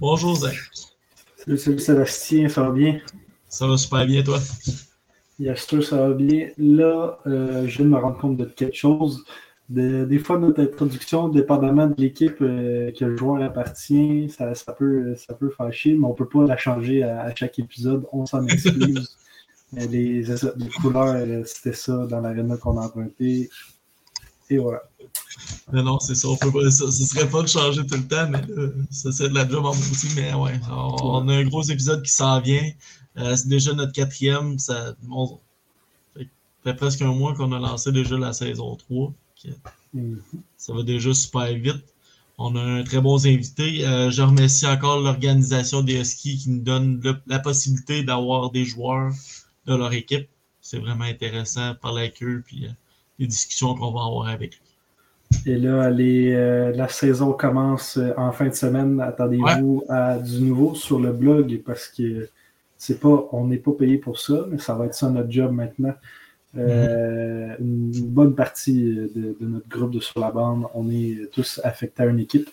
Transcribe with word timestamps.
Bonjour 0.00 0.34
Zach. 0.36 0.56
Salut, 1.36 1.58
salut 1.58 1.78
Sébastien, 1.78 2.48
ça 2.48 2.62
va 2.62 2.70
bien? 2.70 3.00
Ça 3.48 3.66
va 3.66 3.76
super 3.76 4.06
bien, 4.06 4.22
toi? 4.22 4.38
Yes, 5.38 5.66
toi, 5.66 5.82
ça 5.82 5.96
va 6.08 6.14
bien. 6.14 6.50
Là, 6.58 7.18
euh, 7.26 7.66
je 7.66 7.76
viens 7.78 7.86
de 7.86 7.90
me 7.90 7.96
rendre 7.96 8.18
compte 8.18 8.36
de 8.36 8.44
quelque 8.44 8.76
chose. 8.76 9.24
De- 9.68 10.04
des 10.04 10.18
fois, 10.18 10.38
notre 10.38 10.60
introduction, 10.62 11.28
dépendamment 11.28 11.86
de 11.86 11.94
l'équipe 11.98 12.40
euh, 12.40 12.90
que 12.92 13.04
le 13.04 13.16
joueur 13.16 13.42
appartient, 13.42 14.28
ça, 14.30 14.54
ça 14.54 14.72
peut, 14.72 15.14
ça 15.16 15.34
peut 15.34 15.50
fâcher, 15.50 15.94
mais 15.94 16.06
on 16.06 16.10
ne 16.10 16.14
peut 16.14 16.28
pas 16.28 16.44
la 16.44 16.56
changer 16.56 17.02
à, 17.02 17.22
à 17.22 17.34
chaque 17.34 17.58
épisode. 17.58 18.04
On 18.12 18.26
s'en 18.26 18.44
excuse. 18.46 19.16
Mais 19.74 19.86
les, 19.86 20.22
les 20.22 20.68
couleurs, 20.80 21.08
euh, 21.14 21.42
c'était 21.44 21.74
ça 21.74 22.06
dans 22.06 22.22
l'aréna 22.22 22.56
qu'on 22.56 22.78
a 22.78 22.86
emprunté. 22.86 23.50
Et 24.48 24.56
voilà. 24.58 24.82
Mais 25.72 25.82
non, 25.82 25.98
c'est 26.00 26.14
ça, 26.14 26.28
on 26.28 26.36
peut 26.36 26.50
pas, 26.50 26.70
ça, 26.70 26.90
ce 26.90 27.04
serait 27.04 27.28
pas 27.28 27.42
de 27.42 27.48
changer 27.48 27.86
tout 27.86 27.96
le 27.96 28.06
temps, 28.06 28.28
mais 28.28 28.40
là, 28.42 28.68
ça 28.90 29.12
c'est 29.12 29.28
de 29.28 29.34
la 29.34 29.46
job 29.48 29.64
en 29.66 29.70
aussi, 29.70 30.08
mais 30.16 30.32
ouais, 30.34 30.58
on, 30.70 30.96
on 31.24 31.28
a 31.28 31.34
un 31.34 31.44
gros 31.44 31.62
épisode 31.62 32.02
qui 32.02 32.10
s'en 32.12 32.40
vient. 32.40 32.70
Euh, 33.18 33.36
c'est 33.36 33.48
déjà 33.48 33.72
notre 33.74 33.92
quatrième, 33.92 34.58
ça, 34.58 34.94
on- 35.10 35.38
fait, 36.16 36.28
fait 36.64 36.74
presque 36.74 37.02
un 37.02 37.12
mois 37.12 37.34
qu'on 37.34 37.52
a 37.52 37.58
lancé 37.58 37.92
déjà 37.92 38.16
la 38.16 38.32
saison 38.32 38.76
3. 38.76 39.12
que 39.42 39.48
Mhm. 39.94 40.20
Ça 40.58 40.74
va 40.74 40.82
déjà 40.82 41.14
super 41.14 41.46
vite. 41.54 41.82
On 42.36 42.54
a 42.56 42.60
un 42.62 42.84
très 42.84 43.00
bons 43.00 43.26
invités. 43.26 43.86
Euh, 43.86 44.10
je 44.10 44.20
remercie 44.22 44.66
encore 44.66 45.00
l'organisation 45.00 45.80
des 45.82 45.98
Huskies 46.00 46.36
qui 46.38 46.50
nous 46.50 46.60
donne 46.62 47.00
le- 47.02 47.16
la 47.26 47.38
possibilité 47.38 48.02
d'avoir 48.02 48.50
des 48.50 48.64
joueurs 48.66 49.12
de 49.66 49.74
leur 49.74 49.92
équipe. 49.94 50.28
C'est 50.60 50.78
vraiment 50.78 51.04
intéressant 51.04 51.70
de 51.70 51.74
parler 51.78 52.02
avec 52.02 52.22
eux 52.22 52.42
puis 52.46 52.66
euh, 52.66 52.70
les 53.18 53.26
discussions 53.26 53.74
qu'on 53.74 53.90
va 53.92 54.04
avoir 54.04 54.28
avec 54.28 54.54
eux. 54.54 54.67
Et 55.46 55.56
là, 55.56 55.90
les, 55.90 56.32
euh, 56.34 56.72
la 56.72 56.88
saison 56.88 57.32
commence 57.32 57.96
euh, 57.98 58.12
en 58.16 58.32
fin 58.32 58.48
de 58.48 58.54
semaine. 58.54 59.00
Attendez-vous 59.00 59.84
à 59.88 60.18
du 60.18 60.40
nouveau 60.40 60.74
sur 60.74 60.98
le 60.98 61.12
blog 61.12 61.60
parce 61.64 61.88
que 61.88 62.28
c'est 62.76 62.98
pas, 63.00 63.28
on 63.32 63.46
n'est 63.46 63.58
pas 63.58 63.72
payé 63.72 63.98
pour 63.98 64.18
ça, 64.18 64.46
mais 64.50 64.58
ça 64.58 64.74
va 64.74 64.86
être 64.86 64.94
ça 64.94 65.10
notre 65.10 65.30
job 65.30 65.52
maintenant. 65.52 65.94
Euh, 66.56 67.54
Une 67.60 67.90
bonne 67.90 68.34
partie 68.34 68.94
de, 68.94 69.36
de 69.38 69.46
notre 69.46 69.68
groupe 69.68 69.90
de 69.90 70.00
sur 70.00 70.20
la 70.20 70.30
bande, 70.30 70.64
on 70.74 70.88
est 70.90 71.30
tous 71.30 71.60
affectés 71.62 72.04
à 72.04 72.06
une 72.06 72.20
équipe. 72.20 72.48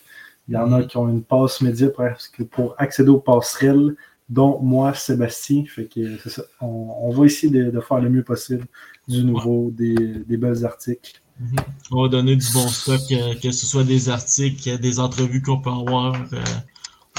Il 0.48 0.54
y 0.54 0.56
en 0.56 0.70
a 0.72 0.82
qui 0.84 0.96
ont 0.96 1.08
une 1.08 1.22
passe 1.22 1.60
média 1.62 1.88
presque 1.88 2.44
pour 2.44 2.74
accéder 2.78 3.08
aux 3.08 3.18
passerelles, 3.18 3.96
dont 4.28 4.60
moi, 4.60 4.94
Sébastien. 4.94 5.64
Fait 5.66 5.86
que 5.86 6.18
ça. 6.28 6.42
On, 6.60 6.88
on 7.00 7.10
va 7.10 7.24
essayer 7.24 7.50
de, 7.52 7.70
de 7.70 7.80
faire 7.80 8.00
le 8.00 8.10
mieux 8.10 8.22
possible 8.22 8.66
du 9.08 9.24
nouveau, 9.24 9.70
des, 9.72 9.94
des 9.94 10.36
belles 10.36 10.64
articles. 10.64 11.20
On 11.90 12.02
va 12.02 12.08
donner 12.08 12.36
du 12.36 12.46
bon 12.52 12.66
stock, 12.68 13.00
euh, 13.12 13.34
que 13.34 13.50
ce 13.50 13.66
soit 13.66 13.84
des 13.84 14.08
articles, 14.08 14.78
des 14.78 14.98
entrevues 15.00 15.42
qu'on 15.42 15.60
peut 15.60 15.70
avoir. 15.70 16.14
euh, 16.32 16.42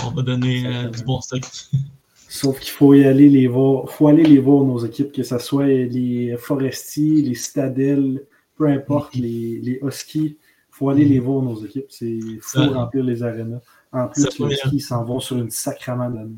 on 0.06 0.12
va 0.12 0.22
donner 0.22 0.66
euh, 0.66 0.90
du 0.90 1.04
bon 1.04 1.22
stock. 1.22 1.42
Sauf 2.30 2.60
qu'il 2.60 2.72
faut 2.72 2.94
y 2.94 3.06
aller 3.06 3.30
les 3.30 3.48
voir, 3.48 3.90
faut 3.90 4.08
aller 4.08 4.24
les 4.26 4.40
voir 4.40 4.64
nos 4.64 4.80
équipes, 4.86 5.12
que 5.14 5.24
ce 5.24 5.38
soit 5.40 5.66
les 5.68 6.36
Forestiers, 6.38 7.22
les 7.22 7.36
Citadelles, 7.36 8.24
peu 8.58 8.68
importe, 8.68 9.16
Mhm. 9.16 9.22
les, 9.22 9.60
les 9.64 9.80
Huskies, 9.82 10.36
faut 10.70 10.90
aller 10.90 11.06
les 11.06 11.20
voir 11.20 11.42
nos 11.42 11.64
équipes. 11.64 11.86
C'est 11.90 12.20
faut 12.42 12.60
Ça- 12.60 12.68
remplir 12.68 13.04
les 13.06 13.24
arénas. 13.24 13.62
En 13.94 14.08
plus, 14.10 14.28
les 14.40 14.46
va 14.46 14.52
Huskies 14.52 14.82
s'en 14.82 15.06
vont 15.06 15.20
sur 15.22 15.38
une 15.38 15.50
sacrament 15.50 16.10
d'année. 16.10 16.36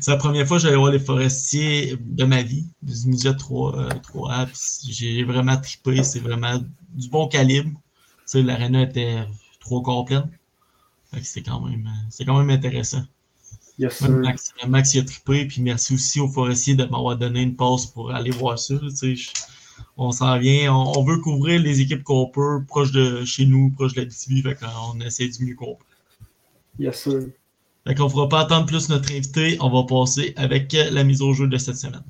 C'est 0.00 0.10
la 0.10 0.16
première 0.16 0.46
fois 0.48 0.56
que 0.56 0.62
j'allais 0.64 0.76
voir 0.76 0.90
les 0.90 0.98
forestiers 0.98 1.96
de 2.00 2.24
ma 2.24 2.42
vie, 2.42 2.64
du 2.82 2.94
Midget 3.06 3.36
3, 3.36 3.78
euh, 3.78 3.88
3A. 4.02 4.46
puis 4.46 4.92
J'ai 4.92 5.22
vraiment 5.22 5.56
trippé. 5.58 6.02
C'est 6.02 6.18
vraiment 6.20 6.58
du 6.94 7.08
bon 7.08 7.28
calibre. 7.28 7.70
L'aréna 8.34 8.82
était 8.82 9.18
trop 9.60 9.82
complète. 9.82 10.24
Fait 11.12 11.20
que 11.20 11.26
c'était 11.26 11.50
quand 11.50 11.60
même, 11.60 11.86
euh, 11.86 12.24
quand 12.24 12.38
même 12.38 12.50
intéressant. 12.50 13.04
Yes. 13.78 14.00
Max, 14.02 14.52
Max 14.66 14.94
y 14.94 14.98
a 15.00 15.04
trippé, 15.04 15.46
puis 15.46 15.60
merci 15.60 15.94
aussi 15.94 16.20
aux 16.20 16.28
forestiers 16.28 16.76
de 16.76 16.84
m'avoir 16.84 17.16
donné 17.16 17.42
une 17.42 17.56
passe 17.56 17.86
pour 17.86 18.12
aller 18.12 18.30
voir 18.30 18.58
ça. 18.58 18.74
Je- 18.80 19.30
on 19.96 20.12
s'en 20.12 20.38
vient, 20.38 20.72
on, 20.74 20.92
on 20.98 21.04
veut 21.04 21.18
couvrir 21.18 21.60
les 21.60 21.80
équipes 21.80 22.02
qu'on 22.04 22.26
peut, 22.26 22.62
proche 22.66 22.92
de 22.92 23.24
chez 23.24 23.46
nous, 23.46 23.70
proche 23.70 23.94
de 23.94 24.02
la 24.02 24.06
BTB, 24.06 24.42
fait 24.42 24.54
qu'on 24.56 25.00
essaie 25.00 25.28
du 25.28 25.44
mieux 25.44 25.54
qu'on 25.54 25.74
peut. 25.74 25.84
Yes, 26.78 27.02
sir. 27.02 27.20
Fait 27.86 27.94
qu'on 27.94 28.04
ne 28.04 28.08
fera 28.08 28.28
pas 28.28 28.40
attendre 28.40 28.66
plus 28.66 28.88
notre 28.88 29.10
invité, 29.12 29.56
on 29.60 29.70
va 29.70 29.82
passer 29.84 30.32
avec 30.36 30.72
euh, 30.74 30.90
la 30.90 31.04
mise 31.04 31.20
au 31.22 31.32
jeu 31.32 31.46
de 31.48 31.58
cette 31.58 31.76
semaine. 31.76 32.02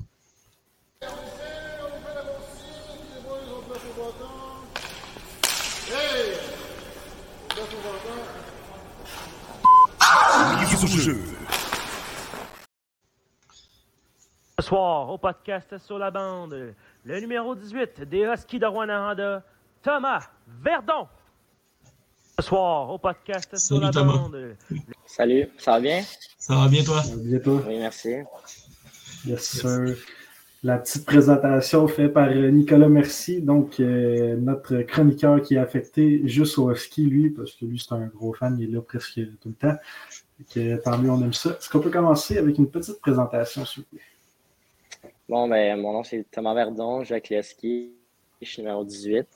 Soir, 14.65 15.11
au 15.11 15.17
podcast 15.19 15.77
sur 15.77 15.99
la 15.99 16.09
bande, 16.09 16.73
le 17.05 17.19
numéro 17.19 17.53
18 17.53 18.01
des 18.09 18.23
Huskies 18.23 18.57
de 18.57 18.65
Rwanda, 18.65 19.43
Thomas 19.83 20.27
Verdon. 20.63 21.07
Ce 22.39 22.45
soir, 22.47 22.89
au 22.89 22.97
podcast 22.97 23.55
sur 23.59 23.79
la 23.79 23.91
Thomas. 23.91 24.13
bande, 24.13 24.55
Salut, 25.05 25.47
ça 25.59 25.73
va 25.73 25.79
bien? 25.79 26.01
Ça 26.39 26.55
va 26.55 26.67
bien, 26.67 26.83
toi? 26.83 27.03
Bien 27.17 27.37
toi? 27.37 27.61
Oui, 27.67 27.77
merci. 27.77 28.15
Yes, 29.27 29.43
sir. 29.43 29.95
La 30.63 30.79
petite 30.79 31.05
présentation 31.05 31.87
faite 31.87 32.13
par 32.13 32.29
euh, 32.29 32.49
Nicolas 32.49 32.89
Merci, 32.89 33.41
donc 33.43 33.79
euh, 33.79 34.35
notre 34.35 34.81
chroniqueur 34.81 35.43
qui 35.43 35.55
est 35.55 35.59
affecté 35.59 36.27
juste 36.27 36.57
au 36.57 36.73
ski, 36.73 37.03
lui, 37.05 37.29
parce 37.29 37.51
que 37.53 37.65
lui, 37.65 37.77
c'est 37.77 37.93
un 37.93 38.07
gros 38.07 38.33
fan, 38.33 38.57
il 38.59 38.69
est 38.69 38.73
là 38.73 38.81
presque 38.81 39.13
tout 39.41 39.49
le 39.49 39.53
temps. 39.53 39.77
Que, 40.51 40.77
tant 40.77 40.97
mieux, 40.97 41.11
on 41.11 41.21
aime 41.21 41.33
ça. 41.33 41.51
Est-ce 41.51 41.69
qu'on 41.69 41.81
peut 41.81 41.91
commencer 41.91 42.39
avec 42.39 42.57
une 42.57 42.67
petite 42.71 42.99
présentation, 42.99 43.63
s'il 43.63 43.83
vous 43.83 43.89
plaît? 43.89 44.01
Bon, 45.27 45.47
ben, 45.47 45.79
mon 45.79 45.93
nom 45.93 46.03
c'est 46.03 46.25
Thomas 46.31 46.53
Verdon, 46.53 47.03
je 47.03 47.09
joue 47.09 47.13
avec 47.13 47.29
les 47.29 47.37
Huskies. 47.39 47.91
Je 48.41 48.47
suis 48.47 48.61
numéro 48.61 48.83
18. 48.83 49.27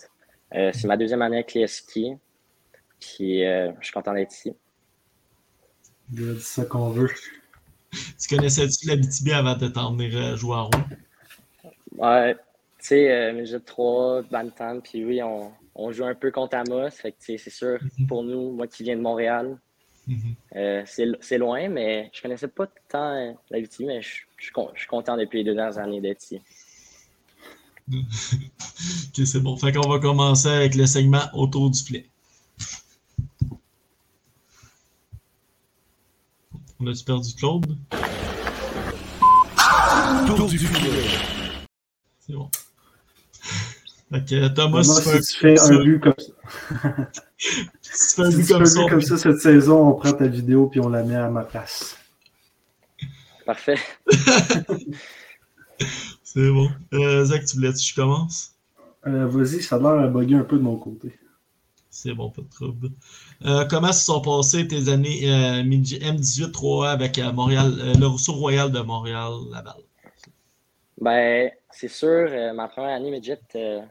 Euh, 0.56 0.72
c'est 0.74 0.88
ma 0.88 0.98
deuxième 0.98 1.22
année 1.22 1.38
avec 1.38 1.54
les 1.54 1.64
Huskies. 1.64 2.18
Puis, 3.00 3.46
euh, 3.46 3.72
je 3.80 3.86
suis 3.86 3.94
content 3.94 4.14
d'être 4.14 4.34
ici. 4.34 4.54
Dit 6.10 6.40
ça 6.40 6.66
qu'on 6.66 6.90
veut. 6.90 7.10
Tu 7.92 8.36
connaissais-tu 8.36 8.88
la 8.88 8.96
BTB 8.98 9.30
avant 9.34 9.56
de 9.56 9.68
t'en 9.68 9.94
venir 9.94 10.16
euh, 10.16 10.36
jouer 10.36 10.56
à 10.56 10.62
Rouen? 10.62 10.84
Ouais, 11.98 12.36
tu 12.36 12.42
sais, 12.80 13.12
euh, 13.12 13.34
Midget 13.34 13.60
3, 13.60 14.24
Bantam, 14.24 14.82
puis 14.82 15.04
oui, 15.06 15.24
on, 15.24 15.52
on 15.76 15.92
joue 15.92 16.06
un 16.06 16.16
peu 16.16 16.32
contre 16.32 16.58
Amos. 16.58 16.92
Fait 16.92 17.12
que, 17.12 17.18
c'est 17.20 17.50
sûr, 17.50 17.80
pour 18.08 18.24
nous, 18.24 18.52
moi 18.52 18.68
qui 18.68 18.84
viens 18.84 18.96
de 18.96 19.02
Montréal, 19.02 19.58
Mhm. 20.10 20.36
euh, 20.56 20.82
c'est 20.88 21.06
c'est 21.22 21.38
loin, 21.38 21.70
mais 21.70 22.10
je 22.14 22.22
connaissais 22.24 22.48
pas 22.48 22.66
tant 22.90 23.36
la 23.52 23.60
BTB, 23.62 23.82
mais 23.86 24.02
je, 24.02 24.10
je 24.38 24.44
suis 24.46 24.52
con- 24.52 24.72
je 24.74 24.80
suis 24.80 24.88
content 24.88 25.16
depuis 25.16 25.38
les 25.40 25.44
deux 25.44 25.54
dernières 25.54 25.78
années 25.78 26.02
d'être 26.02 26.24
ici. 26.24 26.42
Ok, 27.92 29.26
c'est 29.26 29.40
bon. 29.42 29.58
Fait 29.58 29.72
qu'on 29.74 29.90
va 29.90 30.00
commencer 30.00 30.48
avec 30.48 30.76
le 30.76 30.86
segment 30.86 31.24
autour 31.34 31.70
du 31.70 31.80
filet. 31.80 32.06
On 36.80 36.88
a-tu 36.88 37.04
perdu 37.04 37.34
Claude? 37.36 37.78
Tour 40.28 40.48
du 40.48 40.58
filet. 40.58 41.04
C'est 42.20 42.34
bon. 42.34 42.50
Fait 44.12 44.26
que 44.26 44.48
Thomas, 44.48 44.82
Thomas, 44.84 45.22
si 45.22 45.34
tu 45.34 45.40
fais 45.40 45.60
un 45.60 45.84
but 45.84 46.00
comme 46.00 46.14
ça, 46.18 46.32
tu 47.40 47.68
fais 47.82 48.22
un 48.22 48.32
si 48.32 48.46
tu 48.46 48.54
comme 48.54 48.66
ça, 48.66 48.82
comme 48.90 49.02
ça 49.02 49.18
cette 49.18 49.40
saison, 49.40 49.88
on 49.90 49.94
prend 49.94 50.12
ta 50.14 50.28
vidéo 50.28 50.68
puis 50.68 50.80
on 50.80 50.90
la 50.90 51.04
met 51.04 51.16
à 51.16 51.30
ma 51.30 51.44
place. 51.44 51.98
Parfait. 53.46 53.78
c'est 56.24 56.52
bon. 56.52 56.70
Euh, 56.94 57.26
Zach, 57.26 57.46
tu 57.46 57.56
voulais 57.56 57.72
que 57.72 57.80
je 57.80 57.96
commence? 57.96 58.52
Euh, 59.08 59.28
Vas-y, 59.28 59.62
ça 59.64 59.78
a 59.78 59.80
l'air 59.80 59.92
à 59.92 60.08
bugger 60.08 60.36
un 60.36 60.44
peu 60.44 60.58
de 60.58 60.64
mon 60.64 60.76
côté. 60.76 61.18
C'est 61.90 62.14
bon, 62.14 62.30
pas 62.30 62.42
de 62.44 62.50
trouble. 62.50 62.90
Euh, 63.46 63.66
comment 63.66 63.92
se 63.92 64.06
sont 64.06 64.22
passées 64.22 64.68
tes 64.68 64.90
années 64.90 65.22
euh, 65.32 65.64
midget- 65.64 66.00
M18 66.00 66.52
3A 66.52 66.90
avec 66.92 67.18
euh, 67.18 67.32
Montréal, 67.32 67.74
euh, 67.80 67.94
le 67.96 68.06
Rousseau 68.06 68.34
Royal 68.34 68.72
de 68.72 68.80
Montréal, 68.82 69.32
Laval? 69.52 69.74
Ben, 71.02 71.50
c'est 71.72 71.88
sûr, 71.88 72.28
euh, 72.30 72.54
ma 72.54 72.68
première 72.68 72.96
année 72.96 73.10
midget, 73.10 73.40
euh, 73.56 73.82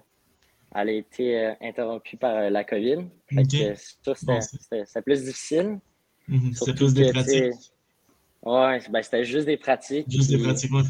elle 0.75 0.89
a 0.89 0.93
été 0.93 1.39
euh, 1.39 1.53
interrompue 1.61 2.17
par 2.17 2.35
euh, 2.37 2.51
la 2.51 2.65
COVID. 2.65 3.07
Fait 3.29 3.41
Ok. 3.41 3.51
que, 3.51 3.75
ça, 3.75 4.15
c'était- 4.15 4.25
Bon, 4.27 4.41
c'était 4.41 4.85
c'était 4.87 5.03
plus 5.03 5.25
difficile. 5.25 5.79
Mhm, 6.29 6.53
C'est 6.55 6.65
Surtout 6.65 6.85
plus 6.87 6.95
des 6.95 7.07
que, 7.07 7.13
pratiques. 7.13 7.73
Ouais, 8.43 8.79
ben, 8.91 9.03
c'était 9.03 9.25
juste 9.25 9.47
des 9.47 9.57
pratiques. 9.57 10.11
Juste 10.11 10.31
des 10.31 10.39
pratiques, 10.39 10.73
ouais. 10.73 10.83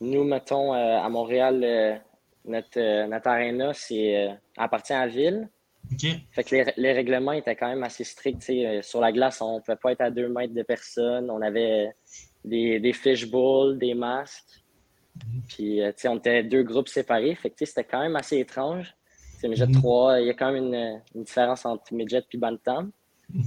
Nous, 0.00 0.24
mettons, 0.24 0.74
euh, 0.74 0.98
à 0.98 1.08
Montréal, 1.08 2.00
notre, 2.44 3.06
notre 3.08 3.28
aréna, 3.28 3.72
c'est, 3.74 4.28
appartient 4.56 4.92
à 4.92 5.06
la 5.06 5.12
ville. 5.12 5.48
Fait 6.32 6.42
que 6.44 6.54
les, 6.56 6.72
les 6.76 6.92
règlements 6.92 7.32
étaient 7.32 7.54
quand 7.56 7.68
même 7.68 7.82
assez 7.82 8.04
stricts. 8.04 8.50
sur 8.82 9.00
la 9.00 9.12
glace, 9.12 9.40
on 9.42 9.56
ne 9.56 9.60
pouvait 9.60 9.76
pas 9.76 9.92
être 9.92 10.00
à 10.00 10.10
deux 10.10 10.28
mètres 10.28 10.54
de 10.54 10.62
personne. 10.62 11.30
On 11.30 11.40
avait 11.42 11.90
des, 12.44 12.80
des 12.80 12.92
fishbowls, 12.92 13.78
des 13.78 13.94
masques. 13.94 14.63
Puis, 15.48 15.82
euh, 15.82 15.88
tu 15.92 16.00
sais, 16.02 16.08
on 16.08 16.16
était 16.16 16.42
deux 16.42 16.62
groupes 16.62 16.88
séparés. 16.88 17.34
Fait 17.34 17.50
que, 17.50 17.64
c'était 17.64 17.84
quand 17.84 18.00
même 18.00 18.16
assez 18.16 18.38
étrange. 18.38 18.94
C'est 19.38 19.48
Midget 19.48 19.66
Mhm. 19.66 19.74
3, 19.80 20.20
il 20.20 20.26
y 20.26 20.30
a 20.30 20.34
quand 20.34 20.50
même 20.52 20.64
une, 20.64 21.00
une 21.14 21.22
différence 21.24 21.64
entre 21.66 21.92
Midget 21.92 22.24
et 22.32 22.36
Bantam. 22.38 22.90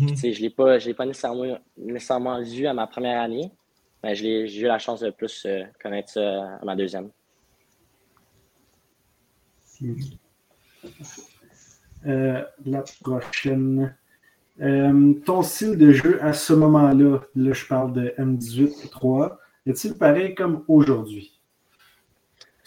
Tu 0.08 0.16
sais, 0.16 0.32
je 0.34 0.40
ne 0.40 0.44
l'ai 0.44 0.50
pas, 0.50 0.80
je 0.80 0.88
l'ai 0.88 0.94
pas 0.94 1.06
nécessairement, 1.06 1.58
nécessairement 1.78 2.42
vu 2.42 2.66
à 2.68 2.74
ma 2.74 2.88
première 2.88 3.22
année. 3.22 3.52
Mais 4.04 4.14
je 4.16 4.24
l'ai- 4.24 4.48
j'ai 4.48 4.62
eu 4.62 4.66
la 4.66 4.80
chance 4.80 5.00
de 5.02 5.10
plus 5.10 5.46
euh, 5.46 5.64
connaître 5.82 6.10
ça 6.12 6.58
à 6.62 6.66
ma 6.66 6.76
deuxième. 6.76 7.10
Euh, 12.06 12.44
la 12.66 12.84
prochaine. 13.02 13.96
Euh, 14.62 15.14
ton 15.26 15.42
style 15.44 15.78
de 15.78 15.92
jeu 15.92 16.24
à 16.24 16.34
ce 16.34 16.54
moment-là, 16.54 17.20
là 17.36 17.54
je 17.54 17.66
parle 17.68 17.94
de 17.94 18.14
M18-3, 18.18 19.38
est-il 19.68 19.94
pareil 19.96 20.34
comme 20.34 20.64
aujourd'hui? 20.68 21.37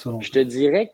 Selon 0.01 0.21
Je 0.21 0.31
te 0.33 0.39
dirais, 0.39 0.93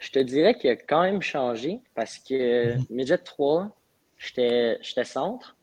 je 0.00 0.10
te 0.10 0.18
dirais 0.18 0.54
qu'il 0.58 0.70
a 0.70 0.76
quand 0.76 1.02
même 1.02 1.22
changé 1.22 1.80
parce 1.94 2.18
que 2.18 2.74
Midget 2.90 3.18
3, 3.18 3.70
j'étais 4.18 4.78
j'étais 4.82 5.04
centre. 5.04 5.56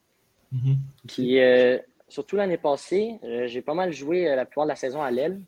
Mhm. 0.51 0.77
Puis 1.07 1.39
euh, 1.41 1.77
surtout 2.07 2.35
l'année 2.37 2.57
passée, 2.57 3.19
euh, 3.23 3.47
j'ai 3.47 3.61
pas 3.61 3.73
mal 3.73 3.91
joué 3.91 4.29
euh, 4.29 4.35
la 4.35 4.45
plupart 4.45 4.65
de 4.65 4.69
la 4.69 4.75
saison 4.75 5.01
à 5.01 5.11
l'aile. 5.11 5.41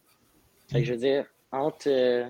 Je 0.83 0.91
veux 0.93 0.99
dire, 0.99 1.25
entre, 1.51 1.87
euh, 1.87 2.25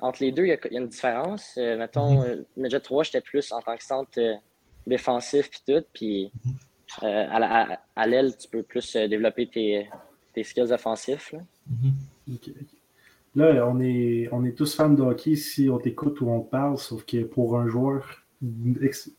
entre 0.00 0.22
les 0.24 0.32
deux, 0.32 0.44
il 0.44 0.48
y, 0.48 0.52
a, 0.52 0.58
il 0.70 0.72
y 0.72 0.76
a 0.76 0.80
une 0.80 0.88
différence. 0.88 1.54
Euh, 1.56 1.76
mettons, 1.78 2.22
euh, 2.24 2.42
Midget 2.56 2.80
3, 2.80 3.04
j'étais 3.04 3.20
plus 3.20 3.52
en 3.52 3.60
tant 3.62 3.76
que 3.76 3.84
centre 3.84 4.18
défensif 4.86 5.48
puis 5.50 5.60
tout. 5.66 5.84
Puis 5.92 6.32
euh, 7.04 7.26
à, 7.30 7.38
la- 7.38 7.72
à- 7.74 7.78
à 7.94 8.06
l'aile, 8.06 8.36
tu 8.36 8.48
peux 8.48 8.62
plus 8.64 8.96
développer 8.96 9.46
tes, 9.48 9.88
tes 10.32 10.42
skills 10.42 10.72
offensifs. 10.72 11.30
là. 11.32 11.38
Mhm. 11.70 11.92
Là, 13.34 13.66
on 13.66 13.80
est, 13.80 14.28
on 14.30 14.44
est 14.44 14.52
tous 14.52 14.76
fans 14.76 14.90
de 14.90 15.02
hockey 15.02 15.34
si 15.34 15.68
on 15.68 15.78
t'écoute 15.78 16.20
ou 16.20 16.28
on 16.30 16.40
te 16.40 16.50
parle, 16.50 16.78
sauf 16.78 17.04
que 17.04 17.24
pour 17.24 17.58
un 17.58 17.68
joueur, 17.68 18.22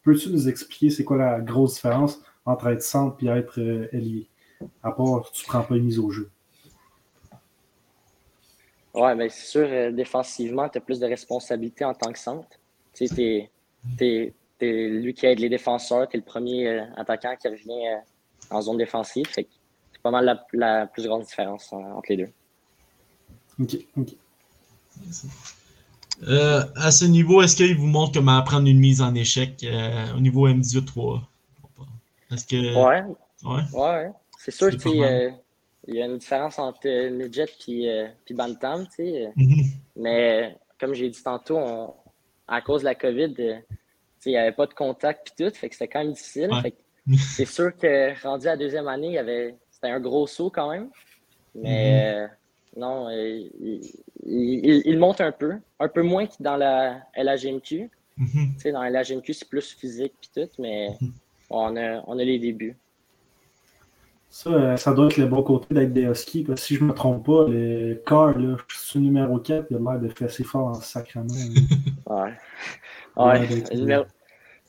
peux-tu 0.04 0.30
nous 0.30 0.48
expliquer 0.48 0.90
c'est 0.90 1.04
quoi 1.04 1.18
la 1.18 1.42
grosse 1.42 1.76
différence 1.76 2.22
entre 2.46 2.68
être 2.68 2.82
centre 2.82 3.22
et 3.24 3.28
être 3.28 3.60
euh, 3.60 3.88
ailier? 3.92 4.30
À 4.84 4.92
part, 4.92 5.30
tu 5.32 5.46
prends 5.46 5.64
pas 5.64 5.76
une 5.76 5.84
mise 5.84 6.00
au 6.00 6.12
jeu. 6.12 6.30
Ouais, 8.94 9.14
mais 9.16 9.28
c'est 9.28 9.48
sûr, 9.48 9.68
euh, 9.70 9.92
défensivement, 9.92 10.70
tu 10.70 10.78
as 10.78 10.82
plus 10.82 11.00
de 11.00 11.06
responsabilités 11.06 11.84
en 11.84 11.94
tant 11.94 12.14
que 12.14 12.20
centre. 12.20 12.48
Tu 12.94 13.08
sais, 13.08 13.50
t'es- 13.98 14.34
t'es 14.58 14.88
lui 14.88 15.14
qui 15.14 15.26
aide 15.26 15.40
les 15.40 15.50
défenseurs, 15.50 16.08
tu 16.08 16.16
es 16.16 16.20
le 16.20 16.26
premier 16.26 16.68
euh, 16.70 16.84
attaquant 16.96 17.36
qui 17.36 17.50
revient 17.50 18.00
en 18.50 18.62
zone 18.62 18.78
défensive. 18.78 19.26
C'est 19.34 19.50
pas 20.02 20.12
mal 20.12 20.40
la, 20.54 20.88
plus 20.88 21.06
grande 21.06 21.24
différence 21.24 21.74
entre 21.74 22.06
les 22.10 22.18
deux. 22.18 22.30
Ok, 23.60 23.78
ok. 23.98 24.10
Euh, 26.28 26.64
à 26.76 26.92
ce 26.92 27.06
niveau, 27.06 27.42
est-ce 27.42 27.56
qu'il 27.56 27.76
vous 27.78 27.88
montre 27.88 28.14
comment 28.14 28.38
apprendre 28.38 28.68
une 28.68 28.80
mise 28.80 29.02
en 29.02 29.14
échec 29.16 29.64
euh, 29.64 30.14
au 30.16 30.20
niveau 30.20 30.48
M18-3? 30.48 31.22
Est-ce 32.32 32.46
que. 32.48 32.76
Ouais, 32.76 33.04
Ouais. 33.44 33.62
ouais. 33.74 34.10
C'est 34.40 34.52
sûr 34.52 34.68
C'est 34.72 34.78
que 34.78 34.84
pas 34.84 34.90
tu 34.90 34.96
sais, 34.96 35.00
mal. 35.02 35.14
euh, 35.14 35.32
il 35.88 35.96
y 35.96 36.02
a 36.02 36.06
une 36.06 36.18
différence 36.18 36.58
entre 36.58 36.88
euh, 36.88 37.10
Midget 37.12 37.46
et 37.68 37.90
euh, 37.90 38.08
puis 38.26 38.34
Bantam. 38.34 38.86
tu 38.88 38.96
sais, 38.96 39.26
euh, 39.26 39.30
Mhm. 39.36 39.64
Mais 39.98 40.44
euh, 40.44 40.50
comme 40.80 40.94
j'ai 40.94 41.10
dit 41.10 41.22
tantôt, 41.24 41.58
on- 41.58 41.94
à 42.48 42.62
cause 42.62 42.82
de 42.82 42.86
la 42.86 42.96
COVID, 42.96 43.36
euh, 43.40 43.56
tu 43.60 43.76
sais, 44.20 44.30
il 44.30 44.34
n'y 44.34 44.38
avait 44.38 44.52
pas 44.52 44.66
de 44.68 44.74
contact 44.74 45.32
puis 45.36 45.46
tout, 45.48 45.54
fait 45.56 45.68
que 45.70 45.76
c'était 45.76 45.88
quand 45.88 46.00
même 46.04 46.14
difficile. 46.14 46.50
Ouais. 46.52 46.74
C'est 47.18 47.46
sûr 47.46 47.76
que 47.78 48.20
rendu 48.24 48.48
à 48.48 48.52
la 48.52 48.58
deuxième 48.58 48.88
année, 48.88 49.08
il 49.08 49.14
y 49.14 49.18
avait 49.20 49.56
c'était 49.70 49.88
un 49.90 50.00
gros 50.00 50.26
saut 50.28 50.50
quand 50.50 50.72
même. 50.72 50.90
Mais 51.54 52.16
euh, 52.16 52.28
non, 52.76 53.08
euh, 53.10 53.40
il, 53.60 53.82
il- 54.26 54.66
il- 54.66 54.82
il 54.86 54.98
monte 55.00 55.22
un 55.22 55.32
peu. 55.32 55.54
Un 55.80 55.88
peu 55.88 56.02
moins 56.04 56.26
que 56.28 56.34
dans 56.40 56.58
la. 56.58 57.02
Mhm. 58.18 58.54
Sais, 58.58 58.72
dans 58.72 58.82
la 58.84 58.90
LHGMQ, 59.02 59.34
c'est 59.34 59.50
plus 59.50 59.74
physique 59.74 60.14
puis 60.22 60.30
tout, 60.34 60.50
mais 60.60 60.90
on 61.50 61.76
a, 61.76 62.02
on 62.08 62.18
a 62.18 62.24
les 62.24 62.40
débuts. 62.40 62.76
Ça, 64.30 64.50
euh, 64.50 64.76
ça 64.78 64.94
doit 64.94 65.06
être 65.08 65.18
le 65.18 65.28
bon 65.28 65.44
côté 65.44 65.74
d'être 65.74 65.94
des 65.94 66.04
Huskies, 66.04 66.44
parce 66.44 66.60
que 66.62 66.68
si 66.68 66.76
je 66.76 66.84
me 66.84 66.94
trompe 66.94 67.26
pas, 67.26 67.46
le 67.48 67.96
Carr, 68.06 68.38
là, 68.38 68.58
sur 68.70 69.00
le 69.00 69.06
numéro 69.06 69.40
4, 69.40 69.68
il 69.70 69.78
a 69.78 69.80
l'air 69.80 70.00
de 70.02 70.10
faire 70.10 70.28
assez 70.28 70.44
fort 70.44 70.68
en 70.68 70.74
sacrament. 70.76 71.28
Ouais. 72.10 72.34
Ouais, 73.16 73.40
Ouais. 73.40 73.48
d'être- 73.48 73.74
le 73.74 74.06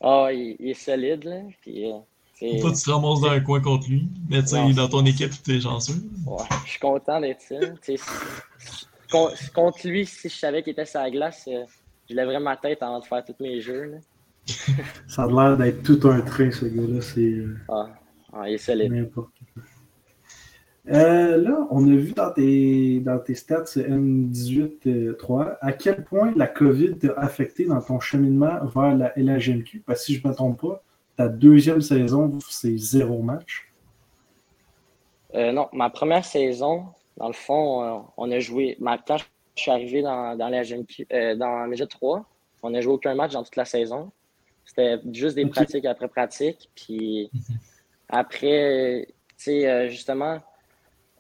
Ah, 0.01 0.29
il, 0.33 0.57
il 0.61 0.71
est 0.71 0.75
solide, 0.75 1.25
là. 1.25 1.41
Puis, 1.63 1.91
euh, 1.91 1.97
que 2.39 2.69
tu 2.77 2.83
te 2.85 2.91
ramasses 2.91 3.21
dans 3.21 3.31
un 3.31 3.41
coin 3.41 3.61
contre 3.61 3.89
lui. 3.89 4.09
Mais 4.29 4.43
tu 4.43 4.49
sais, 4.49 4.73
dans 4.75 4.89
ton 4.89 5.05
équipe, 5.07 5.31
tu 5.43 5.57
es 5.57 5.61
chanceux. 5.61 5.95
Ouais, 6.27 6.45
je 6.65 6.71
suis 6.71 6.81
content 6.81 7.21
d'être 7.21 7.41
ça. 7.41 7.57
Si- 7.83 7.99
contre 9.55 9.87
lui, 9.89 10.05
si 10.05 10.29
je 10.29 10.35
savais 10.37 10.63
qu'il 10.63 10.73
était 10.73 10.85
sur 10.85 11.01
la 11.01 11.11
glace, 11.11 11.45
euh, 11.49 11.65
je 12.11 12.15
lèverais 12.15 12.41
ma 12.41 12.57
tête 12.57 12.83
avant 12.83 12.99
de 13.01 13.05
faire 13.05 13.25
tous 13.25 13.35
mes 13.41 13.61
jeux. 13.61 13.85
là. 13.85 13.99
Ça 15.09 15.25
a 15.25 15.27
l'air 15.27 15.57
d'être 15.57 15.83
tout 15.83 16.01
un 16.09 16.21
train, 16.21 16.51
ce 16.51 16.67
gars-là. 16.67 17.01
C'est 17.01 17.21
euh, 17.21 17.57
Ah, 17.69 17.89
ah, 18.33 18.49
il 18.49 18.55
est 18.55 18.59
solide. 18.59 18.93
n'importe 18.93 19.31
quoi. 19.55 19.63
Euh, 20.89 21.37
là, 21.39 21.67
on 21.71 21.85
a 21.91 21.97
vu 21.97 22.13
dans 22.13 22.31
tes, 22.33 23.01
dans 23.01 23.19
tes 23.19 23.35
stats 23.35 23.65
M18-3 23.77 25.57
à 25.61 25.73
quel 25.73 26.05
point 26.05 26.33
la 26.37 26.47
COVID 26.47 26.99
t'a 26.99 27.13
affecté 27.17 27.65
dans 27.67 27.81
ton 27.81 27.99
cheminement 27.99 28.65
vers 28.67 28.95
la 28.97 29.13
LHMQ. 29.17 29.83
Parce 29.85 30.01
que 30.01 30.05
si 30.07 30.15
je 30.15 30.23
ne 30.25 30.29
me 30.31 30.35
trompe 30.35 30.61
pas, 30.61 30.83
ta 31.17 31.29
deuxième 31.29 31.81
saison, 31.81 32.39
c'est 32.49 32.77
zéro 32.77 33.23
match? 33.23 33.73
Euh, 35.35 35.53
non, 35.53 35.69
ma 35.73 35.91
première 35.91 36.25
saison, 36.25 36.87
dans 37.17 37.29
le 37.29 37.33
fond, 37.33 37.83
euh, 37.83 38.01
on 38.17 38.31
a 38.31 38.39
joué. 38.39 38.77
ma- 38.79 38.99
Quand 38.99 39.17
je 39.19 39.25
suis 39.57 39.71
arrivé 39.71 40.03
dans, 40.03 40.37
dans 40.37 40.49
la 40.49 40.63
euh, 40.63 41.35
dans 41.37 41.67
Midget 41.67 41.87
3, 41.87 42.25
on 42.63 42.71
n'a 42.71 42.81
joué 42.81 42.93
aucun 42.93 43.15
match 43.15 43.33
dans 43.33 43.43
toute 43.43 43.57
la 43.57 43.65
saison. 43.65 44.11
C'était 44.65 44.99
juste 45.13 45.37
des 45.37 45.47
pratiques 45.47 45.85
après 45.85 46.09
pratiques. 46.09 46.71
Puis 46.75 47.31
après, 48.09 49.01
euh, 49.01 49.05
tu 49.39 49.45
sais, 49.45 49.89
justement, 49.89 50.41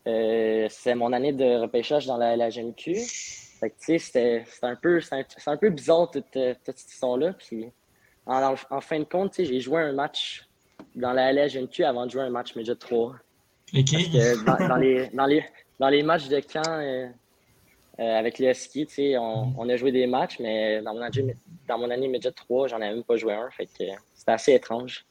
euh, 0.07 0.67
c'est 0.71 0.95
mon 0.95 1.13
année 1.13 1.33
de 1.33 1.57
repêchage 1.61 2.07
dans 2.07 2.17
la, 2.17 2.37
la 2.37 2.51
GMQ. 2.51 2.95
Fait 3.61 3.71
que, 3.71 3.75
tu 3.79 3.85
sais, 3.85 3.99
c'était 3.99 4.45
un, 4.63 4.77
peu- 4.77 5.01
un, 5.11 5.23
un 5.47 5.57
peu 5.57 5.71
bizarre 5.71 6.11
toute, 6.11 6.25
toute 6.31 6.79
cette 6.79 6.93
histoire-là. 6.93 7.33
Puis 7.35 7.67
en, 8.27 8.55
en 8.71 8.81
fin 8.81 8.99
de 8.99 9.05
compte, 9.05 9.35
j'ai 9.39 9.61
joué 9.61 9.81
un 9.83 9.93
match 9.93 10.47
dans 10.95 11.13
la 11.13 11.33
LGMQ 11.33 11.85
avant 11.85 12.07
de 12.07 12.11
jouer 12.11 12.23
un 12.23 12.31
match 12.31 12.55
Midget 12.57 12.75
3. 12.77 13.07
Ok. 13.13 13.17
Parce 13.73 13.85
que 13.85 14.45
dans, 14.45 14.69
dans 14.69 14.77
les, 14.77 15.09
dans, 15.09 15.27
les, 15.27 15.45
dans 15.79 15.89
les 15.89 16.03
matchs 16.03 16.29
de 16.29 16.41
camp 16.41 16.63
euh, 16.67 17.09
euh, 17.99 18.19
avec 18.19 18.39
les 18.39 18.49
Huskies, 18.51 18.87
tu 18.87 18.95
sais, 18.95 19.19
on, 19.19 19.55
on 19.59 19.69
a 19.69 19.77
joué 19.77 19.93
des 19.93 20.07
matchs, 20.07 20.39
mais 20.41 20.83
dans 20.83 20.95
mon 20.95 21.03
année, 21.03 21.37
dans 21.69 21.79
mon 21.79 21.91
année 21.91 22.09
Midget 22.09 22.33
3, 22.33 22.69
j'en 22.69 22.77
avais 22.77 22.95
même 22.95 23.05
pas 23.05 23.17
joué 23.17 23.33
un. 23.35 23.49
Fait 23.51 23.67
que 23.67 23.73
c'était 24.15 24.33
assez 24.33 24.53
étrange. 24.55 25.05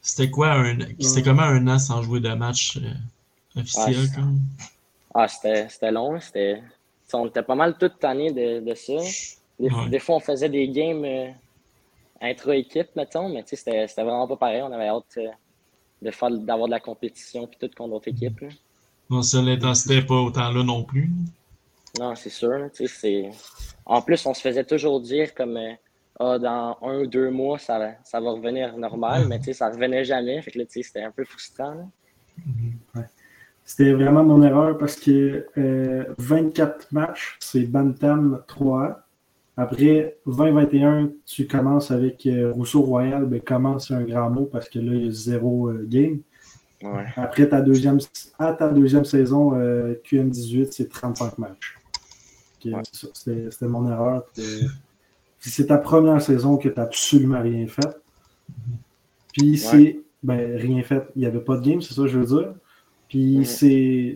C'était 0.00 0.30
quoi 0.30 0.52
un. 0.52 0.78
C'était 1.00 1.22
comment 1.22 1.42
un 1.42 1.66
an 1.68 1.78
sans 1.78 2.02
jouer 2.02 2.20
de 2.20 2.32
match 2.34 2.76
euh, 2.76 3.60
officiel? 3.60 3.96
Ouais, 3.96 4.06
comme? 4.14 4.38
Ah, 5.14 5.28
c'était 5.28 5.68
c'était 5.68 5.92
long. 5.92 6.18
C'était, 6.20 6.56
tu 6.56 6.62
sais, 7.06 7.16
on 7.16 7.26
était 7.26 7.42
pas 7.42 7.54
mal 7.54 7.76
toute 7.78 8.02
année 8.04 8.32
de, 8.32 8.60
de 8.60 8.74
ça. 8.74 8.92
Des, 9.58 9.70
Ouais. 9.70 9.88
des 9.88 9.98
fois, 10.00 10.16
on 10.16 10.20
faisait 10.20 10.48
des 10.48 10.68
games 10.68 11.04
intra-équipe, 12.24 12.88
mettons, 12.96 13.28
mais 13.28 13.42
tu 13.42 13.56
sais, 13.56 13.86
c'était 13.86 14.02
vraiment 14.02 14.26
pas 14.26 14.36
pareil. 14.36 14.62
On 14.62 14.72
avait 14.72 14.88
hâte 14.88 15.18
euh, 15.18 15.28
d'avoir 16.02 16.66
de 16.66 16.70
la 16.72 16.80
compétition 16.80 17.46
puis 17.46 17.58
tout 17.60 17.70
contre 17.76 17.90
d'autres 17.90 18.08
équipes. 18.08 18.40
là. 18.40 18.48
Non, 19.10 19.22
ça, 19.22 19.40
l'intensité 19.42 19.96
n'est 19.96 20.06
pas 20.06 20.20
autant 20.20 20.50
là 20.50 20.62
non 20.64 20.82
plus. 20.82 21.10
Non, 21.98 22.14
c'est 22.14 22.30
sûr. 22.30 22.68
En 23.86 24.02
plus, 24.02 24.24
on 24.26 24.34
se 24.34 24.40
faisait 24.40 24.64
toujours 24.64 25.00
dire 25.00 25.34
comme 25.34 25.56
euh, 25.56 25.72
Ah, 26.18 26.38
dans 26.38 26.76
un 26.82 27.00
ou 27.00 27.06
deux 27.06 27.30
mois, 27.30 27.58
ça, 27.58 27.78
va- 27.78 27.94
ça 28.04 28.20
va 28.20 28.30
revenir 28.30 28.76
normal, 28.78 29.22
mais 29.28 29.38
tu 29.38 29.46
sais, 29.46 29.52
ça 29.52 29.68
revenait 29.70 30.04
jamais. 30.04 30.40
Fait 30.42 30.50
que 30.52 30.58
là, 30.58 30.64
tu 30.64 30.72
sais, 30.74 30.82
c'était 30.82 31.02
un 31.02 31.10
peu 31.12 31.24
frustrant. 31.24 31.74
là. 31.74 33.02
C'était 33.66 33.92
vraiment 33.92 34.22
mon 34.24 34.42
erreur 34.42 34.76
parce 34.76 34.96
que 34.96 35.46
euh, 35.56 36.04
24 36.18 36.92
matchs, 36.92 37.36
c'est 37.40 37.64
Bantam 37.64 38.42
3. 38.46 39.00
Après 39.56 40.16
20-21, 40.26 41.12
tu 41.26 41.46
commences 41.46 41.90
avec 41.90 42.26
euh, 42.26 42.50
Rousseau 42.52 42.82
Royal, 42.82 43.24
ben 43.26 43.40
commence 43.40 43.88
c'est 43.88 43.94
un 43.94 44.02
grand 44.02 44.28
mot 44.30 44.46
parce 44.46 44.68
que 44.68 44.80
là, 44.80 44.94
il 44.94 45.06
y 45.06 45.08
a 45.08 45.12
zéro 45.12 45.68
euh, 45.68 45.86
game. 45.88 46.20
Ouais. 46.82 47.06
Après 47.16 47.48
ta 47.48 47.60
deuxième, 47.60 47.98
à 48.38 48.52
ta 48.52 48.68
deuxième 48.68 49.04
saison, 49.04 49.54
euh, 49.54 49.94
QM18, 50.04 50.68
c'est 50.72 50.88
35 50.88 51.38
matchs. 51.38 51.78
Ouais. 52.64 52.82
C'était 52.92 53.66
mon 53.66 53.88
erreur. 53.90 54.24
c'est 55.38 55.66
ta 55.66 55.78
première 55.78 56.20
saison 56.20 56.56
que 56.56 56.68
tu 56.68 56.74
n'as 56.76 56.84
absolument 56.84 57.40
rien 57.40 57.66
fait, 57.66 57.96
puis 59.32 59.58
c'est. 59.58 60.00
Ben, 60.22 60.56
rien 60.56 60.82
fait. 60.82 61.06
Il 61.16 61.20
n'y 61.20 61.26
avait 61.26 61.40
pas 61.40 61.58
de 61.58 61.68
game, 61.68 61.82
c'est 61.82 61.92
ça 61.92 62.00
que 62.02 62.08
je 62.08 62.18
veux 62.18 62.38
dire. 62.38 62.54
Puis 63.10 63.38
Mhm. 63.38 63.44
c'est 63.44 64.14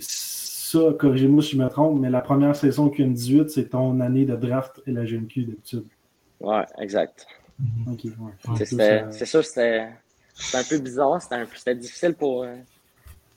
ça, 0.70 0.78
corrigez-moi 0.98 1.42
si 1.42 1.52
je 1.56 1.62
me 1.62 1.68
trompe, 1.68 2.00
mais 2.00 2.10
la 2.10 2.20
première 2.20 2.54
saison 2.56 2.88
QM18, 2.88 3.48
c'est 3.48 3.68
ton 3.70 4.00
année 4.00 4.24
de 4.24 4.36
draft 4.36 4.80
et 4.86 4.92
la 4.92 5.04
GMQ 5.04 5.42
d'habitude. 5.44 5.84
Ouais, 6.40 6.64
exact. 6.78 7.26
Mhm. 7.58 7.92
Ok, 7.92 8.04
ouais. 8.04 8.12
C'est- 8.40 8.48
Ça, 8.58 8.64
C'était 8.66 8.98
ça- 9.00 9.10
c'est 9.12 9.26
sûr, 9.26 9.44
c'était 9.44 9.88
c'était 10.34 10.58
un 10.58 10.64
peu 10.64 10.78
bizarre, 10.78 11.20
c'était 11.20 11.34
un 11.34 11.46
peu- 11.46 11.56
c'était 11.56 11.74
difficile 11.74 12.14
pour 12.14 12.44
euh, 12.44 12.54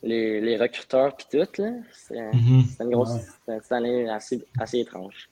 les, 0.04 0.40
les 0.42 0.58
recruteurs 0.58 1.16
puis 1.16 1.26
tout. 1.32 1.48
C'était 1.92 2.32
Mhm. 2.34 2.64
c'était 2.70 2.84
une 2.84 2.92
grosse 2.92 3.10
Ouais. 3.14 3.22
c'était 3.46 3.76
une 3.76 3.76
année 3.78 4.10
assez, 4.10 4.44
assez 4.60 4.80
étrange. 4.80 5.30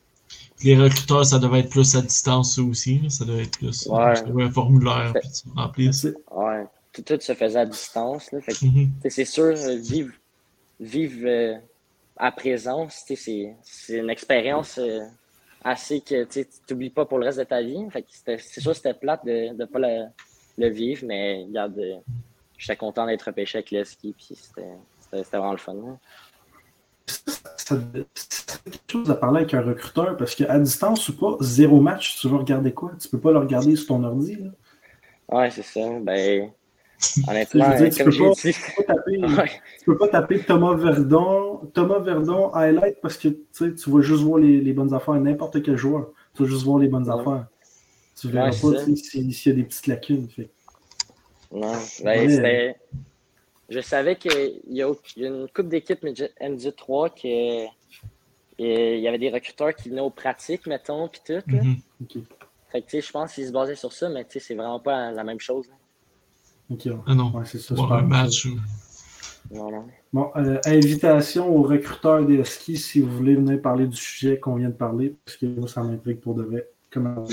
Les 0.64 0.76
recruteurs, 0.78 1.26
ça 1.26 1.38
devait 1.40 1.60
être 1.60 1.70
plus 1.70 1.96
à 1.96 2.02
distance 2.02 2.58
eux 2.60 2.64
aussi. 2.64 3.02
Ça 3.10 3.26
devait 3.26 3.44
être 3.44 3.58
plus. 3.58 3.88
Ouais. 3.88 4.44
un 4.44 4.52
formulaire 4.52 5.14
puis 5.20 5.30
tu 5.32 5.50
remplis. 5.56 5.90
Ouais, 6.32 6.64
tout, 6.94 7.02
tout 7.04 7.18
se 7.20 7.34
faisait 7.34 7.60
à 7.60 7.66
distance. 7.66 8.32
Mhm. 8.62 8.90
c'est 9.10 9.26
sûr, 9.26 9.44
euh, 9.56 9.76
vivre, 9.78 10.14
vivre 10.80 11.22
euh, 11.28 11.56
à 12.20 12.32
présence, 12.32 13.06
c'est 13.08 13.56
une 13.90 14.10
expérience 14.10 14.78
euh, 14.78 15.00
assez 15.64 16.02
que 16.02 16.26
tu 16.26 16.46
n'oublies 16.70 16.90
pas 16.90 17.06
pour 17.06 17.18
le 17.18 17.26
reste 17.26 17.40
de 17.40 17.46
ta 17.46 17.62
vie. 17.62 17.80
C'est 18.14 18.60
sûr 18.60 18.72
que 18.72 18.78
c'était 18.78 18.94
plate 18.94 19.26
de 19.26 19.54
ne 19.58 19.66
pas 19.66 19.80
le, 19.80 20.06
le 20.58 20.70
vivre, 20.70 21.06
mais 21.08 21.46
regarde, 21.48 21.80
euh, 21.80 21.96
j'étais 22.58 22.76
content 22.76 23.06
d'être 23.08 23.24
repêché 23.24 23.60
avec 23.60 23.72
le 23.72 23.86
ski, 23.86 24.14
puis 24.18 24.36
c'était 24.36 25.38
vraiment 25.38 25.54
le 25.54 25.58
fun. 25.58 25.76
hein. 25.76 25.98
c'est 27.56 28.62
quelque 28.64 28.92
chose 28.92 29.10
à 29.10 29.16
parler 29.16 29.40
avec 29.40 29.54
un 29.54 29.62
recruteur 29.62 30.18
parce 30.18 30.36
qu'à 30.36 30.60
distance 30.60 31.08
ou 31.10 31.18
pas, 31.18 31.38
zéro 31.40 31.80
match, 31.80 32.20
tu 32.20 32.28
veux 32.28 32.38
regarder 32.38 32.74
quoi? 32.74 32.92
Tu 33.00 33.08
peux 33.08 33.20
pas 33.20 33.32
le 33.32 33.40
regarder 33.40 33.76
sur 33.78 33.88
ton 33.88 34.04
ordi. 34.04 34.36
Là. 34.36 34.50
Ouais, 35.30 35.50
c'est 35.52 35.64
ça. 35.64 35.82
Ben, 36.02 36.52
honnêtement, 37.28 37.70
veux 37.70 37.76
dire, 37.78 37.90
tu 37.90 37.98
comme 37.98 38.06
peux 38.06 38.12
j'ai 38.12 38.24
pas- 38.24 38.34
dit, 38.34 38.54
Tu 38.54 38.76
peux 38.76 38.84
pas 38.84 38.94
taper, 38.94 39.18
ouais, 39.42 39.52
tu 39.80 39.86
peux 39.86 39.98
pas 39.98 40.08
taper 40.08 40.40
Thomas 40.40 40.74
Verdon, 40.76 41.72
Thomas 41.74 42.00
Verdon 42.00 42.52
highlight 42.54 43.00
parce 43.02 43.18
que 43.18 43.30
tu 43.30 43.90
vas 43.90 44.02
juste 44.02 44.24
voir 44.24 44.40
les, 44.40 44.60
les 44.62 44.74
bonnes 44.74 44.94
affaires. 44.94 45.16
N'importe 45.16 45.62
quel 45.64 45.78
joueur, 45.78 46.10
tu 46.36 46.44
vas 46.44 46.50
juste 46.50 46.64
voir 46.64 46.80
les 46.80 46.88
bonnes 46.88 47.10
Ouais. 47.10 47.20
affaires. 47.20 47.48
Tu 48.20 48.28
verras 48.30 48.50
Ouais, 48.52 48.74
pas 48.76 48.86
s'il 48.96 49.32
y 49.32 49.50
a 49.50 49.54
des 49.54 49.64
petites 49.64 49.88
lacunes. 49.88 50.28
Fait. 50.30 50.50
non, 51.52 51.72
ben, 52.04 52.20
Ouais. 52.28 52.30
c'était. 52.30 52.76
Je 53.70 53.80
savais 53.82 54.16
qu'il 54.16 54.32
y, 54.72 54.82
a 54.82 54.90
il 55.16 55.22
y 55.24 55.26
a 55.26 55.30
une 55.30 55.48
coupe 55.56 55.68
d'équipes 55.70 56.04
MD3 56.04 57.14
qui 57.14 57.66
il 58.58 59.00
y 59.00 59.08
avait 59.08 59.20
des 59.20 59.30
recruteurs 59.30 59.74
qui 59.74 59.90
venaient 59.90 60.02
aux 60.02 60.10
pratiques, 60.10 60.68
mettons, 60.68 61.08
puis 61.08 61.22
tout. 61.26 61.34
là. 61.34 61.42
Mhm. 61.64 61.76
Ok, 62.02 62.18
Fait 62.72 62.82
que, 62.82 62.86
tu 62.90 62.92
sais, 63.00 63.08
je 63.08 63.12
pense 63.12 63.34
qu'ils 63.34 63.48
se 63.48 63.52
basaient 63.54 63.76
sur 63.76 63.94
ça, 63.94 64.10
mais 64.10 64.26
tu 64.26 64.32
sais, 64.34 64.40
c'est 64.40 64.56
vraiment 64.56 64.80
pas 64.82 65.12
la 65.12 65.24
même 65.24 65.40
chose. 65.40 65.68
là. 65.70 65.76
Ok, 66.70 66.82
ouais. 66.86 66.94
Ah 67.08 67.16
non. 67.16 67.32
Ouais, 67.36 67.46
c'est 67.46 67.60
ça. 67.60 67.76
C'est 67.76 67.88
pas 67.88 68.00
un 68.00 68.04
match. 68.04 68.46
ou-. 68.46 68.60
Bon, 70.14 70.32
euh, 70.36 70.60
invitation 70.66 71.56
aux 71.56 71.64
recruteurs 71.64 72.26
des 72.26 72.36
Huskies 72.36 72.78
si 72.78 73.00
vous 73.02 73.16
voulez 73.16 73.36
venir 73.36 73.62
parler 73.62 73.88
du 73.88 73.98
sujet 73.98 74.40
qu'on 74.40 74.56
vient 74.56 74.70
de 74.70 74.74
parler, 74.74 75.16
parce 75.26 75.38
que 75.38 75.46
moi, 75.46 75.68
ça 75.68 75.84
m'intrigue 75.84 76.20
pour 76.20 76.36
de 76.36 76.44
vrai. 76.44 76.68
Comment 76.92 77.26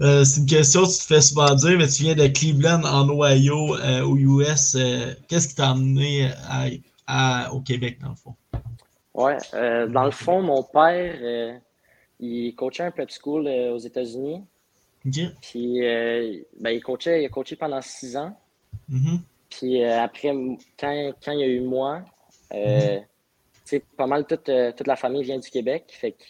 Euh, 0.00 0.24
c'est 0.24 0.40
une 0.40 0.46
question 0.46 0.82
que 0.82 0.88
tu 0.92 0.98
te 0.98 1.04
fais 1.04 1.20
souvent 1.20 1.54
dire, 1.54 1.78
mais 1.78 1.86
tu 1.86 2.02
viens 2.02 2.16
de 2.16 2.26
Cleveland 2.26 2.82
en 2.82 3.08
Ohio, 3.08 3.76
euh, 3.76 4.02
aux 4.02 4.16
US. 4.16 4.74
euh, 4.74 5.14
Qu'est-ce 5.28 5.48
qui 5.48 5.54
t'a 5.54 5.70
amené 5.70 6.30
à- 6.48 6.66
à- 7.06 7.52
au 7.54 7.60
Québec, 7.60 7.98
dans 8.02 8.08
le 8.10 8.16
fond? 8.16 8.34
Ouais, 9.14 9.38
euh, 9.54 9.86
dans 9.86 10.04
le 10.04 10.10
fond, 10.10 10.42
mon 10.42 10.64
père, 10.64 11.16
euh, 11.22 11.52
il 12.20 12.54
coachait 12.56 12.82
un 12.82 12.90
prep 12.90 13.10
school 13.10 13.46
euh, 13.46 13.72
aux 13.74 13.78
États-Unis. 13.78 14.44
Puis, 15.42 15.84
euh, 15.84 16.38
ben, 16.60 16.70
il, 16.70 16.82
coachait, 16.82 17.22
il 17.22 17.26
a 17.26 17.28
coaché 17.28 17.56
pendant 17.56 17.80
six 17.82 18.16
ans. 18.16 18.36
Mhm. 18.88 19.20
Puis 19.50 19.82
euh, 19.82 20.00
après, 20.00 20.28
quand, 20.78 21.12
quand 21.22 21.32
il 21.32 21.40
y 21.40 21.42
a 21.42 21.46
eu 21.46 21.60
moi, 21.60 22.04
euh, 22.52 22.98
tu 22.98 23.04
sais, 23.64 23.82
pas 23.96 24.06
mal 24.06 24.26
toute, 24.26 24.48
euh, 24.48 24.72
toute 24.72 24.86
la 24.86 24.96
famille 24.96 25.22
vient 25.22 25.38
du 25.38 25.48
Québec. 25.50 25.84
Fait 25.88 26.12
que 26.12 26.22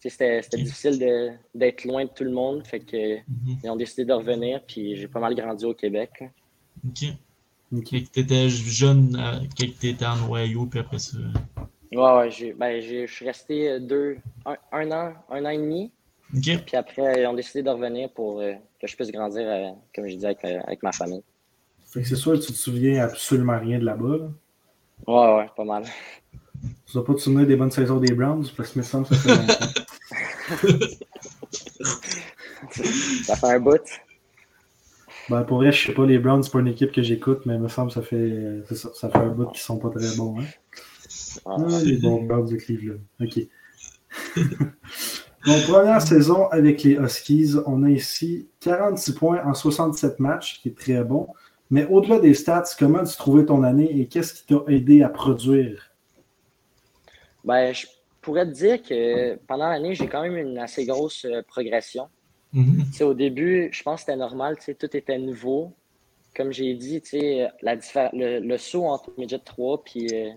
tu 0.00 0.10
c'était 0.10 0.40
difficile 0.56 0.98
de- 0.98 1.30
d'être 1.54 1.84
loin 1.84 2.04
de 2.04 2.10
tout 2.10 2.24
le 2.24 2.30
monde. 2.32 2.66
Fait 2.66 2.80
que 2.80 3.16
Mhm. 3.18 3.58
ils 3.62 3.70
ont 3.70 3.76
décidé 3.76 4.04
de 4.04 4.12
revenir. 4.12 4.62
Puis 4.66 4.96
j'ai 4.96 5.06
pas 5.08 5.20
mal 5.20 5.34
grandi 5.34 5.64
au 5.64 5.74
Québec. 5.74 6.10
OK. 6.86 7.04
Ok. 7.74 7.88
Fait 7.90 8.02
que 8.02 8.08
t'étais 8.08 8.48
jeune 8.48 9.16
euh, 9.16 9.40
quand 9.58 9.66
t'étais 9.78 10.04
en 10.06 10.28
Ohio, 10.30 10.66
puis 10.66 10.80
après 10.80 10.98
ça. 10.98 11.18
Ouais, 11.92 12.54
ben, 12.56 12.80
j'ai- 12.80 13.06
je 13.06 13.12
suis 13.12 13.26
resté 13.26 13.78
deux, 13.80 14.16
un, 14.46 14.56
un 14.72 14.90
an, 14.92 15.14
un 15.30 15.44
an 15.44 15.50
et 15.50 15.58
demi. 15.58 15.92
OK? 16.36 16.64
Puis 16.66 16.76
après, 16.76 17.20
ils 17.22 17.26
ont 17.26 17.34
décidé 17.34 17.62
de 17.62 17.70
revenir 17.70 18.10
pour 18.10 18.40
euh, 18.40 18.52
que 18.80 18.86
je 18.86 18.96
puisse 18.96 19.10
grandir, 19.10 19.42
euh, 19.46 19.70
comme 19.94 20.06
je 20.08 20.14
dis, 20.16 20.24
avec, 20.24 20.44
euh, 20.44 20.60
avec 20.66 20.82
ma 20.82 20.92
famille. 20.92 21.22
Fait 21.86 22.02
que 22.02 22.08
c'est 22.08 22.16
sûr 22.16 22.32
que 22.32 22.38
tu 22.38 22.52
te 22.52 22.56
souviens 22.58 23.04
absolument 23.04 23.58
rien 23.58 23.78
de 23.78 23.84
là-bas. 23.84 24.16
là. 24.16 24.28
Ouais, 25.06 25.36
ouais, 25.42 25.50
pas 25.56 25.64
mal. 25.64 25.84
Tu 26.86 26.96
vas 26.96 27.02
pas 27.02 27.14
te 27.14 27.18
souvenir 27.18 27.46
des 27.46 27.56
bonnes 27.56 27.70
saisons 27.70 27.98
des 27.98 28.14
Browns, 28.14 28.46
parce 28.56 28.70
que 28.70 28.78
me 28.78 28.84
semble 28.84 29.06
que 29.08 29.14
ça 29.14 29.20
fait 29.22 29.36
longtemps. 29.36 30.86
Ça 33.24 33.36
fait 33.36 33.46
un 33.46 33.60
bout. 33.60 33.80
Ben, 35.28 35.44
pour 35.44 35.58
vrai, 35.58 35.72
je 35.72 35.86
sais 35.86 35.92
pas, 35.94 36.04
les 36.06 36.18
Browns, 36.18 36.42
c'est 36.42 36.50
pas 36.52 36.60
une 36.60 36.68
équipe 36.68 36.92
que 36.92 37.02
j'écoute, 37.02 37.42
mais 37.46 37.54
il 37.54 37.60
me 37.60 37.68
semble 37.68 37.88
que 37.88 37.94
ça 37.94 38.02
fait, 38.02 38.62
ça, 38.74 38.90
ça 38.94 39.08
fait 39.08 39.18
un 39.18 39.28
bout 39.28 39.46
qu'ils 39.46 39.60
sont 39.60 39.78
pas 39.78 39.90
très 39.90 40.16
bons. 40.16 40.40
Hein? 40.40 40.44
Ah, 41.46 41.56
Ah, 41.58 41.80
les 41.84 41.96
bons 41.98 42.22
Browns 42.22 42.48
de 42.48 42.56
Cleveland. 42.56 43.00
OK. 43.20 43.38
Donc, 45.46 45.62
première 45.66 46.00
saison 46.00 46.46
avec 46.48 46.82
les 46.84 46.94
Huskies, 46.94 47.54
on 47.66 47.82
a 47.82 47.90
ici 47.90 48.48
46 48.60 49.14
points 49.14 49.44
en 49.44 49.54
67 49.54 50.20
matchs, 50.20 50.60
qui 50.60 50.68
est 50.68 50.78
très 50.78 51.02
bon. 51.02 51.28
Mais 51.70 51.86
au-delà 51.86 52.20
des 52.20 52.34
stats, 52.34 52.64
comment 52.78 53.02
tu 53.02 53.16
trouvais 53.16 53.46
ton 53.46 53.62
année 53.62 54.00
et 54.00 54.06
qu'est-ce 54.06 54.34
qui 54.34 54.46
t'a 54.46 54.62
aidé 54.68 55.02
à 55.02 55.08
produire? 55.08 55.90
Ben, 57.44 57.72
je 57.72 57.86
pourrais 58.20 58.46
te 58.46 58.52
dire 58.52 58.82
que 58.82 59.36
pendant 59.46 59.68
l'année, 59.68 59.94
j'ai 59.94 60.06
quand 60.06 60.22
même 60.22 60.36
une 60.36 60.58
assez 60.58 60.84
grosse 60.84 61.24
euh, 61.24 61.42
progression. 61.42 62.08
Mhm. 62.52 62.84
Sais, 62.92 63.04
au 63.04 63.14
début, 63.14 63.70
je 63.72 63.82
pense 63.82 64.00
que 64.00 64.06
c'était 64.06 64.18
normal, 64.18 64.56
tu 64.58 64.64
sais, 64.64 64.74
tout 64.74 64.94
était 64.96 65.18
nouveau. 65.18 65.72
Comme 66.36 66.52
j'ai 66.52 66.74
dit, 66.74 67.02
la 67.62 67.74
le, 67.74 68.38
le 68.38 68.58
saut 68.58 68.84
entre 68.84 69.10
Midget 69.18 69.38
3 69.38 69.82
puis 69.84 70.06
euh, 70.12 70.30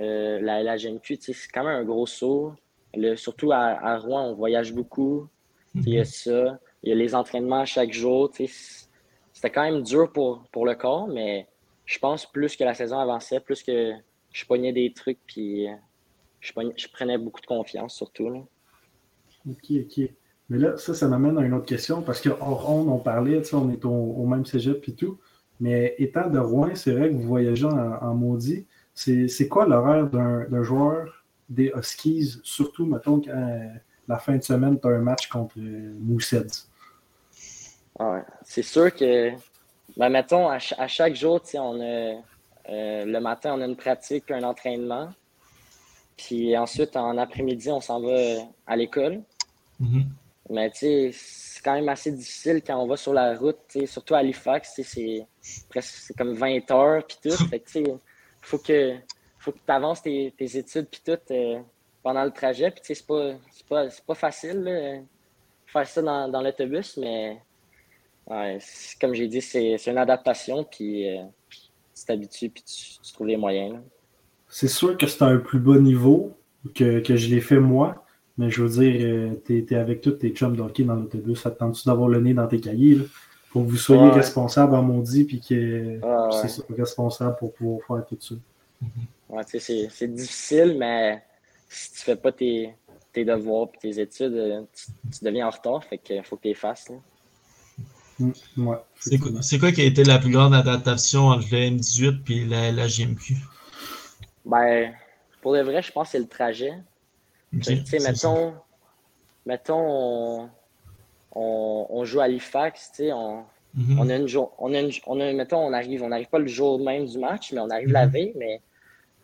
euh, 0.00 0.40
la, 0.40 0.78
sais, 0.78 1.18
c'est 1.18 1.34
quand 1.52 1.64
même 1.64 1.82
un 1.82 1.84
gros 1.84 2.06
saut. 2.06 2.54
Le- 2.94 3.16
surtout 3.16 3.52
à, 3.52 3.58
à 3.58 3.98
Rouen, 3.98 4.30
on 4.30 4.34
voyage 4.34 4.72
beaucoup. 4.72 5.28
Il 5.74 5.88
y 5.90 5.98
a 6.00 6.04
ça. 6.04 6.58
Il 6.82 6.88
y 6.88 6.92
a 6.92 6.94
les 6.94 7.14
entraînements 7.14 7.64
chaque 7.64 7.92
jour. 7.92 8.30
C'était 8.34 9.50
quand 9.50 9.62
même 9.62 9.82
dur 9.82 10.10
pour, 10.12 10.44
pour 10.52 10.66
le 10.66 10.74
corps, 10.74 11.08
mais 11.08 11.46
je 11.86 11.98
pense 11.98 12.26
plus 12.26 12.56
que 12.56 12.64
la 12.64 12.74
saison 12.74 12.98
avançait, 12.98 13.40
plus 13.40 13.62
que 13.62 13.92
je 14.32 14.44
pognais 14.44 14.72
des 14.72 14.92
trucs, 14.92 15.18
puis 15.26 15.68
euh, 15.68 15.74
je, 16.40 16.52
pognais- 16.52 16.74
je 16.76 16.88
prenais 16.88 17.18
beaucoup 17.18 17.40
de 17.40 17.46
confiance, 17.46 17.94
surtout. 17.94 18.30
là. 18.30 18.40
OK, 19.48 19.70
OK. 19.70 20.10
Mais 20.48 20.58
là, 20.58 20.76
ça, 20.76 20.94
ça 20.94 21.06
m'amène 21.08 21.38
à 21.38 21.42
une 21.42 21.54
autre 21.54 21.66
question 21.66 22.02
parce 22.02 22.20
qu'hors 22.20 22.68
on, 22.70 22.88
on 22.88 22.98
parlait, 22.98 23.38
tu 23.42 23.48
sais, 23.48 23.54
on 23.56 23.70
est 23.70 23.84
au, 23.84 23.90
au 23.90 24.26
même 24.26 24.44
cégep 24.44 24.86
et 24.88 24.94
tout. 24.94 25.18
Mais 25.60 25.94
étant 25.98 26.28
de 26.28 26.38
Rouen, 26.38 26.74
c'est 26.74 26.92
vrai 26.92 27.08
que 27.10 27.14
vous 27.14 27.22
voyagez 27.22 27.66
en, 27.66 27.76
en 28.02 28.14
maudit. 28.14 28.66
C'est 28.94 29.28
c'est 29.28 29.46
quoi 29.48 29.66
l'horaire 29.66 30.06
d'un 30.08 30.62
joueur 30.62 31.19
des 31.50 31.72
Huskies, 31.76 32.40
surtout, 32.42 32.86
mettons, 32.86 33.20
quand 33.20 33.30
euh, 33.30 33.68
la 34.08 34.18
fin 34.18 34.36
de 34.36 34.42
semaine, 34.42 34.80
tu 34.80 34.86
as 34.86 34.92
un 34.92 34.98
match 35.00 35.28
contre 35.28 35.58
euh, 35.58 35.92
Mooseheads? 35.98 36.66
Ouais. 37.98 38.22
C'est 38.44 38.62
sûr 38.62 38.94
que, 38.94 39.30
ben, 39.96 40.08
mettons, 40.08 40.48
à, 40.48 40.58
ch- 40.58 40.78
à 40.78 40.88
chaque 40.88 41.14
jour, 41.14 41.42
tu 41.42 41.50
sais, 41.50 41.58
on 41.58 41.80
a, 41.80 42.22
euh, 42.68 43.04
le 43.04 43.20
matin, 43.20 43.54
on 43.56 43.60
a 43.60 43.66
une 43.66 43.76
pratique, 43.76 44.30
un 44.30 44.42
entraînement. 44.44 45.12
Puis 46.16 46.56
ensuite, 46.56 46.96
en 46.96 47.18
après-midi, 47.18 47.70
on 47.70 47.80
s'en 47.80 48.00
va 48.00 48.16
à 48.66 48.76
l'école. 48.76 49.22
Mhm. 49.80 50.04
Mais 50.50 50.70
tu 50.70 50.78
sais, 50.78 51.10
c'est 51.12 51.62
quand 51.62 51.74
même 51.74 51.88
assez 51.88 52.10
difficile 52.12 52.62
quand 52.66 52.76
on 52.82 52.86
va 52.86 52.96
sur 52.96 53.12
la 53.12 53.36
route, 53.36 53.58
tu 53.68 53.80
sais, 53.80 53.86
surtout 53.86 54.14
à 54.14 54.18
Halifax, 54.18 54.74
tu 54.74 54.82
sais, 54.82 55.26
c'est 55.42 55.62
presque 55.68 55.94
c'est 55.94 56.16
comme 56.16 56.34
20 56.34 56.70
heures 56.70 57.04
puis 57.06 57.18
tout. 57.22 57.36
Fait 57.50 57.60
que 57.60 57.66
tu 57.70 57.84
sais, 57.84 57.94
faut 58.42 58.58
que 58.58 58.96
faut 59.40 59.52
que 59.52 59.58
tu 59.58 59.72
avances 59.72 60.02
tes, 60.02 60.32
tes 60.36 60.56
études 60.56 60.86
puis 60.86 61.00
tout 61.04 61.18
euh, 61.32 61.58
pendant 62.02 62.24
le 62.24 62.30
trajet. 62.30 62.70
Puis 62.70 62.80
tu 62.82 62.86
sais, 62.88 62.94
c'est 62.94 63.06
pas, 63.06 63.32
c'est 63.50 63.66
pas, 63.66 63.90
c'est 63.90 64.04
pas 64.04 64.14
facile 64.14 64.60
là, 64.62 64.70
euh, 64.70 64.98
faire 65.66 65.86
ça 65.88 66.02
dans, 66.02 66.28
dans 66.28 66.42
l'autobus, 66.42 66.96
mais 66.96 67.40
ouais, 68.28 68.58
comme 69.00 69.14
j'ai 69.14 69.28
dit, 69.28 69.40
c'est 69.40 69.76
c'est 69.78 69.90
une 69.90 69.98
adaptation 69.98 70.62
puis 70.64 71.08
euh, 71.08 71.22
tu 71.48 72.04
t'habitues 72.06 72.50
puis 72.50 72.62
tu, 72.62 73.00
tu 73.02 73.12
trouves 73.12 73.26
les 73.26 73.36
moyens. 73.36 73.78
C'est 74.48 74.68
sûr 74.68 74.96
que 74.96 75.06
c'est 75.06 75.22
à 75.22 75.28
un 75.28 75.38
plus 75.38 75.60
bas 75.60 75.78
niveau 75.78 76.32
que, 76.74 77.00
que 77.00 77.16
je 77.16 77.28
l'ai 77.28 77.40
fait 77.40 77.60
moi, 77.60 78.04
mais 78.36 78.50
je 78.50 78.62
veux 78.62 78.82
dire, 78.82 79.00
euh, 79.04 79.34
t'es 79.44 79.64
es 79.70 79.74
avec 79.76 80.00
tous 80.00 80.12
tes 80.12 80.30
chums 80.30 80.56
de 80.56 80.62
hockey 80.62 80.84
dans 80.84 80.96
l'autobus. 80.96 81.40
Ça 81.40 81.50
te 81.50 81.58
tente-tu 81.58 81.86
d'avoir 81.86 82.08
le 82.08 82.20
nez 82.20 82.34
dans 82.34 82.46
tes 82.48 82.60
cahiers? 82.60 82.96
Là, 82.96 83.04
pour 83.50 83.64
que 83.64 83.70
vous 83.70 83.76
soyez 83.76 84.02
Ouais. 84.02 84.10
responsable 84.10 84.74
en 84.74 84.82
maudit, 84.82 85.24
puis 85.24 85.40
que 85.40 86.00
Ouais, 86.00 86.48
c'est 86.48 86.62
responsable 86.76 87.36
pour 87.38 87.52
pouvoir 87.54 87.86
faire 87.86 88.06
tout 88.06 88.16
ça. 88.20 88.34
Tu 88.80 88.86
sais, 89.46 89.88
c'est 89.90 90.08
difficile, 90.08 90.76
mais 90.78 91.22
si 91.68 91.92
tu 91.92 91.98
fais 92.00 92.16
pas 92.16 92.32
tes, 92.32 92.74
tes 93.12 93.24
devoirs 93.24 93.68
et 93.74 93.78
tes 93.78 94.00
études, 94.00 94.34
euh, 94.34 94.62
tu, 94.72 94.86
tu 95.18 95.24
deviens 95.24 95.46
en 95.46 95.50
retard. 95.50 95.84
Fait 95.84 95.98
qu'il 95.98 96.22
faut 96.24 96.36
que 96.36 96.42
tu 96.42 96.48
les 96.48 96.54
fasses. 96.54 96.88
là. 96.88 96.96
Mm, 98.18 98.32
ouais, 98.58 98.76
C'est 98.98 99.18
quoi, 99.18 99.42
c'est 99.42 99.58
quoi 99.58 99.72
qui 99.72 99.80
a 99.80 99.84
été 99.84 100.04
la 100.04 100.18
plus 100.18 100.30
grande 100.30 100.54
adaptation 100.54 101.28
entre 101.28 101.46
le 101.52 101.58
M18 101.58 102.30
et 102.30 102.44
la, 102.44 102.72
la 102.72 102.86
GMQ? 102.86 103.36
Ben, 104.44 104.94
pour 105.40 105.52
le 105.54 105.62
vrai, 105.62 105.82
je 105.82 105.92
pense 105.92 106.08
que 106.08 106.12
c'est 106.12 106.18
le 106.18 106.28
trajet. 106.28 106.72
Ça. 107.62 107.72
mettons, 108.00 108.54
mettons 109.46 109.80
on, 109.80 110.50
on, 111.32 111.86
on 111.90 112.04
joue 112.04 112.20
à 112.20 112.24
Halifax, 112.24 112.90
tu 112.90 112.96
sais, 113.04 113.12
on, 113.12 113.44
Mhm. 113.74 114.00
on 114.00 114.08
a 114.10 114.16
une 114.16 114.26
jour, 114.26 114.52
on 114.58 114.74
a 114.74 114.80
une, 114.80 114.90
on 115.06 115.20
a, 115.20 115.32
mettons, 115.32 115.58
on 115.58 115.72
arrive, 115.72 116.02
on 116.02 116.08
n'arrive 116.08 116.28
pas 116.28 116.40
le 116.40 116.48
jour 116.48 116.78
même 116.80 117.06
du 117.06 117.18
match, 117.18 117.52
mais 117.52 117.60
on 117.60 117.70
arrive 117.70 117.92
la 117.92 118.06
Mhm. 118.06 118.12
veille, 118.12 118.32
mais 118.36 118.60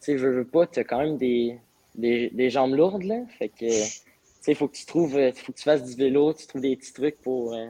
sais, 0.06 0.16
veux, 0.16 0.32
veux 0.32 0.46
pas, 0.46 0.66
t'as 0.66 0.84
quand 0.84 0.98
même 1.00 1.16
des, 1.18 1.58
des, 1.94 2.30
des 2.30 2.50
jambes 2.50 2.74
lourdes, 2.74 3.02
là, 3.04 3.16
fait 3.38 3.48
que, 3.48 3.56
tu 3.58 3.66
sais, 4.40 4.52
il 4.52 4.54
faut 4.56 4.68
que 4.68 4.76
tu 4.76 4.86
trouves, 4.86 5.16
euh, 5.16 5.32
faut 5.32 5.52
que 5.52 5.58
tu 5.58 5.64
fasses 5.64 5.84
du 5.84 5.94
vélo, 5.96 6.32
tu 6.34 6.46
trouves 6.46 6.62
des 6.62 6.76
petits 6.76 6.92
trucs 6.92 7.20
pour, 7.22 7.54
euh, 7.54 7.66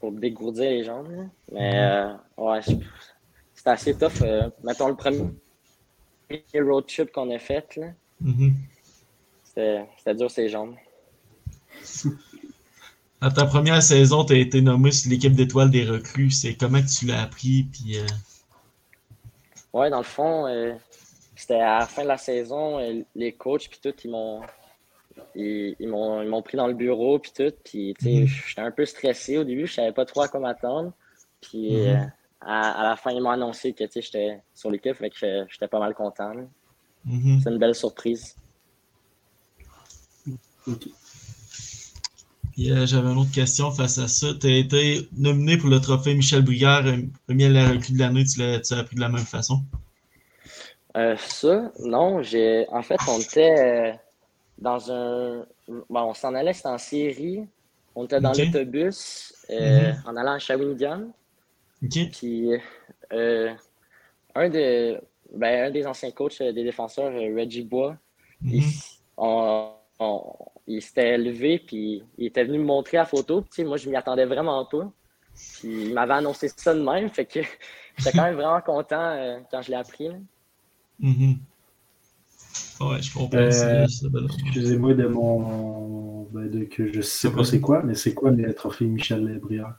pour 0.00 0.12
dégourdir 0.12 0.70
les 0.70 0.84
jambes, 0.84 1.10
là. 1.10 1.24
mais, 1.52 1.80
euh, 1.80 2.14
ouais, 2.38 2.62
je- 2.62 2.76
c'était 3.54 3.70
assez 3.70 3.94
tough, 3.94 4.22
euh, 4.22 4.50
mettons, 4.64 4.88
le 4.88 4.96
premier 4.96 5.32
road 6.54 6.86
trip 6.86 7.12
qu'on 7.12 7.30
a 7.30 7.38
fait, 7.38 7.76
là, 7.76 7.88
Mhm. 8.20 8.54
c'était 9.44 9.86
c'était 9.98 10.14
dur 10.14 10.30
ces 10.30 10.48
jambes. 10.48 10.76
Dans 13.20 13.30
ta 13.30 13.44
première 13.44 13.82
saison, 13.82 14.24
tu 14.24 14.32
as 14.32 14.38
été 14.38 14.62
nommé 14.62 14.92
sur 14.92 15.10
l'équipe 15.10 15.34
d'étoiles 15.34 15.70
des 15.70 15.84
recrues. 15.84 16.30
C'est 16.30 16.54
comment 16.54 16.80
que 16.80 16.86
tu 16.88 17.04
l'as 17.06 17.22
appris? 17.22 17.64
Puis, 17.64 17.98
euh, 17.98 18.06
Ouais, 19.72 19.90
dans 19.90 19.98
le 19.98 20.04
fond, 20.04 20.46
euh, 20.46 20.74
c'était 21.40 21.54
à 21.60 21.80
la 21.80 21.86
fin 21.86 22.02
de 22.02 22.08
la 22.08 22.18
saison, 22.18 22.78
les 23.14 23.32
coachs 23.32 23.68
puis 23.68 23.80
tout, 23.82 23.94
ils 24.04 24.10
m'ont 24.10 24.42
ils, 25.34 25.76
ils 25.78 25.88
m'ont 25.88 26.22
ils 26.22 26.28
m'ont 26.28 26.42
pris 26.42 26.56
dans 26.56 26.66
le 26.66 26.74
bureau 26.74 27.18
puis 27.18 27.32
tout, 27.36 27.52
puis 27.64 27.94
tu 27.98 28.04
sais, 28.04 28.20
Mhm. 28.20 28.26
j'étais 28.26 28.60
un 28.62 28.70
peu 28.70 28.84
stressé 28.86 29.38
au 29.38 29.44
début, 29.44 29.66
je 29.66 29.74
savais 29.74 29.92
pas 29.92 30.04
trop 30.04 30.22
à 30.22 30.28
quoi 30.28 30.40
m'attendre. 30.40 30.92
Puis 31.40 31.72
Mhm. 31.74 31.88
euh, 31.88 32.04
à, 32.40 32.80
à 32.80 32.88
la 32.90 32.96
fin, 32.96 33.10
ils 33.12 33.20
m'ont 33.22 33.30
annoncé 33.30 33.72
que 33.72 33.84
tu 33.84 33.90
sais, 33.92 34.02
j'étais 34.02 34.40
sur 34.54 34.70
l'équipe, 34.70 34.94
fait 34.94 35.10
que 35.10 35.16
j'étais- 35.48 35.68
pas 35.68 35.78
mal 35.80 35.94
content. 35.94 36.32
mhm. 37.04 37.40
C'est 37.42 37.50
une 37.50 37.58
belle 37.58 37.74
surprise. 37.74 38.36
Ok. 40.66 40.88
Euh, 42.58 42.86
j'avais 42.86 43.10
une 43.10 43.18
autre 43.18 43.30
question 43.32 43.70
face 43.70 43.96
à 43.98 44.06
ça. 44.08 44.34
Tu 44.38 44.46
as 44.46 44.56
été 44.58 45.08
nominé 45.16 45.56
pour 45.56 45.70
le 45.70 45.80
trophée 45.80 46.14
Michel 46.14 46.42
Brière, 46.42 46.84
euh, 46.86 46.98
premier 47.26 47.48
recrue 47.48 47.94
de 47.94 47.98
l'année. 47.98 48.24
Tu 48.24 48.38
l'as 48.40 48.60
tu 48.60 48.74
l'as 48.74 48.80
appris 48.80 48.96
de 48.96 49.00
la 49.00 49.08
même 49.08 49.24
façon? 49.24 49.62
Euh, 50.96 51.16
ça, 51.16 51.70
non, 51.80 52.22
j'ai. 52.22 52.66
En 52.70 52.82
fait, 52.82 52.98
on 53.08 53.18
était 53.18 53.58
euh, 53.58 53.92
dans 54.58 54.90
un. 54.92 55.46
Bon, 55.88 56.02
on 56.02 56.14
s'en 56.14 56.34
allait, 56.34 56.52
c'était 56.52 56.68
en 56.68 56.78
série. 56.78 57.46
On 57.94 58.04
était 58.06 58.20
dans 58.20 58.32
l'autobus 58.46 59.34
euh, 59.50 59.92
Mhm. 59.92 60.02
en 60.06 60.16
allant 60.16 60.32
à 60.32 60.38
Shawinigan. 60.38 61.08
Puis 62.10 62.50
euh, 63.12 63.52
un, 64.34 64.48
de, 64.48 65.00
ben, 65.34 65.66
un 65.66 65.70
des 65.70 65.86
anciens 65.86 66.10
coachs 66.10 66.42
des 66.42 66.52
défenseurs, 66.64 67.12
Reggie 67.12 67.62
Bois, 67.64 67.96
il, 68.44 68.60
Mhm. 68.60 68.68
s- 68.68 69.00
on- 69.16 69.70
on- 69.98 70.34
il 70.66 70.82
s'était 70.82 71.16
levé 71.18 71.58
puis 71.58 72.02
il 72.18 72.26
était 72.26 72.44
venu 72.44 72.58
me 72.58 72.64
montrer 72.64 72.96
la 72.98 73.04
photo. 73.06 73.42
Puis, 73.50 73.64
moi, 73.64 73.76
je 73.76 73.88
m'y 73.88 73.96
attendais 73.96 74.24
vraiment 74.26 74.64
pas. 74.66 74.90
Puis 75.58 75.86
il 75.86 75.94
m'avait 75.94 76.14
annoncé 76.14 76.48
ça 76.48 76.74
de 76.74 76.80
même. 76.82 77.08
Fait 77.10 77.24
que 77.26 77.40
j'étais 77.98 78.12
quand 78.12 78.24
même 78.24 78.34
vraiment 78.36 78.60
content 78.60 79.40
quand 79.50 79.62
je 79.62 79.70
l'ai 79.70 79.76
appris. 79.76 80.08
là. 80.08 80.14
Mhm. 81.00 81.38
Ouais, 82.80 83.02
je 83.02 83.12
comprends. 83.12 83.36
Euh. 83.38 83.86
Excusez-moi 84.46 84.94
de 84.94 85.06
mon. 85.06 86.24
ben, 86.32 86.50
de, 86.50 86.64
que 86.64 86.92
je 86.92 87.00
sais 87.02 87.30
pas 87.30 87.44
c'est 87.44 87.60
quoi, 87.60 87.82
mais 87.82 87.94
c'est 87.94 88.14
quoi 88.14 88.30
le 88.30 88.54
trophée 88.54 88.86
Michel 88.86 89.38
Briard? 89.42 89.74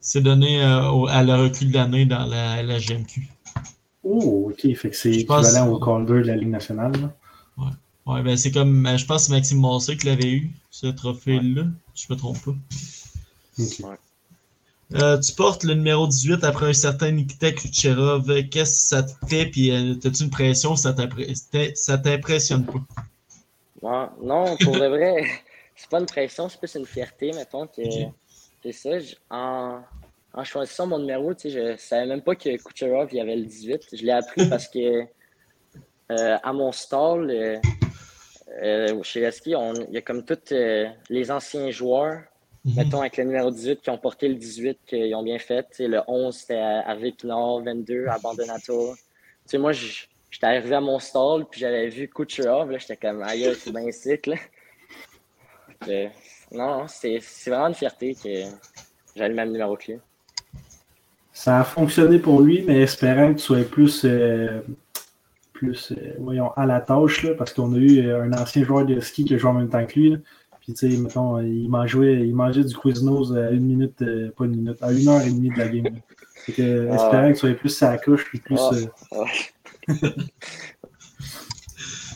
C'est 0.00 0.20
donné 0.22 0.62
euh, 0.62 0.88
au- 0.90 1.06
à 1.08 1.22
la 1.22 1.36
recrue 1.36 1.66
de 1.66 1.74
l'année 1.74 2.06
dans 2.06 2.24
la, 2.26 2.62
la 2.62 2.78
GMQ. 2.78 3.28
Oh, 4.04 4.50
ok. 4.52 4.74
Fait 4.76 4.90
que 4.90 4.96
c'est 4.96 5.12
Je 5.20 5.26
pense- 5.26 5.46
équivalent 5.46 5.68
au 5.72 5.80
Calder 5.80 6.22
de 6.22 6.28
la 6.28 6.36
Ligue 6.36 6.48
nationale. 6.50 6.92
là. 7.00 7.12
Ouais, 8.06 8.22
ben 8.22 8.36
c'est 8.36 8.52
comme. 8.52 8.86
euh, 8.86 8.96
Je 8.96 9.04
pense 9.04 9.22
que 9.22 9.26
c'est 9.28 9.32
Maxime 9.32 9.60
Massé 9.60 9.96
qui 9.96 10.06
l'avait 10.06 10.30
eu, 10.32 10.50
ce 10.70 10.86
trophée-là. 10.86 11.64
Je 11.96 12.06
me 12.08 12.14
trompe 12.16 12.38
pas. 12.44 12.54
Ok. 13.58 13.82
Euh, 14.94 15.18
tu 15.18 15.32
portes 15.32 15.64
le 15.64 15.74
numéro 15.74 16.06
18 16.06 16.44
après 16.44 16.66
un 16.66 16.72
certain 16.72 17.10
Nikita 17.10 17.50
Kucherov. 17.52 18.26
Qu'est-ce 18.50 18.94
que 18.94 18.96
ça 18.96 19.02
te 19.02 19.26
fait? 19.26 19.46
Puis, 19.46 19.72
euh, 19.72 19.94
t'as-tu 19.94 20.22
une 20.22 20.30
pression? 20.30 20.76
Ça 20.76 20.92
t'impressionne 20.92 22.64
pas? 22.64 24.12
Non, 24.22 24.56
pour 24.62 24.74
de 24.74 24.86
vrai, 24.86 25.24
c'est 25.76 25.88
pas 25.90 26.00
une 26.00 26.06
pression, 26.06 26.48
c'est 26.48 26.58
plus 26.58 26.74
une 26.76 26.86
fierté, 26.86 27.32
mettons, 27.32 27.66
que 27.66 28.72
ça. 28.72 28.90
En, 29.30 29.80
en 30.34 30.44
choisissant 30.44 30.86
mon 30.86 30.98
numéro, 30.98 31.34
tu 31.34 31.50
sais, 31.50 31.50
je 31.50 31.76
savais 31.76 32.06
même 32.06 32.22
pas 32.22 32.34
que 32.34 32.56
Kucherov, 32.56 33.08
il 33.12 33.20
avait 33.20 33.36
le 33.36 33.44
18. 33.44 33.88
Je 33.92 34.04
l'ai 34.04 34.12
appris 34.12 34.48
parce 34.50 34.68
que 34.68 35.02
euh, 36.12 36.36
à 36.42 36.52
mon 36.52 36.72
stall, 36.72 37.30
euh, 38.62 39.02
chez 39.02 39.20
Leski, 39.20 39.50
il 39.50 39.94
y 39.94 39.96
a 39.96 40.02
comme 40.02 40.24
tous 40.24 40.54
les 41.10 41.30
anciens 41.30 41.70
joueurs, 41.70 42.22
Mhm. 42.66 42.74
mettons, 42.74 43.00
avec 43.00 43.16
le 43.16 43.24
numéro 43.24 43.50
18, 43.50 43.80
qui 43.80 43.90
ont 43.90 43.98
porté 43.98 44.28
le 44.28 44.34
18, 44.34 44.78
qu'ils 44.86 45.14
ont 45.14 45.22
bien 45.22 45.38
fait. 45.38 45.66
Le 45.78 46.00
11, 46.08 46.34
c'était 46.34 46.58
Harvey 46.58 47.12
Pinard, 47.12 47.60
22, 47.60 48.06
Abandonato. 48.08 48.94
Tu 48.94 49.02
sais, 49.46 49.58
moi, 49.58 49.70
j'étais 49.72 50.46
arrivé 50.46 50.74
à 50.74 50.80
mon 50.80 50.98
stall, 50.98 51.46
puis 51.48 51.60
j'avais 51.60 51.88
vu 51.88 52.08
Kucherov, 52.08 52.76
j'étais 52.76 52.96
comme, 52.96 53.22
aïe, 53.22 53.54
c'est 53.56 53.72
bien 53.72 53.90
sick, 53.92 54.26
là. 54.26 54.36
Euh, 55.88 56.08
non, 56.52 56.86
c'est 56.88 57.18
c'est 57.20 57.50
vraiment 57.50 57.68
une 57.68 57.74
fierté 57.74 58.14
que 58.14 58.28
j'ai 59.14 59.28
le 59.28 59.34
même 59.34 59.52
numéro 59.52 59.76
que 59.76 59.92
lui. 59.92 59.98
Ça 61.32 61.60
a 61.60 61.64
fonctionné 61.64 62.18
pour 62.18 62.40
lui, 62.40 62.64
mais 62.66 62.80
espérant 62.80 63.34
que 63.34 63.38
tu 63.38 63.44
sois 63.44 63.62
plus, 63.62 64.04
euh, 64.04 64.62
plus 65.52 65.92
euh, 65.92 66.14
voyons, 66.18 66.50
à 66.52 66.64
la 66.64 66.80
tâche, 66.80 67.22
là, 67.24 67.34
parce 67.34 67.52
qu'on 67.52 67.74
a 67.74 67.76
eu 67.76 68.06
euh, 68.06 68.22
un 68.22 68.32
ancien 68.32 68.64
joueur 68.64 68.86
de 68.86 68.98
ski 69.00 69.24
qui 69.24 69.34
a 69.34 69.38
joué 69.38 69.50
en 69.50 69.54
même 69.54 69.68
temps 69.68 69.84
que 69.84 70.00
lui. 70.00 70.10
là. 70.10 70.16
Puis, 70.66 70.74
tu 70.74 70.90
sais, 70.90 70.96
mettons, 70.98 71.36
euh, 71.38 71.44
il 71.46 71.70
mangeait, 71.70 72.26
il 72.26 72.34
mangeait 72.34 72.64
du 72.64 72.76
Quiznos 72.76 73.32
à 73.36 73.50
une 73.52 73.66
minute, 73.66 74.02
euh, 74.02 74.32
pas 74.36 74.46
une 74.46 74.56
minute, 74.56 74.82
à 74.82 74.90
une 74.90 75.06
heure 75.06 75.22
et 75.22 75.30
demie 75.30 75.50
de 75.50 75.58
la 75.58 75.68
game. 75.68 76.00
Fait 76.44 76.52
que, 76.54 76.88
Ah. 76.90 76.94
espérant 76.96 77.28
que 77.28 77.32
tu 77.34 77.38
sois 77.38 77.54
plus 77.54 77.80
la 77.82 77.98
couche, 77.98 78.24
puis 78.24 78.40
plus. 78.40 78.58
Ah. 78.60 78.70
euh, 78.74 80.06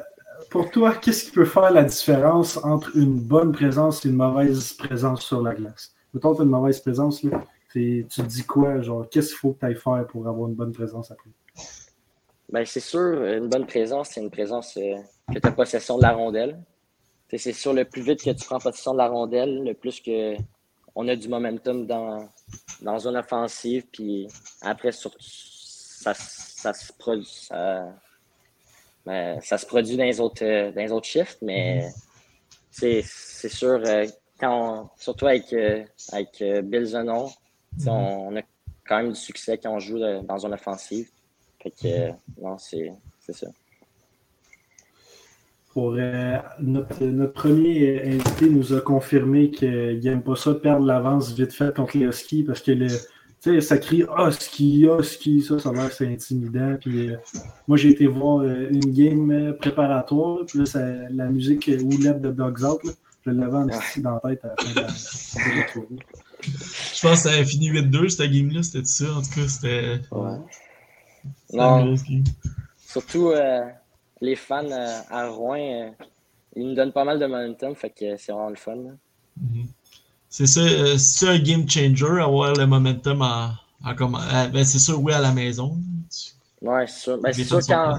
pour 0.51 0.71
toi, 0.71 0.95
qu'est-ce 0.95 1.25
qui 1.25 1.31
peut 1.33 1.45
faire 1.47 1.73
la 1.73 1.83
différence 1.83 2.59
entre 2.63 2.97
une 2.97 3.19
bonne 3.19 3.51
présence 3.53 4.05
et 4.05 4.09
une 4.11 4.17
mauvaise 4.17 4.75
présence 4.75 5.23
sur 5.23 5.43
la 5.43 5.55
glace? 5.55 5.93
Mettons, 6.15 6.35
tu 6.35 6.43
as 6.43 6.45
une 6.45 6.51
mauvaise 6.51 6.79
présence, 6.79 7.23
là, 7.25 7.43
tu 7.73 8.07
te 8.09 8.23
dis 8.23 8.45
quoi? 8.45 8.81
Genre, 8.83 9.09
qu'est-ce 9.11 9.29
qu'il 9.31 9.39
faut 9.39 9.53
que 9.53 9.61
tu 9.61 9.67
ailles 9.67 9.75
faire 9.75 10.07
pour 10.07 10.29
avoir 10.29 10.49
une 10.49 10.55
bonne 10.55 10.73
présence 10.73 11.11
après? 11.11 11.31
Ben, 12.53 12.65
c'est 12.67 12.81
sûr, 12.81 13.25
une 13.25 13.49
bonne 13.49 13.67
présence, 13.67 14.11
c'est 14.11 14.21
une 14.21 14.31
présence 14.31 14.77
euh, 14.77 14.97
que 15.35 15.39
tu 15.39 15.49
as 15.49 15.53
possession 15.53 15.97
de 15.97 16.03
la 16.03 16.13
rondelle. 16.13 16.61
C'est 17.39 17.53
sûr, 17.53 17.73
le 17.73 17.85
plus 17.85 18.03
vite 18.03 18.23
que 18.23 18.31
tu 18.31 18.45
prends 18.45 18.59
possession 18.59 18.93
de 18.93 18.99
la 18.99 19.09
rondelle, 19.09 19.65
le 19.65 19.75
plus 19.75 20.01
que 20.01 20.37
on 20.95 21.09
a 21.09 21.17
du 21.17 21.29
momentum 21.29 21.87
dans, 21.87 22.29
dans 22.83 23.09
une 23.09 23.17
offensive. 23.17 23.87
Puis 23.91 24.29
après, 24.61 24.93
ça, 24.93 25.09
ça 26.15 26.73
se 26.75 26.93
produit. 26.93 27.25
Ça, 27.27 27.87
ben, 29.07 29.41
ça 29.41 29.57
se 29.59 29.65
produit 29.67 29.97
dans 29.97 30.05
les 30.05 30.21
autres, 30.21 30.45
euh, 30.45 30.71
dans 30.71 30.81
les 30.83 30.93
autres 30.93 31.07
shifts, 31.07 31.39
mais 31.43 31.89
c'est 32.71 33.03
sûr, 33.49 33.81
euh, 33.85 34.07
quand 34.39 34.83
on- 34.83 34.91
surtout 34.97 35.27
avec, 35.27 35.53
euh, 35.53 35.85
avec 36.13 36.43
Bill 36.65 36.85
Zenon, 36.85 37.29
tu 37.79 37.85
sais, 37.85 37.91
on, 37.91 38.29
on 38.29 38.37
a 38.37 38.43
quand 38.87 38.99
même 38.99 39.13
du 39.13 39.19
succès 39.19 39.57
quand 39.59 39.71
on 39.75 39.79
joue 39.79 39.99
dans 39.99 40.47
une 40.47 40.53
offensive. 40.53 41.09
Fait 41.63 41.71
que, 41.71 42.11
non, 42.41 42.59
c'est 42.59 42.93
ça. 43.33 43.47
Pour, 45.73 45.95
euh, 45.99 46.37
notre, 46.61 47.03
notre 47.05 47.33
premier 47.33 48.03
invité 48.03 48.51
nous 48.51 48.75
a 48.75 48.81
confirmé 48.83 49.51
qu'il 49.51 50.01
n'aime 50.05 50.23
pas 50.23 50.37
ça 50.37 50.55
perdre 50.55 50.85
l'avance 50.85 51.33
vite 51.33 51.53
fait 51.55 51.75
contre 51.75 51.97
les 51.97 52.05
Huskies 52.07 52.43
parce 52.43 52.61
que 52.61 52.73
le, 52.73 52.89
tu 52.89 52.95
sais, 53.41 53.61
ça 53.63 53.79
crie 53.79 54.05
Husky, 54.19 54.87
Husky, 54.87 55.41
ça, 55.43 55.59
ça 55.59 55.71
a 55.71 55.73
l'air 55.73 55.91
c'est 55.93 56.07
intimidant. 56.07 56.77
Puis, 56.81 57.11
euh, 57.11 57.17
moi, 57.67 57.77
j'ai 57.79 57.89
été 57.91 58.07
voir 58.07 58.41
euh, 58.41 58.69
une 58.71 58.93
game 58.93 59.31
euh, 59.31 59.53
préparatoire, 59.55 60.45
puis 60.47 60.59
là, 60.59 60.67
ça- 60.67 61.09
la 61.11 61.27
musique 61.31 61.71
Oulette 61.83 62.21
de 62.21 62.31
Dogs 62.31 62.63
Out, 62.65 62.85
là, 62.85 62.93
je 63.25 63.31
l'avais 63.31 63.57
en 63.57 63.69
esti 63.69 64.01
dans 64.03 64.21
la 64.23 64.31
tête 64.31 64.45
à 64.45 64.49
la 64.49 64.57
fin 64.59 64.71
de 64.71 64.77
la, 64.77 64.83
de 64.83 64.87
la 64.87 65.69
soirée. 65.69 65.87
Je 66.43 67.01
pense 67.01 67.23
que 67.23 67.29
ça 67.29 67.31
avait 67.31 67.45
fini 67.45 67.71
8-2, 67.71 68.09
cette 68.11 68.31
game-là. 68.31 68.63
C'était 68.63 68.85
ça. 68.85 69.05
En 69.15 69.23
tout 69.23 69.31
cas, 69.35 69.49
c'était. 69.49 70.01
Ouais. 70.11 70.39
Non. 71.53 71.95
Surtout 72.79 73.29
euh, 73.31 73.61
les 74.23 74.37
fans 74.37 74.71
euh, 74.71 75.01
à 75.11 75.29
Rouen, 75.29 75.59
euh, 75.59 75.91
ils 76.57 76.67
nous 76.69 76.75
donnent 76.75 76.93
pas 76.93 77.05
mal 77.05 77.19
de 77.19 77.27
momentum, 77.27 77.75
fait 77.75 77.91
que 77.91 78.17
c'est 78.17 78.33
vraiment 78.33 78.51
le 78.51 78.57
fun. 78.57 78.77
Mhm. 79.37 79.67
C'est 80.31 80.47
ça, 80.47 80.61
euh, 80.61 80.97
c'est 80.97 81.29
un 81.29 81.39
game 81.39 81.69
changer, 81.69 82.21
avoir 82.23 82.55
le 82.55 82.67
momentum 82.67 83.21
en, 83.21 83.51
en 83.85 84.49
ben, 84.49 84.65
c'est 84.65 84.79
sûr, 84.79 85.03
oui, 85.03 85.13
à 85.13 85.19
la 85.21 85.33
maison. 85.33 85.77
Ouais, 86.63 86.87
c'est 86.87 87.01
sûr. 87.01 87.19
Ben, 87.19 87.33
c'est 87.33 87.45
sûr 87.45 87.61
quand, 87.67 87.99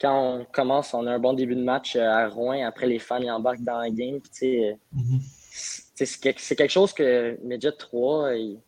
quand 0.00 0.20
on 0.40 0.44
commence, 0.52 0.92
on 0.92 1.06
a 1.06 1.12
un 1.12 1.18
bon 1.18 1.32
début 1.32 1.54
de 1.54 1.62
match 1.62 1.94
à 1.96 2.28
Rouen. 2.28 2.66
Après, 2.66 2.86
les 2.86 2.98
fans 2.98 3.18
ils 3.18 3.30
embarquent 3.30 3.62
dans 3.64 3.78
la 3.78 3.88
game. 3.88 4.18
Mhm. 4.92 5.20
c'est 5.94 6.20
quelque, 6.20 6.68
chose 6.68 6.92
que 6.92 7.38
Midget 7.44 7.72
3, 7.72 8.34
il- 8.34 8.58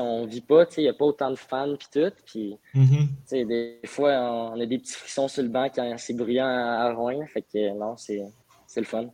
on 0.00 0.26
vit 0.26 0.40
pas. 0.40 0.66
tu 0.66 0.74
sais, 0.76 0.80
Il 0.82 0.84
n'y 0.84 0.90
a 0.90 0.94
pas 0.94 1.04
autant 1.04 1.30
de 1.30 1.36
fans. 1.36 1.74
Puis 1.78 1.88
tout. 1.92 2.12
Puis, 2.26 2.56
Mhm. 2.74 3.08
sais, 3.26 3.44
des 3.44 3.78
fois, 3.86 4.12
on 4.54 4.60
a 4.60 4.66
des 4.66 4.78
petits 4.78 4.92
frissons 4.94 5.28
sur 5.28 5.42
le 5.42 5.48
banc 5.48 5.68
quand 5.74 5.94
c'est 5.98 6.14
bruyant 6.14 6.46
à, 6.46 6.84
à 6.86 6.92
Rouen. 6.94 7.24
Fait 7.32 7.42
que 7.42 7.78
non, 7.78 7.96
c'est 7.96 8.22
c'est 8.66 8.80
le 8.80 8.86
fun. 8.86 9.06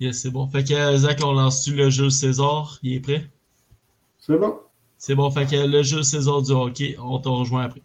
Yes, 0.00 0.20
c'est 0.22 0.30
bon. 0.30 0.46
Fait 0.48 0.62
que 0.64 0.96
Zach, 0.96 1.20
on 1.24 1.32
lance-tu 1.32 1.74
le 1.74 1.88
jeu 1.90 2.10
César? 2.10 2.78
Il 2.82 2.94
est 2.94 3.00
prêt? 3.00 3.24
C'est 4.18 4.36
bon. 4.36 4.58
C'est 4.98 5.14
bon, 5.14 5.30
fait 5.30 5.46
que 5.46 5.56
le 5.56 5.82
jeu 5.82 6.02
César 6.02 6.42
du 6.42 6.52
hockey, 6.52 6.96
on 6.98 7.18
te 7.18 7.28
rejoint 7.28 7.64
après. 7.64 7.82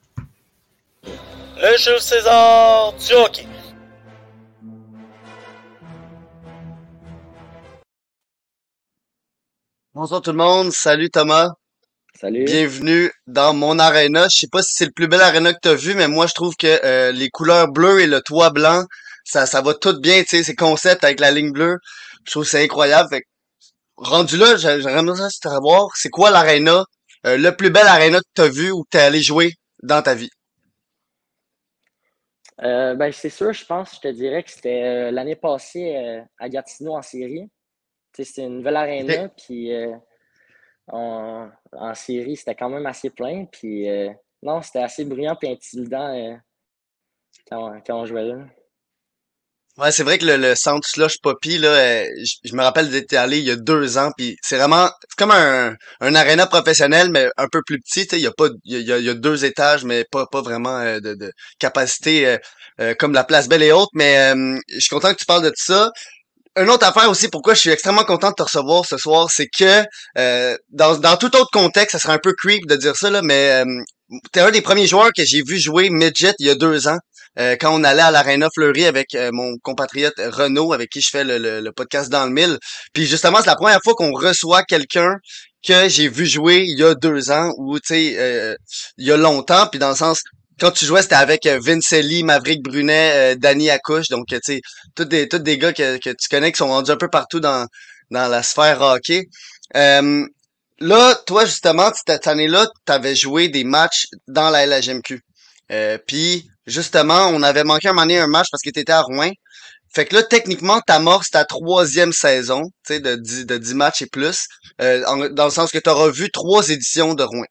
Le 1.06 1.77
jeu 1.77 1.97
César 1.99 2.93
du 2.93 3.13
hockey. 3.13 3.45
Bonsoir 9.93 10.21
tout 10.21 10.32
le 10.32 10.38
monde, 10.38 10.71
salut 10.73 11.10
Thomas, 11.10 11.49
Salut. 12.13 12.62
bienvenue 12.69 13.12
dans 13.27 13.54
mon 13.54 13.80
arena. 13.80 14.27
Je 14.30 14.38
sais 14.39 14.47
pas 14.51 14.63
si 14.63 14.73
c'est 14.75 14.86
le 14.86 14.91
plus 14.91 15.08
bel 15.08 15.21
arena 15.21 15.54
que 15.54 15.60
t'as 15.62 15.75
vu, 15.75 15.95
mais 15.95 16.08
moi 16.08 16.27
je 16.27 16.34
trouve 16.34 16.56
que 16.58 16.67
euh, 16.86 17.12
les 17.13 17.30
couleurs 17.30 17.69
bleues 17.71 18.01
et 18.01 18.08
le 18.08 18.21
toit 18.21 18.51
blanc, 18.51 18.86
ça, 19.25 19.45
ça 19.45 19.62
va 19.62 19.73
tout 19.75 19.99
bien, 20.01 20.21
tu 20.23 20.30
sais, 20.38 20.43
ces 20.43 20.56
concepts 20.56 21.04
avec 21.04 21.19
la 21.19 21.32
ligne 21.32 21.51
bleue. 21.54 21.77
Je 22.25 22.32
trouve 22.32 22.43
que 22.45 22.49
c'est 22.51 22.63
incroyable. 22.63 23.10
Fait 23.10 23.21
que, 23.21 23.27
rendu 23.97 24.38
là, 24.38 24.58
j'ai- 24.58 24.82
j'aimerais 24.82 25.04
bien 25.04 25.30
savoir, 25.32 25.89
c'est 25.95 26.10
quoi 26.10 26.32
l'arena, 26.32 26.86
euh, 27.27 27.38
le 27.38 27.56
plus 27.56 27.71
bel 27.71 27.88
arena 27.88 28.19
que 28.19 28.25
t'as 28.36 28.49
vu 28.49 28.71
ou 28.71 28.84
que 28.84 28.89
t'es 28.91 28.99
allé 29.01 29.21
jouer 29.23 29.54
dans 29.84 30.01
ta 30.04 30.15
vie? 30.15 30.30
Euh, 32.63 32.95
ben, 32.95 33.12
c'est 33.12 33.30
sûr, 33.30 33.54
je 33.54 33.65
pense, 33.65 33.95
je 33.95 33.99
te 34.01 34.08
dirais 34.08 34.43
que 34.43 34.51
c'était 34.51 34.84
euh, 34.84 35.12
l'année 35.12 35.36
passée 35.36 35.95
euh, 35.97 36.21
à 36.39 36.49
Gatineau 36.49 36.95
en 36.95 37.01
série. 37.01 37.49
C'était 38.13 38.43
une 38.45 38.58
nouvelle 38.58 38.78
aréna, 38.78 39.30
puis 39.30 39.74
euh, 39.74 39.95
on- 40.88 41.50
en 41.74 41.95
série, 41.95 42.38
c'était 42.38 42.56
quand 42.56 42.69
même 42.69 42.86
assez 42.86 43.10
plein. 43.10 43.45
Puis 43.45 43.89
euh, 43.89 44.12
non, 44.43 44.62
c'était 44.62 44.80
assez 44.84 45.06
bruyant 45.06 45.38
et 45.43 45.52
intimidant 45.54 46.15
euh, 46.15 46.36
quand, 47.47 47.80
quand 47.86 48.02
on 48.02 48.06
jouait 48.06 48.24
là. 48.26 48.47
Ouais, 49.78 49.91
c'est 49.91 50.04
vrai 50.04 50.17
que 50.17 50.26
le, 50.26 50.36
le 50.38 50.54
centre 50.56 50.86
slush 50.88 51.17
poppy 51.21 51.58
là, 51.58 51.69
euh, 51.69 52.06
je, 52.26 52.36
je 52.43 52.54
me 52.56 52.62
rappelle 52.62 52.89
d'être 52.89 53.13
allé 53.13 53.39
il 53.39 53.45
y 53.45 53.52
a 53.52 53.56
deux 53.56 53.97
ans, 53.97 54.12
puis 54.17 54.36
c'est 54.41 54.58
vraiment 54.58 54.89
c'est 55.10 55.15
comme 55.17 55.32
un 55.32 55.76
un 56.02 56.13
aréna 56.15 56.45
professionnel 56.45 57.10
mais 57.10 57.30
un 57.38 57.47
peu 57.47 57.62
plus 57.65 57.80
petit. 57.80 58.06
Il 58.12 58.19
y 58.19 58.28
a 58.28 58.32
pas 58.34 58.50
il 58.65 58.74
y 58.82 58.91
a, 58.91 58.97
il 59.00 59.06
y 59.06 59.10
a- 59.10 59.13
deux 59.13 59.45
étages 59.45 59.86
mais 59.86 60.04
pas 60.12 60.26
pas 60.28 60.41
vraiment 60.41 60.78
euh, 60.80 61.00
de, 61.00 61.13
de 61.15 61.32
capacité 61.58 62.38
euh, 62.82 62.93
comme 62.95 63.13
la 63.13 63.24
Place 63.24 63.47
Belle 63.47 63.63
et 63.63 63.71
autres. 63.71 63.91
Mais 63.93 64.17
euh, 64.36 64.58
je 64.69 64.80
suis 64.80 64.89
content 64.89 65.13
que 65.13 65.19
tu 65.19 65.26
parles 65.26 65.43
de 65.45 65.54
ça. 65.56 65.89
Une 66.58 66.70
autre 66.70 66.86
affaire 66.86 67.10
aussi, 67.10 67.30
pourquoi 67.30 67.54
je 67.54 67.60
suis 67.62 67.70
extrêmement 67.70 68.04
content 68.04 68.30
de 68.30 68.36
te 68.36 68.44
recevoir 68.44 68.86
ce 68.86 68.98
soir, 68.98 69.30
c'est 69.32 69.48
que 69.48 69.84
euh, 70.18 70.58
dans, 70.70 70.98
dans 70.98 71.16
tout 71.16 71.34
autre 71.38 71.50
contexte, 71.54 71.94
ça 71.94 72.00
serait 72.00 72.14
un 72.14 72.20
peu 72.20 72.34
creep 72.34 72.66
de 72.68 72.76
dire 72.76 72.96
ça, 72.98 73.10
là, 73.10 73.22
mais 73.22 73.64
euh, 73.64 73.66
t'es 74.34 74.42
un 74.42 74.52
des 74.52 74.62
premiers 74.62 74.86
joueurs 74.88 75.12
que 75.16 75.24
j'ai 75.24 75.42
vu 75.44 75.58
jouer 75.60 75.90
midget 75.90 76.34
il 76.40 76.48
y 76.48 76.50
a 76.50 76.56
deux 76.56 76.88
ans. 76.90 76.98
Euh, 77.40 77.56
quand 77.58 77.74
on 77.74 77.86
allait 77.86 78.02
à 78.02 78.12
l'Arena 78.12 78.50
Fleury 78.54 78.84
avec 78.86 79.16
euh, 79.16 79.30
mon 79.32 79.56
compatriote 79.64 80.16
Renaud, 80.18 80.74
avec 80.74 80.90
qui 80.90 81.00
je 81.00 81.10
fais 81.10 81.24
le, 81.24 81.38
le- 81.38 81.62
le 81.62 81.72
podcast 81.72 82.10
dans 82.10 82.26
le 82.26 82.32
mille. 82.32 82.58
Puis 82.94 83.06
justement, 83.06 83.38
c'est 83.40 83.46
la 83.46 83.56
première 83.56 83.80
fois 83.82 83.94
qu'on 83.94 84.12
reçoit 84.12 84.64
quelqu'un 84.64 85.16
que 85.66 85.88
j'ai 85.88 86.10
vu 86.10 86.26
jouer 86.26 86.66
il 86.68 86.78
y 86.78 86.84
a 86.84 86.94
deux 86.96 87.32
ans 87.32 87.54
ou 87.58 87.80
tu 87.80 87.88
sais 87.96 88.16
euh, 88.18 88.54
il 88.98 89.08
y 89.08 89.12
a 89.14 89.16
longtemps. 89.18 89.68
Puis 89.68 89.80
dans 89.80 89.92
le 89.92 89.96
sens 89.96 90.24
quand 90.62 90.71
tu 90.71 90.86
jouais, 90.86 91.02
c'était 91.02 91.15
avec 91.15 91.47
euh, 91.47 91.60
Vince 91.60 91.91
Lee, 91.91 92.24
Maverick 92.24 92.62
Brunet, 92.63 93.34
euh, 93.34 93.36
Danny 93.36 93.71
Accouche, 93.71 94.10
donc 94.10 94.28
tu 94.28 94.38
sais 94.43 94.62
tous 94.95 95.06
des 95.06 95.28
tous 95.28 95.39
des 95.39 95.58
gars 95.58 95.74
que, 95.74 95.97
que 95.97 96.12
tu 96.12 96.30
connais 96.30 96.52
qui 96.52 96.60
sont 96.60 96.67
rendus 96.67 96.91
un 96.91 96.97
peu 96.97 97.10
partout 97.10 97.39
dans 97.39 97.67
dans 98.12 98.28
la 98.28 98.43
sphère 98.43 98.80
hockey. 98.82 99.24
Euh, 99.76 100.24
là, 100.80 101.15
toi 101.26 101.45
justement, 101.45 101.91
cette 102.08 102.28
année-là, 102.28 102.67
tu 102.86 102.93
avais 102.93 103.15
joué 103.15 103.50
des 103.50 103.63
matchs 103.63 104.06
dans 104.28 104.52
la 104.52 104.67
LHMQ. 104.67 105.21
Euh, 105.71 105.97
puis 106.06 106.47
justement, 106.67 107.28
on 107.30 107.41
avait 107.41 107.63
manqué 107.63 107.88
un 107.88 107.93
moment 107.93 108.13
un 108.13 108.28
match 108.28 108.47
parce 108.52 108.62
que 108.62 108.69
tu 108.69 108.80
étais 108.82 108.91
à 108.91 109.02
Rouen. 109.02 109.32
Fait 109.93 110.06
que 110.06 110.15
là, 110.15 110.24
techniquement, 110.24 110.80
t'amorces 110.82 111.32
ta 111.32 111.43
troisième 111.43 112.13
saison, 112.13 112.63
tu 112.86 112.93
sais, 112.93 113.00
de 113.00 113.15
10, 113.15 113.45
de 113.45 113.58
10 113.58 113.74
matchs 113.74 114.04
et 114.04 114.08
plus, 114.08 114.45
euh, 114.82 115.30
dans 115.32 115.45
le 115.45 115.52
sens 115.52 115.71
que 115.71 115.80
tu 115.80 115.89
auras 115.89 116.10
vu 116.10 116.30
trois 116.32 116.69
éditions 116.69 117.13
de 117.13 117.24
Rouen. 117.24 117.45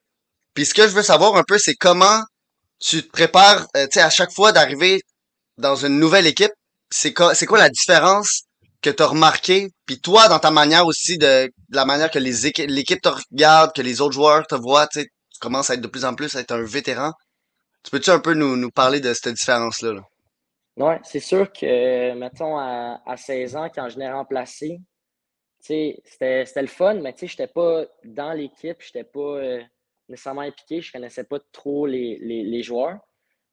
Puis 0.55 0.67
ce 0.67 0.75
que 0.75 0.83
je 0.83 0.93
veux 0.95 1.03
savoir 1.03 1.37
un 1.37 1.45
peu, 1.47 1.59
c'est 1.59 1.75
comment 1.75 2.23
tu 2.81 3.03
te 3.05 3.11
prépares, 3.13 3.67
euh, 3.77 3.87
tu 3.87 3.95
sais, 3.95 4.03
à 4.03 4.11
chaque 4.11 4.33
fois 4.33 4.53
d'arriver 4.53 5.03
dans 5.59 5.77
une 5.77 5.99
nouvelle 6.01 6.27
équipe, 6.27 6.53
c'est 6.91 7.15
quoi, 7.15 7.35
c'est 7.35 7.47
quoi 7.47 7.59
la 7.59 7.71
différence 7.71 8.45
que 8.83 8.91
tu 8.91 9.03
as 9.03 9.07
remarqué, 9.09 9.69
puis 9.87 10.01
toi, 10.01 10.29
dans 10.29 10.39
ta 10.41 10.51
manière 10.51 10.87
aussi, 10.87 11.19
de, 11.19 11.51
la 11.71 11.85
manière 11.85 12.11
que 12.11 12.19
les 12.19 12.47
équi- 12.47 12.67
l'équipe 12.67 13.03
te 13.03 13.11
regarde, 13.11 13.73
que 13.75 13.83
les 13.83 14.01
autres 14.01 14.15
joueurs 14.15 14.47
te 14.47 14.55
voient, 14.55 14.89
tu 14.89 15.07
commences 15.41 15.71
à 15.71 15.75
être 15.75 15.83
de 15.83 15.89
plus 15.89 16.05
en 16.07 16.15
plus 16.15 16.35
à 16.37 16.41
être 16.41 16.53
un 16.53 16.65
vétéran. 16.65 17.13
Tu 17.85 17.91
peux-tu 17.91 18.11
un 18.11 18.21
peu 18.21 18.35
nous, 18.35 18.57
nous 18.57 18.71
parler 18.71 19.01
de 19.01 19.13
cette 19.15 19.35
différence-là? 19.35 19.95
Là? 19.95 20.03
Ouais, 20.77 21.01
c'est 21.05 21.21
sûr 21.21 21.53
que, 21.53 22.15
mettons, 22.15 22.59
à, 22.59 23.01
à 23.07 23.17
16 23.17 23.57
ans, 23.57 23.69
quand 23.75 23.89
je 23.91 23.99
l'ai 23.99 24.11
remplacé, 24.11 24.81
c'était 25.61 26.03
le 26.57 26.67
fun, 26.67 26.95
mais 26.95 27.15
sais, 27.17 27.27
j'étais 27.27 27.47
pas 27.47 27.85
dans 28.05 28.33
l'équipe, 28.33 28.79
j'étais 28.81 29.05
pas 29.05 29.21
euh, 29.21 29.63
nécessairement 30.11 30.43
impliqué, 30.43 30.81
je 30.81 30.93
connaissais 30.93 31.25
pas 31.25 31.39
trop 31.53 31.87
les, 31.87 32.19
les, 32.21 32.63
joueurs. 32.63 32.99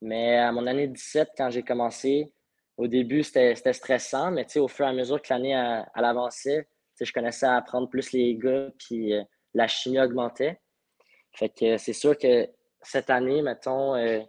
Mais 0.02 0.38
à 0.38 0.52
mon 0.52 0.67
année 0.67 0.88
17, 0.88 1.30
quand 1.38 1.50
j'ai 1.50 1.63
commencé, 1.63 2.34
au 2.76 2.88
début, 2.88 3.24
c'était 3.24 3.74
stressant, 3.74 4.32
mais 4.32 4.46
au 4.58 4.67
fur 4.67 4.86
et 4.86 4.89
à 4.89 4.93
mesure 4.93 5.22
que 5.22 5.34
l'année 5.34 5.52
elle 5.52 6.06
avançait, 6.06 6.67
je 7.00 7.13
connaissais 7.13 7.46
à 7.46 7.56
apprendre 7.56 7.89
plus 7.89 8.12
les 8.12 8.36
gars, 8.36 8.70
puis 8.78 9.13
euh, 9.13 9.24
la 9.54 9.67
chimie 9.67 10.00
augmentait. 10.00 10.60
Fait 11.34 11.50
que 11.50 11.65
euh, 11.65 11.78
c'est 11.78 11.93
sûr 11.93 12.17
que 12.17 12.50
cette 12.82 13.10
année, 13.10 13.41
mettons, 13.43 13.96
euh, 13.96 14.20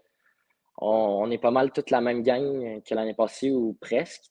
on, 0.81 1.31
est 1.31 1.38
pas 1.38 1.51
mal 1.51 1.73
toute 1.73 1.91
la 1.91 2.01
même 2.01 2.23
gang 2.23 2.45
euh, 2.45 2.81
que 2.81 2.95
l'année 2.95 3.14
passée 3.14 3.51
ou 3.51 3.77
presque. 3.81 4.25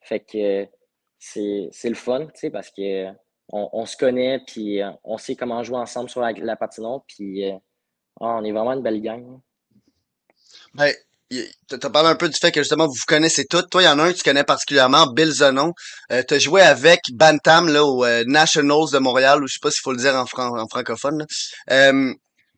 Fait 0.00 0.20
que 0.20 0.62
euh, 0.62 0.66
c'est 1.18 1.88
le 1.88 1.94
fun, 1.94 2.28
parce 2.52 2.70
que 2.70 3.06
euh, 3.06 3.12
on, 3.50 3.86
se 3.86 3.96
connaît, 3.96 4.40
puis 4.46 4.82
euh, 4.82 4.90
on 5.04 5.18
sait 5.18 5.36
comment 5.36 5.62
jouer 5.62 5.78
ensemble 5.78 6.10
sur 6.10 6.20
la, 6.20 6.32
la 6.32 6.56
patinoire, 6.56 7.00
puis 7.06 7.44
euh, 7.50 7.56
ah, 8.20 8.36
on 8.38 8.44
est 8.44 8.52
vraiment 8.52 8.72
une 8.72 8.82
belle 8.82 9.00
gang. 9.00 9.24
hein. 9.28 9.40
Ben, 10.74 10.92
t'as 11.68 11.90
parlé 11.90 12.08
un 12.10 12.14
peu 12.16 12.28
du 12.28 12.38
fait 12.38 12.52
que 12.52 12.60
justement 12.60 12.86
vous 12.86 12.92
vous 12.94 13.04
connaissez 13.06 13.44
tous. 13.44 13.62
Toi, 13.70 13.82
il 13.82 13.86
y 13.86 13.88
en 13.88 13.98
a 13.98 14.04
un 14.04 14.12
que 14.12 14.18
tu 14.18 14.22
connais 14.22 14.44
particulièrement, 14.44 15.06
Bill 15.08 15.30
Zenon. 15.30 15.72
Euh, 16.12 16.22
t'as 16.26 16.38
joué 16.38 16.62
avec 16.62 17.00
Bantam 17.12 17.68
là, 17.68 17.84
au 17.84 18.04
euh, 18.04 18.24
Nationals 18.26 18.90
de 18.92 18.98
Montréal, 18.98 19.42
ou 19.42 19.46
je 19.46 19.54
sais 19.54 19.58
pas 19.60 19.70
s'il 19.70 19.82
faut 19.82 19.92
le 19.92 19.98
dire 19.98 20.14
en, 20.14 20.26
fran- 20.26 20.58
en 20.58 20.68
francophone. 20.68 21.18
là. 21.68 22.02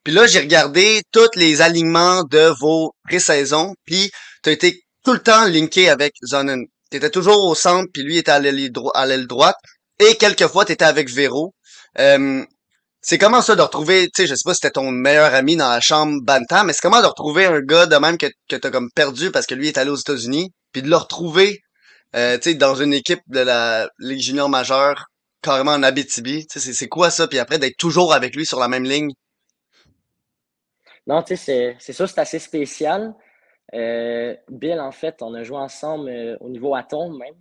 Puis 0.05 0.15
là, 0.15 0.27
j'ai 0.29 0.39
regardé 0.39 1.03
tous 1.11 1.35
les 1.35 1.63
alignements 1.63 2.23
de 2.23 2.53
vos 2.61 2.93
pré-saisons, 3.09 3.75
puis 3.85 4.11
t'as 4.43 4.53
été 4.53 4.85
tout 5.05 5.13
le 5.13 5.19
temps 5.19 5.47
linké 5.47 5.89
avec 5.89 6.15
Zonen. 6.25 6.65
T'étais 6.91 7.11
toujours 7.11 7.45
au 7.45 7.57
centre, 7.57 7.89
puis 7.93 8.03
lui 8.05 8.17
était 8.19 8.31
à 8.31 8.39
l'aile 8.39 9.27
droite. 9.27 9.57
Et 9.99 10.15
quelquefois, 10.17 10.65
t'étais 10.65 10.85
avec 10.85 11.09
Véro. 11.11 11.55
Euh, 11.99 12.45
c'est 13.01 13.19
comment 13.19 13.41
ça 13.41 13.55
de 13.55 13.63
retrouver, 13.63 14.07
tu 14.07 14.23
sais, 14.23 14.27
je 14.27 14.35
sais 14.35 14.43
pas 14.45 14.53
si 14.53 14.59
c'était 14.63 14.73
ton 14.73 14.91
meilleur 14.91 15.33
ami 15.33 15.57
dans 15.57 15.69
la 15.69 15.81
chambre 15.81 16.21
Bantam, 16.23 16.67
mais 16.67 16.73
c'est 16.73 16.83
comment 16.83 17.01
de 17.01 17.07
retrouver 17.07 17.47
un 17.47 17.61
gars 17.61 17.87
de 17.87 17.97
même 17.97 18.19
que, 18.19 18.27
que 18.49 18.57
t'as 18.57 18.71
comme 18.71 18.91
perdu 18.91 19.31
parce 19.31 19.47
que 19.47 19.55
lui 19.55 19.69
est 19.69 19.79
allé 19.79 19.91
aux 19.91 19.97
États-Unis, 19.97 20.53
puis 20.73 20.83
de 20.83 20.91
le 20.91 20.97
retrouver, 20.97 21.63
euh, 22.17 22.37
tu 22.37 22.51
sais, 22.51 22.55
dans 22.55 22.75
une 22.75 22.93
équipe 22.93 23.23
de 23.29 23.41
la 23.41 23.89
Ligue 24.01 24.21
junior 24.21 24.49
majeure, 24.49 25.07
carrément 25.41 25.73
en 25.73 25.83
Abitibi. 25.83 26.47
Tu 26.47 26.59
sais, 26.59 26.73
c'est, 26.73 26.89
quoi 26.89 27.11
ça? 27.11 27.29
Puis 27.29 27.39
après, 27.39 27.59
d'être 27.59 27.77
toujours 27.77 28.13
avec 28.13 28.35
lui 28.35 28.45
sur 28.45 28.59
la 28.59 28.69
même 28.69 28.85
ligne. 28.85 29.13
Non, 31.07 31.23
tu 31.23 31.37
sais, 31.37 31.37
c'est 31.37 31.77
c'est 31.79 31.93
sûr, 31.93 32.09
c'est 32.09 32.19
assez 32.19 32.41
spécial. 32.41 33.15
Euh, 33.75 34.35
Bill, 34.49 34.81
en 34.81 34.93
fait, 34.93 35.23
on 35.23 35.35
a 35.35 35.43
joué 35.43 35.59
ensemble 35.59 36.09
euh, 36.09 36.37
au 36.41 36.49
niveau 36.49 36.75
atome 36.75 37.19
même. 37.19 37.35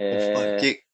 Euh, 0.00 0.56
Ok. 0.56 0.87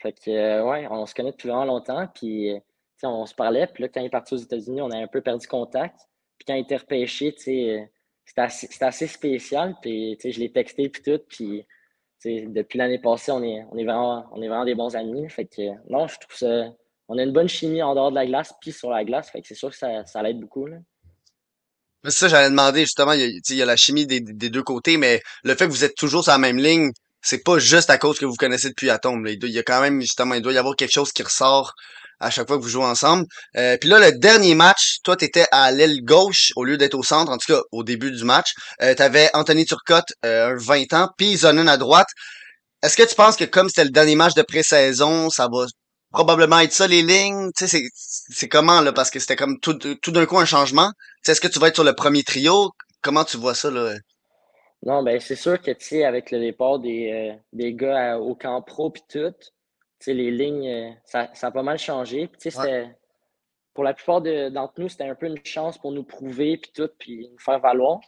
Fait 0.00 0.12
que, 0.12 0.30
euh, 0.30 0.64
ouais, 0.64 0.86
on 0.90 1.04
se 1.06 1.14
connaît 1.14 1.32
depuis 1.32 1.48
vraiment 1.48 1.66
longtemps. 1.66 2.06
Puis, 2.14 2.50
euh, 2.50 2.58
on 3.02 3.26
se 3.26 3.34
parlait. 3.34 3.66
Puis 3.66 3.82
là, 3.82 3.88
quand 3.88 4.00
il 4.00 4.06
est 4.06 4.10
parti 4.10 4.34
aux 4.34 4.38
États-Unis, 4.38 4.80
on 4.80 4.90
a 4.90 4.96
un 4.96 5.06
peu 5.06 5.20
perdu 5.20 5.46
contact. 5.46 5.96
Puis 6.38 6.46
quand 6.46 6.54
il 6.54 6.62
était 6.62 6.76
repêché, 6.76 7.34
euh, 7.48 7.84
c'était 8.24 8.40
assez, 8.40 8.68
assez 8.80 9.06
spécial. 9.06 9.76
Puis, 9.82 10.18
je 10.22 10.40
l'ai 10.40 10.52
texté 10.52 10.88
puis 10.88 11.02
tout. 11.02 11.20
Puis, 11.28 11.66
depuis 12.24 12.78
l'année 12.78 12.98
passée, 12.98 13.32
on 13.32 13.42
est, 13.42 13.64
on 13.70 13.76
est 13.76 13.84
vraiment, 13.84 14.26
on 14.32 14.42
est 14.42 14.48
vraiment 14.48 14.64
des 14.64 14.74
bons 14.74 14.96
amis. 14.96 15.28
Fait 15.28 15.46
que, 15.46 15.62
non, 15.90 16.08
je 16.08 16.18
trouve 16.18 16.36
ça. 16.36 16.72
On 17.08 17.18
a 17.18 17.22
une 17.22 17.32
bonne 17.32 17.48
chimie 17.48 17.82
en 17.82 17.94
dehors 17.94 18.10
de 18.10 18.14
la 18.14 18.26
glace, 18.26 18.54
puis 18.60 18.72
sur 18.72 18.90
la 18.90 19.04
glace. 19.04 19.30
Fait 19.30 19.40
que 19.42 19.48
c'est 19.48 19.54
sûr 19.54 19.70
que 19.70 19.76
ça, 19.76 20.06
ça 20.06 20.22
l'aide 20.22 20.40
beaucoup, 20.40 20.66
là. 20.66 20.76
C'est 22.04 22.12
ça, 22.12 22.28
j'allais 22.28 22.48
demander 22.48 22.80
justement, 22.80 23.12
il 23.12 23.20
y 23.20 23.24
a, 23.24 23.26
il 23.26 23.56
y 23.56 23.60
a 23.60 23.66
la 23.66 23.76
chimie 23.76 24.06
des, 24.06 24.20
des 24.20 24.48
deux 24.48 24.62
côtés, 24.62 24.96
mais 24.96 25.20
le 25.44 25.54
fait 25.54 25.66
que 25.66 25.70
vous 25.70 25.84
êtes 25.84 25.94
toujours 25.94 26.22
sur 26.22 26.32
la 26.32 26.38
même 26.38 26.56
ligne, 26.56 26.92
c'est 27.22 27.44
pas 27.44 27.58
juste 27.58 27.90
à 27.90 27.98
cause 27.98 28.18
que 28.18 28.24
vous 28.24 28.34
connaissez 28.34 28.68
depuis 28.68 28.90
Atom. 28.90 29.24
là. 29.24 29.32
Il, 29.32 29.50
y 29.50 29.58
a 29.58 29.62
quand 29.62 29.80
même, 29.80 30.00
justement, 30.00 30.34
il 30.34 30.42
doit 30.42 30.52
y 30.52 30.58
avoir 30.58 30.76
quelque 30.76 30.92
chose 30.92 31.12
qui 31.12 31.22
ressort 31.22 31.74
à 32.20 32.30
chaque 32.30 32.46
fois 32.46 32.58
que 32.58 32.62
vous 32.62 32.68
jouez 32.68 32.84
ensemble. 32.84 33.24
Euh, 33.56 33.76
puis 33.78 33.88
là, 33.88 33.98
le 33.98 34.18
dernier 34.18 34.54
match, 34.54 34.98
toi, 35.02 35.16
t'étais 35.16 35.46
à 35.52 35.70
l'aile 35.72 36.04
gauche 36.04 36.52
au 36.56 36.64
lieu 36.64 36.76
d'être 36.76 36.94
au 36.94 37.02
centre, 37.02 37.32
en 37.32 37.38
tout 37.38 37.52
cas 37.52 37.60
au 37.72 37.82
début 37.82 38.10
du 38.10 38.24
match. 38.24 38.52
Euh, 38.82 38.94
t'avais 38.94 39.30
Anthony 39.32 39.64
Turcotte, 39.64 40.12
euh, 40.24 40.54
20 40.58 40.92
ans, 40.92 41.08
puis 41.16 41.36
Zonen 41.38 41.68
à 41.68 41.78
droite. 41.78 42.08
Est-ce 42.82 42.96
que 42.96 43.02
tu 43.02 43.14
penses 43.14 43.36
que 43.36 43.44
comme 43.44 43.68
c'était 43.68 43.84
le 43.84 43.90
dernier 43.90 44.16
match 44.16 44.34
de 44.34 44.42
pré-saison, 44.42 45.30
ça 45.30 45.48
va 45.52 45.66
probablement 46.12 46.60
être 46.60 46.72
ça 46.72 46.86
les 46.86 47.02
lignes? 47.02 47.50
Tu 47.56 47.66
sais, 47.66 47.82
c'est, 47.94 48.48
comment 48.48 48.80
là? 48.80 48.92
Parce 48.92 49.10
que 49.10 49.18
c'était 49.18 49.36
comme 49.36 49.58
tout, 49.60 49.74
tout 49.74 50.10
d'un 50.10 50.26
coup 50.26 50.38
un 50.38 50.46
changement. 50.46 50.90
Tu 51.24 51.30
est-ce 51.30 51.40
que 51.40 51.48
tu 51.48 51.58
vas 51.58 51.68
être 51.68 51.74
sur 51.76 51.84
le 51.84 51.94
premier 51.94 52.22
trio? 52.22 52.70
Comment 53.02 53.24
tu 53.24 53.36
vois 53.36 53.54
ça 53.54 53.70
là? 53.70 53.94
Non, 54.82 55.02
ben 55.02 55.20
c'est 55.20 55.36
sûr 55.36 55.60
que 55.60 55.70
tu 55.72 55.84
sais, 55.86 56.04
avec 56.04 56.30
le 56.30 56.38
départ 56.40 56.78
des, 56.78 57.12
euh, 57.12 57.36
des 57.52 57.74
gars 57.74 58.12
à- 58.14 58.18
au 58.18 58.34
camp 58.34 58.62
pro 58.62 58.90
puis 58.90 59.02
tout, 59.08 59.32
tu 59.40 59.46
sais, 59.98 60.14
les 60.14 60.30
lignes, 60.30 60.66
euh, 60.68 60.90
ça, 61.04 61.28
ça 61.34 61.48
a 61.48 61.50
pas 61.50 61.62
mal 61.62 61.78
changé. 61.78 62.28
Puis 62.28 62.38
tu 62.40 62.50
sais, 62.50 62.58
Ouais. 62.58 62.64
c'était 62.64 62.96
pour 63.74 63.84
la 63.84 63.92
plupart 63.94 64.22
de- 64.22 64.48
d'entre 64.48 64.80
nous, 64.80 64.88
c'était 64.88 65.04
un 65.04 65.14
peu 65.14 65.26
une 65.26 65.44
chance 65.44 65.76
pour 65.78 65.92
nous 65.92 66.02
prouver 66.04 66.56
puis 66.56 66.72
tout, 66.74 66.88
puis 66.98 67.28
nous 67.30 67.38
faire 67.38 67.60
valoir. 67.60 68.00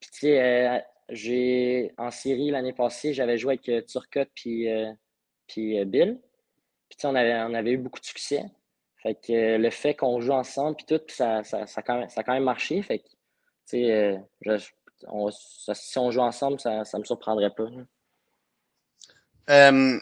Puis 0.00 0.10
tu 0.12 0.18
sais, 0.20 0.40
euh, 0.42 0.78
j'ai 1.08 1.92
en 1.96 2.10
série 2.10 2.50
l'année 2.50 2.72
passée, 2.74 3.14
j'avais 3.14 3.38
joué 3.38 3.54
avec 3.54 3.68
euh, 3.70 3.80
Turcotte 3.82 4.30
puis, 4.34 4.68
euh, 4.70 4.92
euh, 5.58 5.84
Bill. 5.86 6.20
Puis 6.90 6.98
on 7.04 7.14
avait, 7.14 7.34
on 7.40 7.54
avait 7.54 7.72
eu 7.72 7.78
beaucoup 7.78 8.00
de 8.00 8.04
succès. 8.04 8.44
Fait 9.02 9.14
que 9.14 9.56
le 9.56 9.70
fait 9.70 9.94
qu'on 9.94 10.20
joue 10.20 10.32
ensemble 10.32 10.76
puis 10.76 10.86
tout, 10.86 11.00
ça, 11.08 11.42
ça, 11.42 11.66
ça, 11.66 11.80
a 11.80 11.82
quand 11.82 11.98
même, 11.98 12.08
ça 12.10 12.20
a 12.20 12.24
quand 12.24 12.34
même 12.34 12.44
marché. 12.44 12.80
Fait 12.82 12.98
que, 13.00 13.08
je- 13.72 14.70
si 15.30 15.98
on 15.98 16.10
joue 16.10 16.20
ensemble, 16.20 16.60
ça 16.60 16.70
ne 16.70 16.98
me 16.98 17.04
surprendrait 17.04 17.50
pas. 17.50 17.64
Euh, 19.50 19.98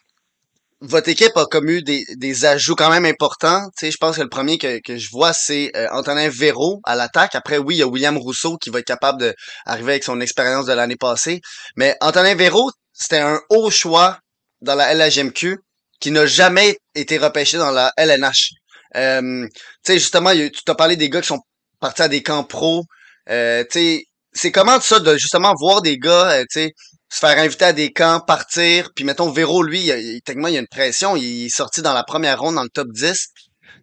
votre 0.80 1.08
équipe 1.08 1.36
a 1.36 1.44
comme 1.46 1.68
eu 1.68 1.82
des, 1.82 2.04
des 2.16 2.44
ajouts 2.44 2.74
quand 2.74 2.90
même 2.90 3.04
importants. 3.04 3.68
Tu 3.76 3.86
sais, 3.86 3.90
je 3.90 3.98
pense 3.98 4.16
que 4.16 4.22
le 4.22 4.28
premier 4.28 4.58
que, 4.58 4.80
que 4.80 4.96
je 4.96 5.10
vois, 5.10 5.32
c'est 5.32 5.70
euh, 5.76 5.86
Antonin 5.92 6.28
Véro 6.28 6.80
à 6.84 6.94
l'attaque. 6.96 7.34
Après, 7.34 7.58
oui, 7.58 7.76
il 7.76 7.78
y 7.78 7.82
a 7.82 7.86
William 7.86 8.16
Rousseau 8.16 8.56
qui 8.56 8.70
va 8.70 8.78
être 8.78 8.86
capable 8.86 9.34
d'arriver 9.66 9.92
avec 9.92 10.04
son 10.04 10.20
expérience 10.20 10.66
de 10.66 10.72
l'année 10.72 10.96
passée. 10.96 11.40
Mais 11.76 11.96
Antonin 12.00 12.34
Véro, 12.34 12.70
c'était 12.92 13.18
un 13.18 13.40
haut 13.50 13.70
choix 13.70 14.18
dans 14.62 14.74
la 14.74 14.94
LHMQ 14.94 15.58
qui 16.00 16.10
n'a 16.10 16.26
jamais 16.26 16.78
été 16.94 17.18
repêché 17.18 17.58
dans 17.58 17.70
la 17.70 17.92
LNH. 17.96 18.52
Euh, 18.96 19.46
tu 19.48 19.92
sais, 19.92 19.98
justement, 19.98 20.32
tu 20.32 20.50
t'as 20.64 20.74
parlé 20.74 20.96
des 20.96 21.10
gars 21.10 21.20
qui 21.20 21.28
sont 21.28 21.42
partis 21.78 22.02
à 22.02 22.08
des 22.08 22.22
camps 22.22 22.44
pro. 22.44 22.84
Euh, 23.28 23.64
tu 23.70 23.78
sais, 23.78 24.04
c'est 24.32 24.52
comment 24.52 24.80
ça 24.80 25.00
de 25.00 25.16
justement 25.16 25.54
voir 25.58 25.82
des 25.82 25.98
gars, 25.98 26.30
euh, 26.32 26.44
tu 26.50 26.60
sais, 26.60 26.72
se 27.12 27.18
faire 27.18 27.38
inviter 27.38 27.64
à 27.66 27.72
des 27.72 27.92
camps, 27.92 28.20
partir, 28.20 28.90
puis 28.94 29.04
mettons 29.04 29.30
Véro, 29.30 29.62
lui, 29.62 29.80
il, 29.80 29.88
il- 29.88 30.22
techniquement, 30.22 30.48
il 30.48 30.54
y 30.54 30.56
a 30.56 30.60
une 30.60 30.68
pression, 30.68 31.16
il 31.16 31.46
est 31.46 31.48
sorti 31.48 31.82
dans 31.82 31.94
la 31.94 32.04
première 32.04 32.40
ronde 32.40 32.54
dans 32.56 32.62
le 32.62 32.68
top 32.70 32.88
10. 32.92 33.28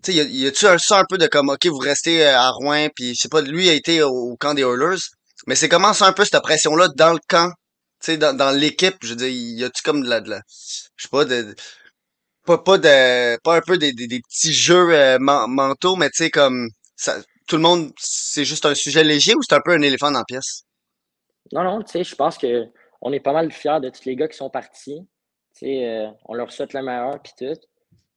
Tu 0.04 0.14
sais, 0.14 0.26
y 0.26 0.48
a-tu 0.48 0.66
un, 0.68 0.78
ça 0.78 1.00
un 1.00 1.06
peu 1.10 1.18
de 1.18 1.28
comme, 1.28 1.50
ok, 1.50 1.66
vous 1.68 1.78
restez 1.78 2.26
euh, 2.26 2.38
à 2.38 2.50
Rouen, 2.52 2.88
puis 2.96 3.16
je 3.16 3.22
sais 3.22 3.30
pas, 3.30 3.42
lui 3.42 3.70
a 3.70 3.74
été 3.74 4.04
au, 4.04 4.36
camp 4.40 4.54
des 4.54 4.62
Oilers, 4.64 4.98
mais 5.48 5.56
c'est 5.56 5.70
comment 5.70 5.94
ça 5.94 6.06
un 6.08 6.14
peu 6.14 6.24
cette 6.26 6.42
pression-là 6.42 6.90
dans 6.96 7.14
le 7.14 7.20
camp, 7.28 7.50
tu 8.02 8.12
sais, 8.14 8.18
dans, 8.18 8.36
dans 8.36 8.52
l'équipe, 8.52 8.96
je 9.02 9.10
veux 9.10 9.16
dire, 9.16 9.28
y 9.30 9.64
a-tu 9.64 9.82
comme 9.84 10.04
de 10.04 10.10
la, 10.10 10.22
de 10.22 10.30
la- 10.30 10.42
je 10.96 11.04
sais 11.04 11.10
pas, 11.12 11.26
de, 11.26 11.56
pas, 12.46 12.58
pas 12.60 12.78
de, 12.78 13.38
pas 13.44 13.56
un 13.58 13.62
peu 13.62 13.78
des, 13.78 13.94
des, 13.94 14.08
des 14.08 14.22
petits 14.22 14.54
jeux 14.54 14.92
euh, 14.94 15.18
men- 15.20 15.48
mentaux, 15.50 15.96
mais 15.96 16.10
tu 16.10 16.24
sais, 16.24 16.30
comme, 16.32 16.70
ça, 16.96 17.18
tout 17.48 17.56
le 17.56 17.62
monde, 17.62 17.92
c'est 17.98 18.46
juste 18.46 18.66
un 18.66 18.76
sujet 18.76 19.04
léger 19.04 19.34
ou 19.36 19.42
c'est 19.42 19.56
un 19.56 19.62
peu 19.62 19.72
un 19.72 19.82
éléphant 19.82 20.12
dans 20.12 20.20
la 20.20 20.26
pièce? 20.26 20.64
Non, 21.52 21.64
non, 21.64 21.82
tu 21.82 21.92
sais, 21.92 22.04
je 22.04 22.16
pense 22.16 22.38
que 22.38 22.68
on 23.02 23.14
est 23.14 23.20
pas 23.20 23.34
mal 23.34 23.52
fiers 23.52 23.80
de 23.82 23.90
tous 23.90 24.06
les 24.06 24.16
gars 24.16 24.28
qui 24.28 24.38
sont 24.38 24.50
partis. 24.50 25.08
Tu 25.54 25.60
sais, 25.60 25.86
euh, 25.86 26.10
on 26.26 26.34
leur 26.34 26.52
souhaite 26.52 26.74
le 26.74 26.82
meilleur, 26.84 27.22
puis 27.22 27.34
tout. 27.38 27.60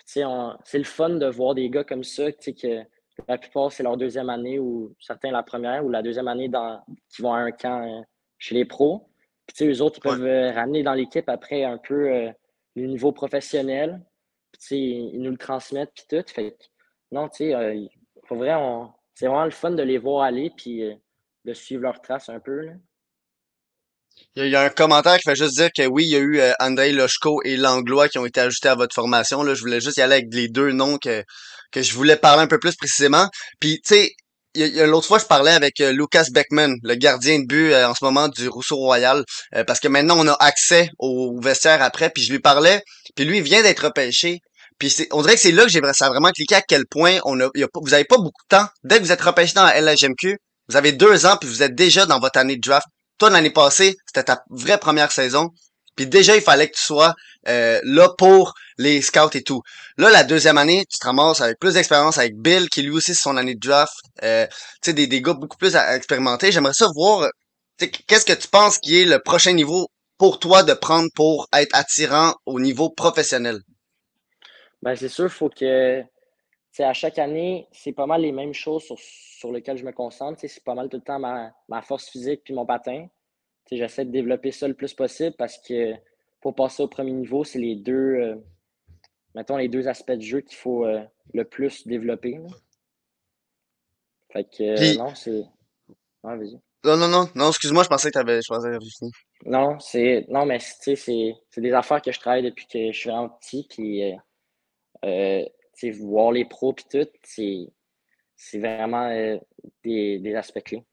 Tu 0.06 0.20
sais, 0.20 0.24
c'est 0.64 0.78
le 0.78 0.84
fun 0.84 1.10
de 1.10 1.26
voir 1.26 1.54
des 1.54 1.70
gars 1.70 1.84
comme 1.84 2.02
ça, 2.04 2.30
tu 2.32 2.38
sais, 2.40 2.52
que 2.54 2.82
la 3.28 3.38
plupart, 3.38 3.70
c'est 3.70 3.82
leur 3.82 3.96
deuxième 3.96 4.30
année 4.30 4.58
ou 4.58 4.94
certains 5.00 5.30
la 5.30 5.42
première 5.42 5.84
ou 5.84 5.90
la 5.90 6.02
deuxième 6.02 6.28
année 6.28 6.48
dans, 6.48 6.82
qui 7.14 7.22
vont 7.22 7.32
à 7.32 7.38
un 7.38 7.52
camp 7.52 7.82
euh, 7.86 8.02
chez 8.38 8.54
les 8.54 8.64
pros. 8.64 9.08
Puis, 9.46 9.56
tu 9.56 9.64
sais, 9.64 9.70
eux 9.70 9.82
autres, 9.82 9.98
ils 9.98 10.02
peuvent 10.02 10.24
euh, 10.26 10.52
ramener 10.52 10.82
dans 10.82 10.94
l'équipe 10.94 11.28
après 11.28 11.64
un 11.64 11.78
peu 11.78 12.10
euh, 12.10 12.32
le 12.76 12.86
niveau 12.86 13.12
professionnel. 13.12 14.02
Puis, 14.52 14.60
tu 14.60 14.66
sais, 14.66 14.78
ils 14.78 15.20
nous 15.20 15.30
le 15.30 15.36
transmettent, 15.36 15.92
puis 15.94 16.04
tout. 16.08 16.24
Fait 16.32 16.52
que, 16.52 16.56
non, 17.12 17.28
tu 17.28 17.50
sais, 17.52 17.88
pour 18.26 18.38
vrai, 18.38 18.54
on- 18.54 18.90
c'est 19.20 19.26
vraiment 19.26 19.44
le 19.44 19.50
fun 19.50 19.72
de 19.72 19.82
les 19.82 19.98
voir 19.98 20.22
aller, 20.22 20.50
puis 20.56 20.82
euh, 20.82 20.94
de 21.44 21.52
suivre 21.52 21.82
leurs 21.82 22.00
traces 22.00 22.30
un 22.30 22.40
peu, 22.40 22.62
là. 22.62 22.72
Il 24.34 24.48
y, 24.48 24.56
a, 24.56 24.62
un 24.62 24.70
commentaire 24.70 25.16
qui 25.18 25.28
fait 25.28 25.36
juste 25.36 25.56
dire 25.56 25.70
que 25.74 25.86
oui, 25.86 26.04
il 26.04 26.10
y 26.10 26.16
a 26.16 26.18
eu 26.18 26.40
euh, 26.40 26.52
Andrei 26.58 26.92
Lochko 26.92 27.42
et 27.44 27.56
Langlois 27.56 28.08
qui 28.08 28.18
ont 28.18 28.26
été 28.26 28.40
ajoutés 28.40 28.68
à 28.68 28.74
votre 28.74 28.94
formation. 28.94 29.42
Là, 29.42 29.54
je 29.54 29.60
voulais 29.60 29.80
juste 29.80 29.96
y 29.96 30.02
aller 30.02 30.14
avec 30.14 30.28
les 30.32 30.48
deux 30.48 30.72
noms 30.72 30.98
que, 30.98 31.22
que 31.70 31.80
je 31.80 31.94
voulais 31.94 32.16
parler 32.16 32.42
un 32.42 32.46
peu 32.46 32.58
plus 32.58 32.76
précisément. 32.76 33.28
Puis, 33.60 33.80
tu 33.86 33.94
sais, 33.94 34.10
l'autre 34.86 35.06
fois, 35.06 35.18
je 35.18 35.24
parlais 35.24 35.52
avec 35.52 35.80
euh, 35.80 35.92
Lucas 35.92 36.26
Beckman, 36.32 36.74
le 36.82 36.94
gardien 36.96 37.40
de 37.40 37.46
but 37.46 37.74
en 37.74 37.94
ce 37.94 38.04
moment 38.04 38.28
du 38.28 38.48
Rousseau 38.48 38.76
Royal, 38.76 39.24
parce 39.66 39.80
que 39.80 39.88
maintenant, 39.88 40.18
on 40.18 40.26
a 40.28 40.36
accès 40.40 40.90
au 40.98 41.38
vestiaire 41.40 41.82
après. 41.82 42.10
Puis 42.10 42.24
je 42.24 42.32
lui 42.32 42.40
parlais, 42.40 42.82
puis 43.14 43.24
lui, 43.24 43.38
il 43.38 43.42
vient 43.42 43.62
d'être 43.62 43.84
repêché. 43.84 44.40
Puis 44.80 44.96
on 45.12 45.22
dirait 45.22 45.34
que 45.36 45.40
c'est 45.40 45.52
là 45.52 45.64
que 45.64 45.70
j'ai, 45.70 45.80
ça 45.92 46.06
a 46.06 46.10
vraiment 46.10 46.30
cliqué 46.32 46.56
à 46.56 46.62
quel 46.62 46.86
point 46.86 47.18
on 47.24 47.40
a, 47.40 47.48
y 47.54 47.62
a 47.64 47.68
vous 47.74 47.94
avez 47.94 48.04
pas 48.04 48.16
beaucoup 48.16 48.42
de 48.50 48.56
temps. 48.56 48.66
Dès 48.84 48.98
que 48.98 49.04
vous 49.04 49.12
êtes 49.12 49.20
repêché 49.22 49.52
dans 49.54 49.64
la 49.64 49.80
LHMQ, 49.80 50.38
vous 50.68 50.76
avez 50.76 50.92
deux 50.92 51.26
ans, 51.26 51.36
puis 51.40 51.48
vous 51.48 51.62
êtes 51.62 51.74
déjà 51.76 52.06
dans 52.06 52.18
votre 52.20 52.38
année 52.40 52.56
de 52.56 52.60
draft. 52.62 52.86
Toi, 53.18 53.30
l'année 53.30 53.50
passée, 53.50 53.96
c'était 54.06 54.24
ta 54.24 54.42
vraie 54.50 54.78
première 54.78 55.12
saison. 55.12 55.50
Puis 55.96 56.06
déjà, 56.06 56.34
il 56.36 56.42
fallait 56.42 56.68
que 56.70 56.76
tu 56.76 56.82
sois 56.84 57.14
euh, 57.48 57.80
là 57.84 58.08
pour 58.16 58.54
les 58.78 59.02
scouts 59.02 59.30
et 59.34 59.42
tout. 59.42 59.60
Là, 59.98 60.10
la 60.10 60.24
deuxième 60.24 60.56
année, 60.58 60.86
tu 60.90 60.98
te 60.98 61.06
ramasses 61.06 61.40
avec 61.42 61.58
plus 61.60 61.74
d'expérience 61.74 62.18
avec 62.18 62.36
Bill, 62.36 62.68
qui 62.70 62.82
lui 62.82 62.90
aussi, 62.92 63.14
c'est 63.14 63.22
son 63.22 63.36
année 63.36 63.54
de 63.54 63.60
draft. 63.68 63.92
Euh, 64.22 64.46
tu 64.48 64.56
sais, 64.86 64.92
des, 64.94 65.06
des 65.06 65.20
gars 65.22 65.34
beaucoup 65.34 65.58
plus 65.58 65.76
à- 65.76 65.94
expérimentés. 65.96 66.52
J'aimerais 66.52 66.74
ça 66.74 66.88
voir, 66.94 67.22
euh, 67.22 67.28
qu'est-ce 68.06 68.24
que 68.24 68.32
tu 68.32 68.48
penses 68.48 68.78
qui 68.78 69.00
est 69.00 69.04
le 69.04 69.18
prochain 69.20 69.52
niveau 69.52 69.88
pour 70.18 70.38
toi 70.38 70.62
de 70.62 70.72
prendre 70.74 71.08
pour 71.14 71.48
être 71.52 71.74
attirant 71.76 72.34
au 72.46 72.60
niveau 72.60 72.90
professionnel? 72.90 73.60
Ben, 74.82 74.94
c'est 74.96 75.08
sûr, 75.08 75.24
il 75.26 75.30
faut 75.30 75.48
que, 75.50 76.00
tu 76.02 76.06
sais, 76.72 76.84
à 76.84 76.92
chaque 76.94 77.18
année, 77.18 77.68
c'est 77.72 77.92
pas 77.92 78.06
mal 78.06 78.22
les 78.22 78.32
mêmes 78.32 78.54
choses 78.54 78.82
sur, 78.84 78.98
sur 78.98 79.52
lesquelles 79.52 79.76
je 79.76 79.84
me 79.84 79.92
concentre. 79.92 80.40
Tu 80.40 80.48
sais, 80.48 80.54
C'est 80.54 80.64
pas 80.64 80.74
mal 80.74 80.88
tout 80.88 80.96
le 80.96 81.02
temps 81.02 81.18
ma, 81.18 81.52
ma 81.68 81.82
force 81.82 82.08
physique 82.08 82.42
puis 82.44 82.54
mon 82.54 82.64
patin. 82.66 83.06
Tu 83.66 83.70
sais, 83.70 83.76
J'essaie 83.76 84.04
de 84.04 84.10
développer 84.10 84.52
ça 84.52 84.66
le 84.68 84.74
plus 84.74 84.94
possible 84.94 85.34
parce 85.36 85.58
que 85.58 85.94
pour 86.40 86.54
passer 86.54 86.82
au 86.82 86.88
premier 86.88 87.12
niveau, 87.12 87.44
c'est 87.44 87.58
les 87.58 87.76
deux, 87.76 87.92
euh, 87.92 88.36
mettons, 89.34 89.56
les 89.58 89.68
deux 89.68 89.86
aspects 89.88 90.12
de 90.12 90.22
jeu 90.22 90.40
qu'il 90.40 90.56
faut 90.56 90.86
euh, 90.86 91.02
le 91.34 91.44
plus 91.44 91.86
développer. 91.86 92.38
là. 92.38 92.48
Fait 94.32 94.44
que, 94.44 94.62
euh, 94.62 94.74
Puis- 94.76 94.96
non, 94.98 95.14
c'est. 95.14 95.42
Ouais, 96.22 96.36
vas-y. 96.36 96.58
Non, 96.82 96.96
non, 96.96 97.08
non, 97.08 97.28
non, 97.34 97.48
excuse-moi, 97.48 97.82
je 97.82 97.88
pensais 97.88 98.10
que 98.10 98.18
pensais 98.18 98.40
que 98.48 98.62
t'avais 98.72 98.78
fini. 98.80 99.10
Non, 99.44 99.78
c'est 99.80 100.24
non, 100.30 100.46
mais 100.46 100.58
tu 100.58 100.64
sais, 100.80 100.96
c'est 100.96 101.34
c'est 101.50 101.60
des 101.60 101.72
affaires 101.72 102.00
que 102.00 102.10
je 102.10 102.18
travaille 102.18 102.42
depuis 102.42 102.66
que 102.66 102.90
je 102.90 102.98
suis 102.98 103.10
vraiment 103.10 103.28
petit. 103.28 103.66
Puis, 103.68 104.02
euh, 105.04 105.44
voir 106.00 106.32
les 106.32 106.44
pros 106.44 106.72
puis 106.74 106.84
tout, 106.90 107.08
c'est 108.36 108.58
vraiment 108.58 109.08
euh, 109.08 109.36
des, 109.84 110.18
des 110.18 110.34
aspects 110.34 110.62
clés. 110.62 110.84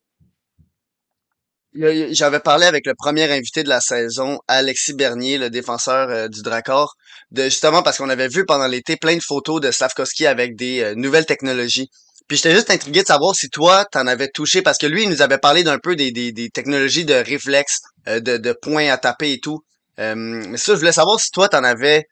J'avais 1.74 2.40
parlé 2.40 2.66
avec 2.66 2.86
le 2.88 2.96
premier 2.96 3.32
invité 3.32 3.62
de 3.64 3.70
la 3.70 3.82
saison, 3.82 4.40
Alexis 4.48 4.94
Bernier, 4.94 5.38
le 5.38 5.50
défenseur 5.50 6.10
euh, 6.10 6.28
du 6.28 6.42
Dracor, 6.42 6.96
de 7.32 7.44
justement 7.44 7.84
parce 7.84 7.98
qu'on 7.98 8.10
avait 8.10 8.30
vu 8.30 8.46
pendant 8.46 8.68
l'été 8.68 8.96
plein 8.98 9.16
de 9.16 9.22
photos 9.22 9.62
de 9.62 9.70
Slavkovski 9.72 10.26
avec 10.26 10.56
des 10.56 10.82
euh, 10.82 10.96
nouvelles 10.96 11.26
technologies. 11.26 11.90
Puis 12.28 12.38
j'étais 12.38 12.56
juste 12.56 12.72
intrigué 12.72 13.02
de 13.04 13.08
savoir 13.08 13.36
si 13.36 13.50
toi, 13.50 13.86
t'en 13.86 14.08
avais 14.08 14.30
touché, 14.30 14.62
parce 14.62 14.78
que 14.78 14.88
lui, 14.88 15.04
il 15.04 15.10
nous 15.10 15.22
avait 15.22 15.38
parlé 15.38 15.64
d'un 15.64 15.78
peu 15.78 15.96
des, 15.96 16.12
des, 16.12 16.32
des 16.32 16.50
technologies 16.50 17.06
de 17.06 17.14
réflexe, 17.14 17.82
euh, 18.08 18.20
de, 18.22 18.38
de 18.38 18.54
points 18.54 18.90
à 18.90 18.98
taper 18.98 19.34
et 19.34 19.40
tout. 19.40 19.60
Mais 20.00 20.58
ça, 20.58 20.74
je 20.74 20.80
voulais 20.80 20.92
savoir 20.92 21.20
si 21.20 21.32
toi, 21.32 21.50
t'en 21.50 21.64
avais, 21.64 22.06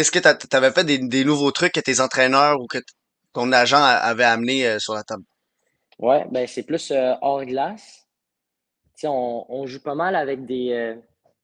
est-ce 0.00 0.10
que 0.10 0.18
t'a- 0.18 0.34
t'avais 0.34 0.72
fait 0.72 0.84
des, 0.84 0.98
des 0.98 1.24
nouveaux 1.24 1.50
trucs 1.52 1.72
que 1.72 1.80
tes 1.80 2.00
entraîneurs 2.00 2.60
ou 2.60 2.66
que 2.66 2.78
ton 3.32 3.52
agent 3.52 3.82
avait 3.82 4.24
amené 4.24 4.66
euh, 4.66 4.78
sur 4.78 4.94
la 4.94 5.02
table? 5.04 5.24
Ouais, 5.98 6.26
ben 6.30 6.46
c'est 6.46 6.64
plus 6.64 6.90
euh, 6.90 7.14
hors 7.20 7.44
glace. 7.44 8.06
Tu 8.98 9.06
on, 9.08 9.46
on 9.52 9.66
joue 9.66 9.82
pas 9.82 9.94
mal 9.94 10.16
avec 10.16 10.46
des, 10.46 10.72
euh, 10.72 10.96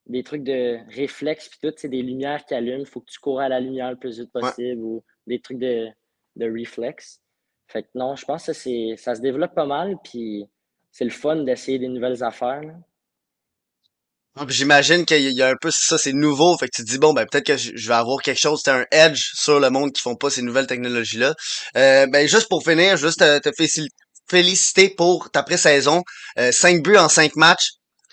des 0.06 0.22
trucs 0.24 0.44
de 0.44 0.78
réflexe 0.94 1.48
puis 1.48 1.58
tout, 1.62 1.72
tu 1.72 1.88
des 1.88 2.02
lumières 2.02 2.44
qui 2.46 2.54
allument. 2.54 2.80
Il 2.80 2.86
faut 2.86 3.00
que 3.00 3.10
tu 3.10 3.18
cours 3.20 3.40
à 3.40 3.48
la 3.48 3.60
lumière 3.60 3.90
le 3.90 3.96
plus 3.98 4.20
vite 4.20 4.32
Ouais. 4.40 4.52
possible 4.52 4.82
ou 4.82 5.04
des 5.26 5.40
trucs 5.40 5.58
de, 5.58 5.88
de 6.36 6.50
réflexe. 6.52 7.20
Fait 7.68 7.84
que 7.84 7.88
non, 7.94 8.16
je 8.16 8.24
pense 8.24 8.46
que 8.46 8.52
ça 8.96 9.14
se 9.14 9.20
développe 9.20 9.54
pas 9.54 9.66
mal, 9.66 9.96
puis 10.04 10.46
c'est 10.90 11.04
le 11.04 11.10
fun 11.10 11.36
d'essayer 11.44 11.78
des 11.78 11.88
nouvelles 11.88 12.22
affaires. 12.24 12.62
là. 12.62 12.74
J'imagine 14.48 15.04
qu'il 15.04 15.20
y 15.32 15.42
a- 15.42 15.48
un 15.48 15.56
peu 15.60 15.70
ça, 15.72 15.98
c'est 15.98 16.12
nouveau, 16.12 16.56
fait 16.56 16.66
que 16.68 16.76
tu 16.76 16.84
te 16.84 16.90
dis 16.90 16.98
bon 16.98 17.12
ben 17.12 17.26
peut-être 17.26 17.46
que 17.46 17.56
je 17.56 17.88
vais 17.88 17.94
avoir 17.94 18.22
quelque 18.22 18.38
chose, 18.40 18.62
c'est 18.64 18.70
un 18.70 18.84
edge 18.92 19.32
sur 19.34 19.58
le 19.60 19.70
monde 19.70 19.92
qui 19.92 20.00
font 20.02 20.14
pas 20.14 20.30
ces 20.30 20.42
nouvelles 20.42 20.66
technologies-là. 20.68 21.34
Euh, 21.76 22.06
ben 22.06 22.28
juste 22.28 22.48
pour 22.48 22.62
finir, 22.62 22.96
juste 22.96 23.18
te, 23.18 23.38
te 23.40 23.50
féliciter 24.30 24.88
pour 24.90 25.30
ta 25.30 25.42
pré-saison. 25.42 26.02
Euh, 26.38 26.52
5 26.52 26.82
buts 26.82 26.96
en 26.96 27.08
5 27.08 27.34
matchs. 27.36 27.70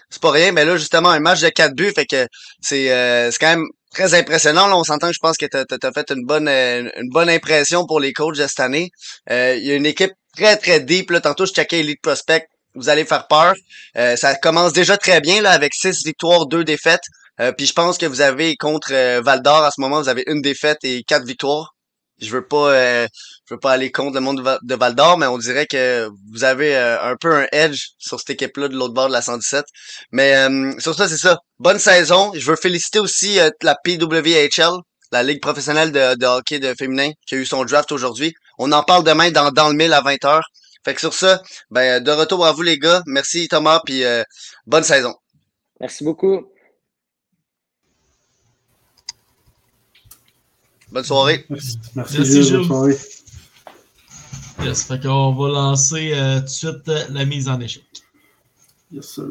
C'est 0.09 0.21
pas 0.21 0.31
rien, 0.31 0.51
mais 0.51 0.65
là 0.65 0.75
justement 0.77 1.09
un 1.09 1.19
match 1.19 1.41
de 1.41 1.49
4 1.49 1.75
buts, 1.75 1.91
fait 1.93 2.05
que 2.05 2.27
c'est 2.61 2.91
euh, 2.91 3.29
c'est 3.31 3.37
quand 3.39 3.49
même 3.55 3.65
très 3.93 4.13
impressionnant. 4.15 4.67
Là, 4.67 4.75
on 4.77 4.83
s'entend 4.83 5.07
que 5.09 5.13
je 5.13 5.19
pense 5.21 5.37
que 5.37 5.45
tu 5.45 5.57
as, 5.57 5.91
fait 5.91 6.11
une 6.11 6.25
bonne 6.25 6.47
euh, 6.47 6.89
une 6.97 7.09
bonne 7.09 7.29
impression 7.29 7.85
pour 7.85 7.99
les 7.99 8.11
coachs 8.13 8.37
de 8.37 8.47
cette 8.47 8.59
année. 8.59 8.89
Euh, 9.29 9.55
Il 9.57 9.65
y 9.65 9.71
a 9.71 9.75
une 9.75 9.85
équipe 9.85 10.11
très, 10.35 10.57
très 10.57 10.79
deep. 10.79 11.11
Là. 11.11 11.21
Tantôt, 11.21 11.45
je 11.45 11.53
checkais 11.53 11.79
Elite 11.81 12.01
Prospect. 12.01 12.47
Vous 12.77 12.89
allez 12.89 13.05
faire 13.05 13.27
peur. 13.27 13.53
Euh, 13.97 14.15
ça 14.15 14.35
commence 14.35 14.73
déjà 14.73 14.97
très 14.97 15.19
bien 15.21 15.41
là, 15.41 15.51
avec 15.51 15.73
six 15.73 16.05
victoires, 16.05 16.45
deux 16.45 16.63
défaites. 16.63 17.03
puis 17.57 17.65
je 17.67 17.73
pense 17.73 17.97
que 17.97 18.05
vous 18.05 18.21
avez 18.21 18.55
contre 18.55 19.19
Val 19.21 19.41
d'Or 19.41 19.63
à 19.63 19.71
ce 19.71 19.81
moment, 19.81 20.01
vous 20.01 20.09
avez 20.09 20.23
une 20.27 20.41
défaite 20.41 20.79
et 20.83 21.03
quatre 21.03 21.25
victoires 21.25 21.73
je 22.19 22.31
veux 22.31 22.45
pas 22.45 22.71
euh, 22.71 23.07
je 23.45 23.53
veux 23.53 23.59
pas 23.59 23.71
aller 23.71 23.91
contre 23.91 24.15
le 24.15 24.21
monde 24.21 24.59
de 24.61 24.75
Val 24.75 24.95
d'Or, 24.95 25.17
mais 25.17 25.27
on 25.27 25.37
dirait 25.37 25.67
que 25.67 26.09
vous 26.31 26.43
avez 26.43 26.75
euh, 26.75 27.01
un 27.01 27.15
peu 27.15 27.33
un 27.33 27.47
edge 27.51 27.89
sur 27.97 28.19
cette 28.19 28.31
équipe-là 28.31 28.67
de 28.67 28.75
l'autre 28.75 28.93
bord 28.93 29.07
de 29.07 29.13
la 29.13 29.21
117. 29.21 29.65
Mais 30.11 30.35
euh, 30.35 30.71
sur 30.79 30.95
ça, 30.95 31.07
c'est 31.07 31.17
ça. 31.17 31.37
Bonne 31.59 31.79
saison. 31.79 32.31
Je 32.35 32.49
veux 32.49 32.57
féliciter 32.57 32.99
aussi 32.99 33.39
la 33.61 33.75
PWHL, 33.83 34.79
la 35.11 35.23
Ligue 35.23 35.41
professionnelle 35.41 35.91
de, 35.91 36.25
hockey 36.25 36.59
de 36.59 36.73
féminin, 36.77 37.11
qui 37.27 37.35
a 37.35 37.37
eu 37.37 37.45
son 37.45 37.63
draft 37.65 37.91
aujourd'hui. 37.91 38.33
On 38.57 38.71
en 38.71 38.83
parle 38.83 39.03
demain 39.03 39.31
dans, 39.31 39.51
dans 39.51 39.69
le 39.69 39.75
mille 39.75 39.93
à 39.93 40.01
20h. 40.01 40.41
Fait 40.85 40.93
que 40.93 40.99
sur 40.99 41.13
ça, 41.13 41.41
ben 41.69 42.03
de 42.03 42.11
retour 42.11 42.45
à 42.45 42.51
vous 42.51 42.61
les 42.61 42.77
gars. 42.77 43.03
Merci 43.05 43.47
Thomas, 43.47 43.81
puis 43.85 44.03
bonne 44.65 44.83
saison. 44.83 45.13
Merci 45.79 46.03
beaucoup. 46.03 46.47
Bonne 50.91 51.03
soirée. 51.03 51.45
Merci, 51.49 51.77
Merci, 51.95 52.17
Bonne 52.51 52.65
soirée. 52.65 52.97
Yes, 54.63 54.83
fait 54.85 55.01
qu'on 55.01 55.35
va 55.35 55.49
lancer 55.49 56.13
euh, 56.13 56.39
tout 56.39 56.45
de 56.45 56.49
suite 56.49 56.89
euh, 56.89 57.05
la 57.11 57.25
mise 57.25 57.47
en 57.47 57.59
échec. 57.59 57.83
Yes, 58.91 59.05
sir. 59.13 59.25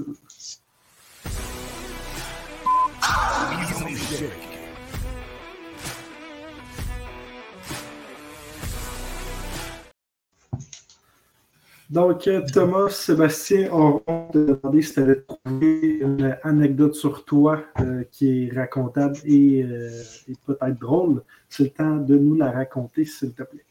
Donc, 11.88 12.26
euh, 12.26 12.42
Thomas, 12.52 12.88
Sébastien, 12.88 13.68
on 13.72 14.02
va 14.06 14.28
te 14.32 14.38
demander 14.38 14.82
si 14.82 14.94
tu 14.94 15.00
avais 15.00 15.20
trouvé 15.22 15.98
une 16.00 16.36
anecdote 16.42 16.96
sur 16.96 17.24
toi 17.24 17.62
euh, 17.78 18.02
qui 18.10 18.46
est 18.48 18.52
racontable 18.52 19.16
et, 19.24 19.62
euh, 19.62 20.02
et 20.28 20.32
peut-être 20.44 20.78
drôle. 20.80 21.22
C'est 21.48 21.62
le 21.64 21.70
temps 21.70 21.96
de 21.96 22.18
nous 22.18 22.34
la 22.34 22.50
raconter, 22.50 23.04
s'il 23.04 23.34
te 23.34 23.44
plaît. 23.44 23.64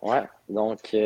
Ouais, 0.00 0.22
donc, 0.48 0.96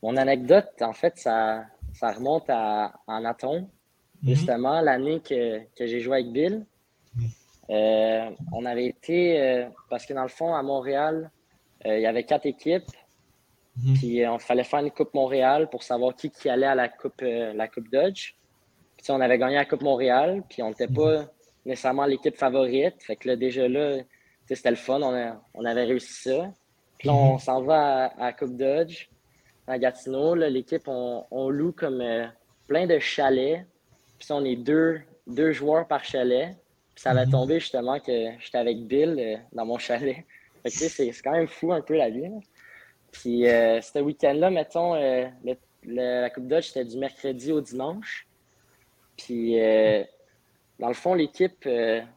mon 0.00 0.16
anecdote, 0.16 0.70
en 0.80 0.92
fait, 0.92 1.14
ça, 1.16 1.64
ça 1.92 2.12
remonte 2.12 2.48
à, 2.48 2.92
en 3.08 3.24
Atom, 3.24 3.62
mhm. 3.62 3.68
justement, 4.22 4.80
l'année 4.80 5.18
que, 5.18 5.58
que 5.76 5.86
j'ai 5.86 5.98
joué 5.98 6.18
avec 6.18 6.30
Bill. 6.30 6.64
on 7.68 8.64
avait 8.64 8.86
été, 8.86 9.66
parce 9.90 10.06
que 10.06 10.14
dans 10.14 10.22
le 10.22 10.28
fond, 10.28 10.54
à 10.54 10.62
Montréal, 10.62 11.32
il 11.84 11.98
y 11.98 12.06
avait 12.06 12.22
quatre 12.22 12.46
équipes. 12.46 12.84
Mhm. 13.76 13.94
Puis 13.94 14.06
il 14.06 14.24
euh, 14.24 14.38
fallait 14.38 14.64
faire 14.64 14.80
une 14.80 14.90
Coupe 14.90 15.14
Montréal 15.14 15.68
pour 15.70 15.82
savoir 15.82 16.14
qui, 16.14 16.30
qui 16.30 16.48
allait 16.48 16.66
à 16.66 16.74
la 16.74 16.88
Coupe, 16.88 17.22
euh, 17.22 17.52
la 17.52 17.68
coupe 17.68 17.90
Dodge. 17.90 18.34
Puis 18.96 19.10
on 19.10 19.20
avait 19.20 19.38
gagné 19.38 19.56
la 19.56 19.64
Coupe 19.64 19.82
Montréal, 19.82 20.42
puis 20.48 20.62
on 20.62 20.68
n'était 20.68 20.88
pas 20.88 21.22
mhm. 21.22 21.28
nécessairement 21.66 22.06
l'équipe 22.06 22.36
favorite. 22.36 23.02
Fait 23.02 23.16
que 23.16 23.28
là, 23.28 23.36
déjà 23.36 23.68
là, 23.68 23.98
c'était 24.46 24.70
le 24.70 24.76
fun, 24.76 25.00
on, 25.02 25.38
on, 25.54 25.64
avait 25.64 25.84
réussi 25.84 26.30
ça. 26.30 26.52
Puis 26.98 27.08
là, 27.08 27.14
on 27.14 27.32
mhm. 27.34 27.38
s'en 27.38 27.62
va 27.62 28.06
à, 28.06 28.26
la 28.26 28.32
Coupe 28.32 28.56
Dodge, 28.56 29.08
à 29.66 29.78
Gatineau. 29.78 30.34
L'équipe, 30.34 30.86
on, 30.86 31.24
on, 31.30 31.50
loue 31.50 31.72
comme 31.72 32.00
euh, 32.00 32.26
plein 32.66 32.86
de 32.86 32.98
chalets. 32.98 33.66
Puis 34.18 34.28
on 34.30 34.44
est 34.44 34.56
deux, 34.56 35.00
deux 35.26 35.52
joueurs 35.52 35.86
par 35.86 36.04
chalet. 36.04 36.56
Puis 36.94 37.02
ça 37.02 37.10
avait 37.10 37.26
tombé 37.26 37.58
justement 37.58 37.98
que 37.98 38.30
j'étais 38.38 38.58
avec 38.58 38.86
Bill 38.86 39.40
dans 39.52 39.66
mon 39.66 39.78
chalet. 39.78 40.24
Fait 40.62 40.70
que 40.70 40.88
c'est 40.88 41.12
quand 41.22 41.32
même 41.32 41.48
fou 41.48 41.72
un 41.72 41.80
peu 41.80 41.96
la 41.96 42.08
vie. 42.08 42.30
Puis 43.14 43.48
euh, 43.48 43.80
ce 43.80 44.00
week-end-là, 44.00 44.50
mettons, 44.50 44.96
euh, 44.96 45.26
la 45.84 46.30
Coupe 46.30 46.48
Dodge, 46.48 46.66
c'était 46.66 46.84
du 46.84 46.98
mercredi 46.98 47.52
au 47.52 47.60
dimanche. 47.60 48.26
Puis 49.16 49.60
euh, 49.60 50.02
dans 50.80 50.88
le 50.88 50.94
fond, 50.94 51.14
l'équipe, 51.14 51.68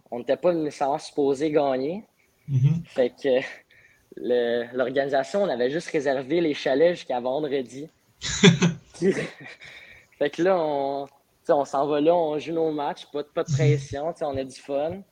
on 0.09 0.19
n'était 0.19 0.37
pas 0.37 0.53
nécessairement 0.53 0.97
supposé 0.97 1.51
gagner. 1.51 2.03
Mm-hmm. 2.49 2.85
Fait 2.87 3.11
que 3.11 4.75
l'organisation, 4.75 5.43
on 5.43 5.49
avait 5.49 5.69
juste 5.69 5.89
réservé 5.89 6.41
les 6.41 6.55
chalets 6.55 6.95
jusqu'à 6.95 7.19
vendredi. 7.19 7.87
fait 8.19 10.31
que 10.31 10.41
là, 10.41 10.57
on, 10.59 11.07
on 11.47 11.65
s'en 11.65 11.85
va 11.85 12.01
là, 12.01 12.15
on 12.15 12.39
joue 12.39 12.53
nos 12.53 12.71
matchs, 12.71 13.05
pas, 13.13 13.23
pas 13.23 13.43
de 13.43 13.53
pression, 13.53 14.15
on 14.19 14.37
a 14.37 14.43
du 14.43 14.55
fun. 14.55 15.03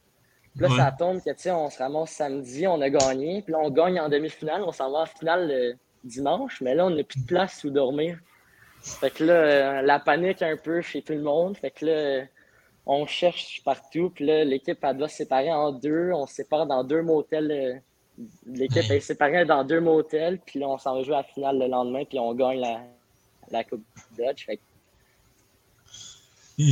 Puis 0.56 0.64
là, 0.64 0.70
ça 0.76 0.92
tombe 0.98 1.22
que, 1.22 1.50
on 1.50 1.70
se 1.70 1.78
ramasse 1.78 2.12
samedi, 2.12 2.66
on 2.66 2.80
a 2.80 2.90
gagné. 2.90 3.42
Puis 3.42 3.52
là, 3.52 3.60
on 3.62 3.70
gagne 3.70 4.00
en 4.00 4.08
demi-finale. 4.08 4.64
On 4.64 4.72
s'en 4.72 4.90
va 4.90 5.00
en 5.00 5.06
finale 5.06 5.50
le 5.50 5.76
dimanche. 6.04 6.62
Mais 6.62 6.76
là, 6.76 6.86
on 6.86 6.92
n'a 6.92 7.04
plus 7.04 7.20
de 7.20 7.26
place 7.26 7.64
où 7.66 7.70
dormir. 7.70 8.18
Fait 8.82 9.10
que 9.10 9.26
là, 9.26 9.34
euh, 9.34 9.82
la 9.82 10.00
panique 10.00 10.42
un 10.42 10.56
peu 10.56 10.82
chez 10.82 11.02
tout 11.02 11.14
le 11.14 11.22
monde. 11.22 11.58
Fait 11.58 11.72
que 11.72 11.86
là, 11.86 12.26
on 12.86 13.06
cherche 13.06 13.62
partout. 13.66 14.12
Puis 14.16 14.26
là, 14.26 14.46
l'équipe, 14.46 14.78
elle 14.82 14.98
doit 14.98 15.10
se 15.10 15.18
séparer 15.18 15.52
en 15.52 15.74
deux. 15.74 16.12
On 16.14 16.26
se 16.26 16.36
sépare 16.36 16.66
dans 16.66 16.86
deux 16.86 17.02
motels. 17.02 17.52
Euh, 17.52 18.24
l'équipe 18.46 18.90
est 18.90 19.02
séparée 19.02 19.44
dans 19.44 19.66
deux 19.66 19.82
motels. 19.82 20.40
Puis 20.46 20.60
là, 20.60 20.70
on 20.70 20.78
s'en 20.78 20.96
va 20.96 21.04
jouer 21.04 21.16
à 21.16 21.18
la 21.18 21.24
finale 21.24 21.60
le 21.60 21.68
lendemain. 21.68 22.06
Puis 22.06 22.18
on 22.18 22.34
gagne 22.34 22.62
la, 22.62 22.80
la 23.52 23.66
Coupe 23.66 23.84
Dodge. 24.18 24.46
Fait 24.46 24.56
que 24.56 24.62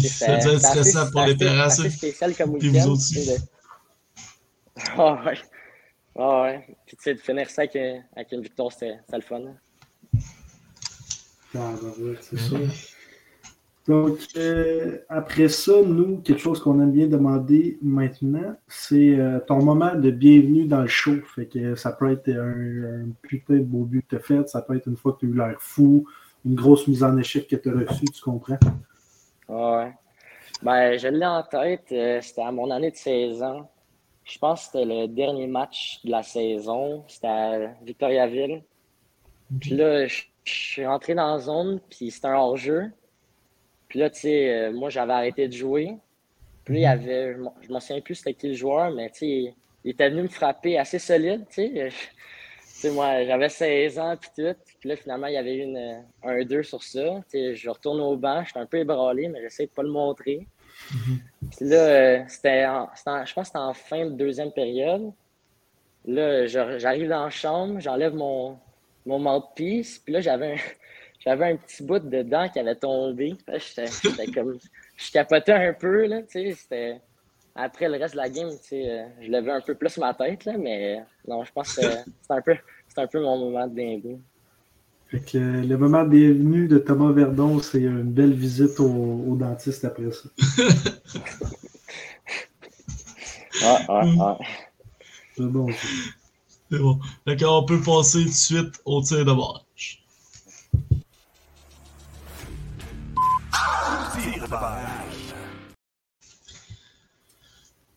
ça 0.08 0.38
doit 0.38 0.54
être 0.54 0.62
stressant 0.62 1.12
pour 1.12 1.26
les 1.26 1.36
terrains. 1.36 1.70
C'est 1.70 1.90
spécial 1.90 2.34
comme 2.34 2.52
week-end. 2.52 2.96
Ah 4.98 5.24
ouais. 5.26 5.38
Ah 6.16 6.42
ouais. 6.44 6.78
Puis 6.86 6.96
tu 6.98 7.04
sais, 7.04 7.14
de 7.14 7.20
finir 7.20 7.50
ça 7.50 7.64
avec, 7.64 7.76
avec 8.16 8.32
une 8.32 8.42
victoire, 8.42 8.72
c'était 8.72 9.00
le 9.12 9.22
fun. 9.22 9.42
Hein. 9.42 10.20
Ah, 11.56 11.74
ben 11.82 12.16
c'est 12.22 12.38
sûr. 12.38 12.60
Donc, 13.88 14.20
euh, 14.38 15.00
après 15.10 15.50
ça, 15.50 15.74
nous, 15.86 16.22
quelque 16.22 16.40
chose 16.40 16.62
qu'on 16.62 16.80
aime 16.80 16.92
bien 16.92 17.08
demander 17.08 17.78
maintenant, 17.82 18.56
c'est 18.68 19.20
euh, 19.20 19.40
ton 19.42 19.62
moment 19.62 19.94
de 19.96 20.10
bienvenue 20.10 20.66
dans 20.66 20.82
le 20.82 20.88
show. 20.88 21.16
Fait 21.36 21.48
que 21.48 21.76
ça 21.76 21.92
peut 21.92 22.12
être 22.12 22.30
un, 22.30 23.10
putain 23.22 23.56
de 23.56 23.64
beau 23.64 23.84
but 23.84 24.02
que 24.04 24.08
tu 24.12 24.16
as 24.16 24.20
fait, 24.20 24.48
ça 24.48 24.62
peut 24.62 24.78
être 24.78 24.88
une 24.88 24.96
fois 24.96 25.14
que 25.14 25.20
tu 25.20 25.26
as 25.26 25.30
eu 25.30 25.34
l'air 25.34 25.56
fou, 25.60 26.06
une 26.46 26.56
grosse 26.56 26.88
mise 26.88 27.04
en 27.04 27.18
échec 27.18 27.48
que 27.48 27.58
tu 27.58 27.70
as 27.70 27.74
reçue, 27.74 28.06
tu 28.06 28.22
comprends? 28.22 28.58
Ah 29.50 29.78
ouais. 29.78 29.94
Ben, 30.62 30.98
je 30.98 31.10
l'ai 31.10 31.26
en 31.26 31.44
tête, 31.44 31.92
euh, 31.92 32.22
c'était 32.22 32.42
à 32.42 32.54
mon 32.54 32.72
année 32.72 32.92
de 32.92 32.96
16 32.96 33.44
ans. 33.44 33.70
Je 34.24 34.38
pense 34.40 34.62
que 34.62 34.66
c'était 34.72 34.86
le 34.86 35.08
dernier 35.08 35.48
match 35.48 36.00
de 36.04 36.12
la 36.12 36.24
saison. 36.24 37.04
C'était 37.08 37.28
à 37.28 37.74
Victoriaville. 37.84 38.64
Puis 39.60 39.72
là, 39.72 40.08
je, 40.08 40.24
suis 40.46 40.86
rentré 40.86 41.16
dans 41.16 41.36
la 41.36 41.40
zone, 41.40 41.80
puis 41.90 42.12
c'était 42.12 42.28
un 42.28 42.36
hors-jeu. 42.36 42.92
Puis 43.88 44.00
là, 44.00 44.10
tu 44.10 44.22
sais, 44.22 44.50
euh, 44.50 44.72
moi, 44.74 44.90
j'avais 44.90 45.14
arrêté 45.14 45.48
de 45.48 45.54
jouer. 45.54 45.96
Puis 46.66 46.76
là, 46.76 46.80
il 46.80 46.84
y 46.84 46.86
avait, 46.86 47.36
je 47.62 47.72
m'en 47.72 47.80
souviens 47.80 48.02
plus 48.02 48.16
c'était 48.16 48.34
qui 48.34 48.48
le 48.48 48.54
joueur, 48.54 48.92
mais 48.92 49.10
tu 49.10 49.20
sais, 49.20 49.56
il 49.84 49.92
était 49.92 50.10
venu 50.10 50.24
me 50.24 50.28
frapper 50.28 50.78
assez 50.78 51.00
solide, 51.00 51.46
tu 51.50 51.90
sais. 52.82 52.90
Moi, 52.90 53.24
j'avais 53.26 53.48
16 53.48 54.00
ans, 54.00 54.18
puis 54.18 54.30
tout. 54.36 54.56
Puis 54.80 54.90
là, 54.90 54.98
finalement, 54.98 55.28
il 55.28 55.34
y 55.34 55.38
avait 55.38 55.56
eu 55.56 55.62
une, 55.62 56.04
un 56.24 56.44
2 56.44 56.64
sur 56.64 56.84
ça. 56.84 57.22
Tu 57.30 57.38
sais, 57.38 57.56
je 57.56 57.70
retourne 57.70 58.02
au 58.02 58.18
banc, 58.18 58.44
j'étais 58.46 58.60
un 58.60 58.66
peu 58.66 58.80
ébranlé, 58.80 59.30
mais 59.30 59.42
j'essaie 59.42 59.68
de 59.68 59.72
pas 59.72 59.84
le 59.84 59.90
montrer. 59.90 60.46
Là, 61.62 61.76
euh, 61.76 62.24
c'était, 62.28 62.64
je 62.64 63.34
pense 63.34 63.34
que 63.34 63.44
c'était 63.44 63.58
en 63.58 63.74
fin 63.74 64.06
de 64.06 64.12
deuxième 64.12 64.52
période. 64.52 65.12
Là, 66.06 66.46
j'arrive 66.48 67.08
dans 67.08 67.24
la 67.24 67.30
chambre, 67.30 67.80
j'enlève 67.80 68.14
mon, 68.14 68.60
mon 69.06 69.20
mouthpiece, 69.20 70.00
puis 70.00 70.14
là, 70.14 70.22
j'avais 70.22 70.54
un, 70.54 70.58
j'avais 71.20 71.52
un 71.52 71.56
petit 71.58 71.84
bout 71.84 72.00
de 72.00 72.22
dent 72.24 72.50
qui 72.50 72.60
avait 72.60 72.76
tombé. 72.76 73.36
J'étais 73.48 74.28
comme. 74.34 74.58
Je 74.96 75.12
capotais 75.12 75.54
un 75.54 75.74
peu, 75.74 76.06
là, 76.06 76.22
tu 76.24 76.54
sais. 76.54 77.02
Après 77.56 77.88
le 77.88 77.98
reste 77.98 78.16
de 78.16 78.20
la 78.20 78.30
game, 78.30 78.50
tu 78.50 78.58
sais, 78.64 78.90
euh, 78.90 79.06
je 79.22 79.30
levais 79.30 79.52
un 79.52 79.62
peu 79.62 79.76
plus 79.76 79.98
ma 79.98 80.14
tête, 80.14 80.46
là, 80.46 80.58
mais 80.58 81.04
non, 81.28 81.44
je 81.44 81.52
pense 81.52 81.76
que 81.76 81.82
c'était 81.82 82.34
un 82.34 82.42
peu, 82.42 82.56
un 82.98 83.08
peu 83.08 83.22
mon 83.22 83.38
moment 83.38 83.68
de 83.68 83.76
dingue. 83.76 84.20
Fait 85.14 85.34
le 85.36 85.76
moment 85.76 86.06
bienvenue 86.06 86.68
de 86.68 86.80
Thomas 86.80 87.12
Verdon, 87.12 87.62
c'est 87.62 87.82
une 87.82 88.02
belle 88.02 88.34
visite 88.34 88.80
au, 88.80 89.38
dentiste 89.40 89.86
après 89.86 90.10
ça. 90.12 90.28
ah, 93.64 93.80
ah, 93.90 94.02
ah. 94.20 94.38
C'est 95.38 95.44
bon. 95.44 95.68
C'est 96.72 96.80
bon. 96.80 97.00
D'accord, 97.28 97.62
on 97.62 97.66
peut 97.68 97.80
passer 97.80 98.24
tout 98.24 98.30
de 98.30 98.34
suite 98.34 98.82
au 98.86 99.04
tir 99.04 99.20
de 99.20 99.26
barrage. 99.26 100.04
Tir 103.52 104.44
de 104.44 104.50
barrage. 104.50 105.36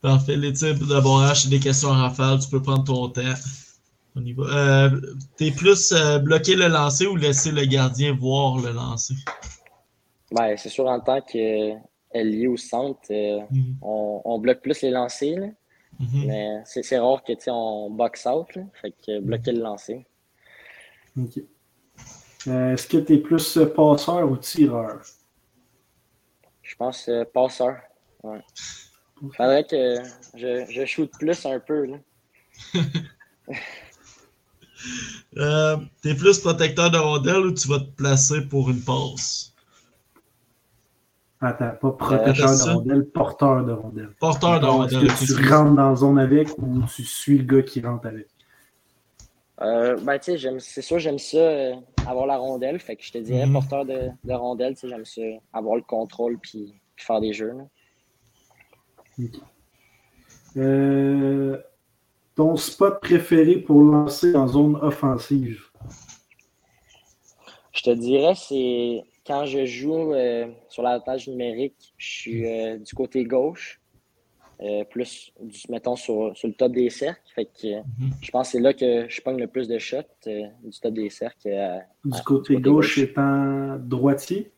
Parfait, 0.02 0.36
les 0.36 0.52
tirs 0.52 0.78
de 0.78 1.00
barrage, 1.00 1.44
c'est 1.44 1.48
des 1.48 1.60
questions 1.60 1.92
à 1.92 1.96
rafale, 1.96 2.40
tu 2.40 2.50
peux 2.50 2.60
prendre 2.60 2.84
ton 2.84 3.08
temps. 3.08 3.22
Va. 4.16 4.42
Euh, 4.86 5.00
T'es 5.36 5.50
plus 5.50 5.92
euh, 5.92 6.18
bloquer 6.18 6.56
le 6.56 6.68
lancer 6.68 7.06
ou 7.06 7.16
laisser 7.16 7.52
le 7.52 7.64
gardien 7.66 8.14
voir 8.14 8.56
le 8.58 8.72
lancer? 8.72 9.14
Ben, 10.32 10.56
c'est 10.56 10.70
sûr, 10.70 10.86
en 10.86 11.00
tant 11.00 11.20
que 11.20 11.72
ailier 12.12 12.46
ou 12.48 12.56
centre, 12.56 13.00
euh, 13.10 13.40
Mhm. 13.50 13.76
on, 13.82 14.22
on 14.24 14.38
bloque 14.38 14.62
plus 14.62 14.80
les 14.82 14.90
lancers. 14.90 15.38
là. 15.38 15.46
Mhm. 16.00 16.24
Mais 16.26 16.62
c'est 16.64 16.98
rare 16.98 17.22
que 17.24 17.32
tu 17.34 17.40
sais, 17.44 17.50
on 17.52 17.90
box 17.90 18.26
out. 18.26 18.54
là. 18.56 18.62
Fait 18.80 18.92
que 18.92 19.20
bloquer 19.20 19.52
le 19.52 19.60
lancer. 19.60 20.06
Ok. 21.18 21.38
Euh, 22.48 22.72
Est-ce 22.74 22.86
que 22.86 22.98
tu 22.98 23.14
es 23.14 23.18
plus 23.18 23.56
euh, 23.58 23.66
passeur 23.66 24.30
ou 24.30 24.36
tireur? 24.36 25.00
Je 26.62 26.74
pense 26.76 27.08
euh, 27.08 27.24
passeur. 27.24 27.76
Ouais. 28.22 28.40
Faudrait 29.36 29.64
que 29.64 29.96
je, 30.34 30.64
je 30.70 30.84
shoot 30.84 31.10
plus 31.18 31.44
un 31.46 31.58
peu. 31.60 31.84
Là. 31.86 31.96
Euh, 35.36 35.76
T'es 36.02 36.14
plus 36.14 36.38
protecteur 36.38 36.90
de 36.90 36.98
rondelle 36.98 37.46
ou 37.46 37.52
tu 37.52 37.68
vas 37.68 37.78
te 37.80 37.90
placer 37.90 38.40
pour 38.42 38.70
une 38.70 38.80
passe? 38.80 39.52
Attends, 41.40 41.72
pas 41.80 41.90
protecteur 41.92 42.48
Euh, 42.48 42.52
de 42.52 42.56
ça? 42.56 42.72
rondelle, 42.74 43.04
porteur 43.04 43.64
de 43.64 43.72
rondelle. 43.72 44.10
Porteur 44.18 44.58
de 44.60 44.66
Est-ce 44.66 44.96
rondelle. 44.96 45.08
que 45.08 45.24
tu 45.42 45.52
rentres 45.52 45.74
dans 45.74 45.90
la 45.90 45.94
zone 45.96 46.18
avec 46.18 46.48
ou 46.58 46.82
tu 46.94 47.04
suis 47.04 47.38
le 47.38 47.44
gars 47.44 47.62
qui 47.62 47.80
rentre 47.82 48.06
avec? 48.06 48.26
Euh, 49.60 49.96
ben, 50.02 50.18
tu 50.18 50.38
sais, 50.38 50.58
c'est 50.58 50.82
sûr, 50.82 50.98
j'aime 50.98 51.18
ça 51.18 51.36
euh, 51.38 51.74
avoir 52.06 52.26
la 52.26 52.36
rondelle. 52.38 52.78
Fait 52.78 52.96
que 52.96 53.04
je 53.04 53.12
te 53.12 53.18
dirais 53.18 53.46
Mhm. 53.46 53.52
porteur 53.52 53.84
de, 53.84 54.08
de 54.24 54.32
rondelle. 54.32 54.74
tu 54.74 54.80
sais, 54.80 54.88
J'aime 54.88 55.04
ça 55.04 55.22
avoir 55.52 55.76
le 55.76 55.82
contrôle 55.82 56.38
puis, 56.38 56.74
puis 56.94 57.04
faire 57.04 57.20
des 57.20 57.32
jeux. 57.34 57.52
là. 59.18 59.28
Euh, 60.56 61.58
ton 62.36 62.54
spot 62.56 63.00
préféré 63.00 63.56
pour 63.56 63.82
lancer 63.82 64.36
en 64.36 64.46
zone 64.46 64.76
offensive? 64.76 65.64
Je 67.72 67.82
te 67.82 67.90
dirais, 67.90 68.34
c'est 68.36 69.04
quand 69.26 69.46
je 69.46 69.64
joue 69.66 70.12
euh, 70.14 70.46
sur 70.68 70.82
la 70.82 71.00
page 71.00 71.28
numérique, 71.28 71.94
je 71.96 72.06
suis 72.20 72.46
euh, 72.46 72.78
du 72.78 72.94
côté 72.94 73.24
gauche, 73.24 73.80
euh, 74.60 74.84
plus, 74.84 75.32
du, 75.40 75.60
mettons, 75.68 75.96
sur, 75.96 76.36
sur 76.36 76.48
le 76.48 76.54
top 76.54 76.72
des 76.72 76.90
cercles. 76.90 77.20
Fait 77.34 77.46
que 77.46 77.78
Mhm. 77.78 78.10
je 78.20 78.30
pense 78.30 78.48
que 78.48 78.52
c'est 78.52 78.60
là 78.60 78.72
que 78.72 79.08
je 79.08 79.20
pogne 79.20 79.38
le 79.38 79.46
plus 79.46 79.68
de 79.68 79.78
shots 79.78 79.96
euh, 80.26 80.42
du 80.62 80.78
top 80.80 80.94
des 80.94 81.10
cercles. 81.10 81.48
euh, 81.48 81.78
Du 82.04 82.22
côté 82.22 82.54
du 82.54 82.60
côté 82.60 82.60
gauche 82.60 82.98
gauche. 82.98 83.10
étant 83.10 83.76
droitier? 83.78 84.52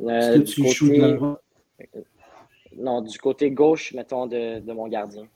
euh, 0.00 0.08
Est-ce 0.08 0.38
que 0.38 0.42
tu 0.50 0.60
côté- 0.62 0.74
shoots 0.74 0.92
de 0.92 1.00
la 1.00 1.12
droite? 1.12 1.42
Non, 2.76 3.00
du 3.02 3.18
côté 3.18 3.50
gauche, 3.50 3.92
mettons, 3.94 4.26
de, 4.26 4.60
de 4.60 4.72
mon 4.72 4.86
gardien. 4.88 5.26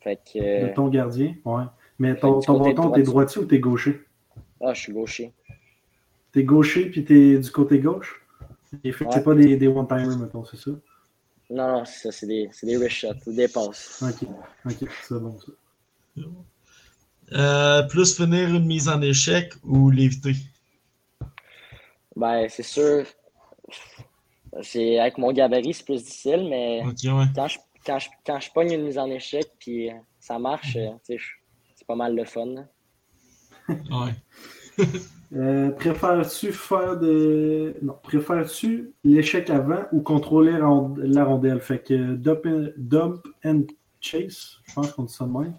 Fait 0.00 0.16
que. 0.16 0.38
de 0.38 0.70
euh, 0.70 0.74
ton 0.74 0.88
gardien? 0.88 1.34
Ouais. 1.44 1.64
Mais 1.98 2.16
ton, 2.16 2.40
ton 2.40 2.58
bâton, 2.58 2.72
droitier. 2.84 3.02
t'es 3.02 3.10
droitier 3.10 3.42
ou 3.42 3.44
t'es 3.44 3.58
gaucher? 3.58 4.00
Ah, 4.62 4.72
je 4.72 4.80
suis 4.80 4.92
gaucher. 4.92 5.32
T'es 6.32 6.44
gaucher 6.44 6.86
puis 6.90 7.04
t'es 7.04 7.38
du 7.38 7.50
côté 7.50 7.78
gauche? 7.78 8.22
Et 8.84 8.92
fait 8.92 9.04
que 9.04 9.10
Ouais. 9.10 9.16
c'est 9.16 9.24
pas 9.24 9.34
des, 9.34 9.56
des 9.56 9.68
one-timers, 9.68 10.16
mettons, 10.18 10.44
c'est 10.44 10.56
ça? 10.56 10.70
Non, 11.50 11.78
non, 11.78 11.84
c'est 11.84 11.98
ça, 12.04 12.12
c'est 12.12 12.26
des, 12.26 12.48
c'est 12.52 12.66
des 12.66 12.76
wrist 12.76 12.96
shots 12.96 13.08
ou 13.26 13.32
des 13.32 13.48
passes. 13.48 14.00
Ok, 14.02 14.28
ok, 14.64 14.88
c'est 15.02 15.20
bon 15.20 15.36
ça. 15.38 16.22
Euh, 17.32 17.82
plus 17.84 18.16
finir 18.16 18.48
une 18.54 18.66
mise 18.66 18.88
en 18.88 19.00
échec 19.02 19.52
ou 19.64 19.90
l'éviter? 19.90 20.34
Ben, 22.16 22.48
c'est 22.48 22.62
sûr. 22.62 23.04
C'est, 24.62 24.98
avec 24.98 25.16
mon 25.18 25.32
gabarit, 25.32 25.74
c'est 25.74 25.84
plus 25.84 26.02
difficile, 26.02 26.46
mais 26.48 26.82
Ok, 26.84 26.96
ouais. 27.04 27.24
quand 27.34 27.48
je, 27.48 27.58
quand, 27.90 27.98
je, 27.98 28.08
quand 28.24 28.38
je 28.40 28.50
pogne 28.52 28.72
une 28.72 28.84
mise 28.84 28.98
en 28.98 29.10
échec 29.10 29.46
puis 29.58 29.90
euh, 29.90 29.94
ça 30.20 30.38
marche, 30.38 30.76
euh, 30.76 30.90
c'est 31.04 31.86
pas 31.86 31.96
mal 31.96 32.14
le 32.14 32.24
fun. 32.24 32.46
là. 32.46 32.64
Ouais. 33.90 34.86
Euh, 35.32 35.70
préfères-tu 35.70 36.52
faire 36.52 36.96
de. 36.98 37.76
Non, 37.82 37.96
préfères-tu 38.02 38.92
l'échec 39.04 39.48
avant 39.48 39.84
ou 39.92 40.00
contrôler 40.00 40.50
la 40.50 40.66
rond- 40.66 40.96
la 40.98 41.24
rondelle? 41.24 41.60
Fait 41.60 41.78
que 41.78 42.16
dump 42.16 42.44
and, 42.46 42.70
dump 42.76 43.24
and 43.44 43.62
chase, 44.00 44.56
je 44.66 44.74
pense 44.74 44.90
qu'on 44.90 45.04
dit 45.04 45.12
ça 45.14 45.26
de 45.26 45.30
même. 45.30 45.54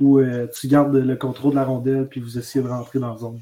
Ou 0.00 0.18
euh, 0.18 0.48
tu 0.48 0.66
gardes 0.66 0.96
le 0.96 1.14
contrôle 1.14 1.52
de 1.52 1.56
la 1.56 1.64
rondelle 1.64 2.08
puis 2.08 2.20
vous 2.20 2.36
essayez 2.36 2.64
de 2.64 2.68
rentrer 2.68 2.98
dans 2.98 3.12
la 3.12 3.16
zone? 3.16 3.40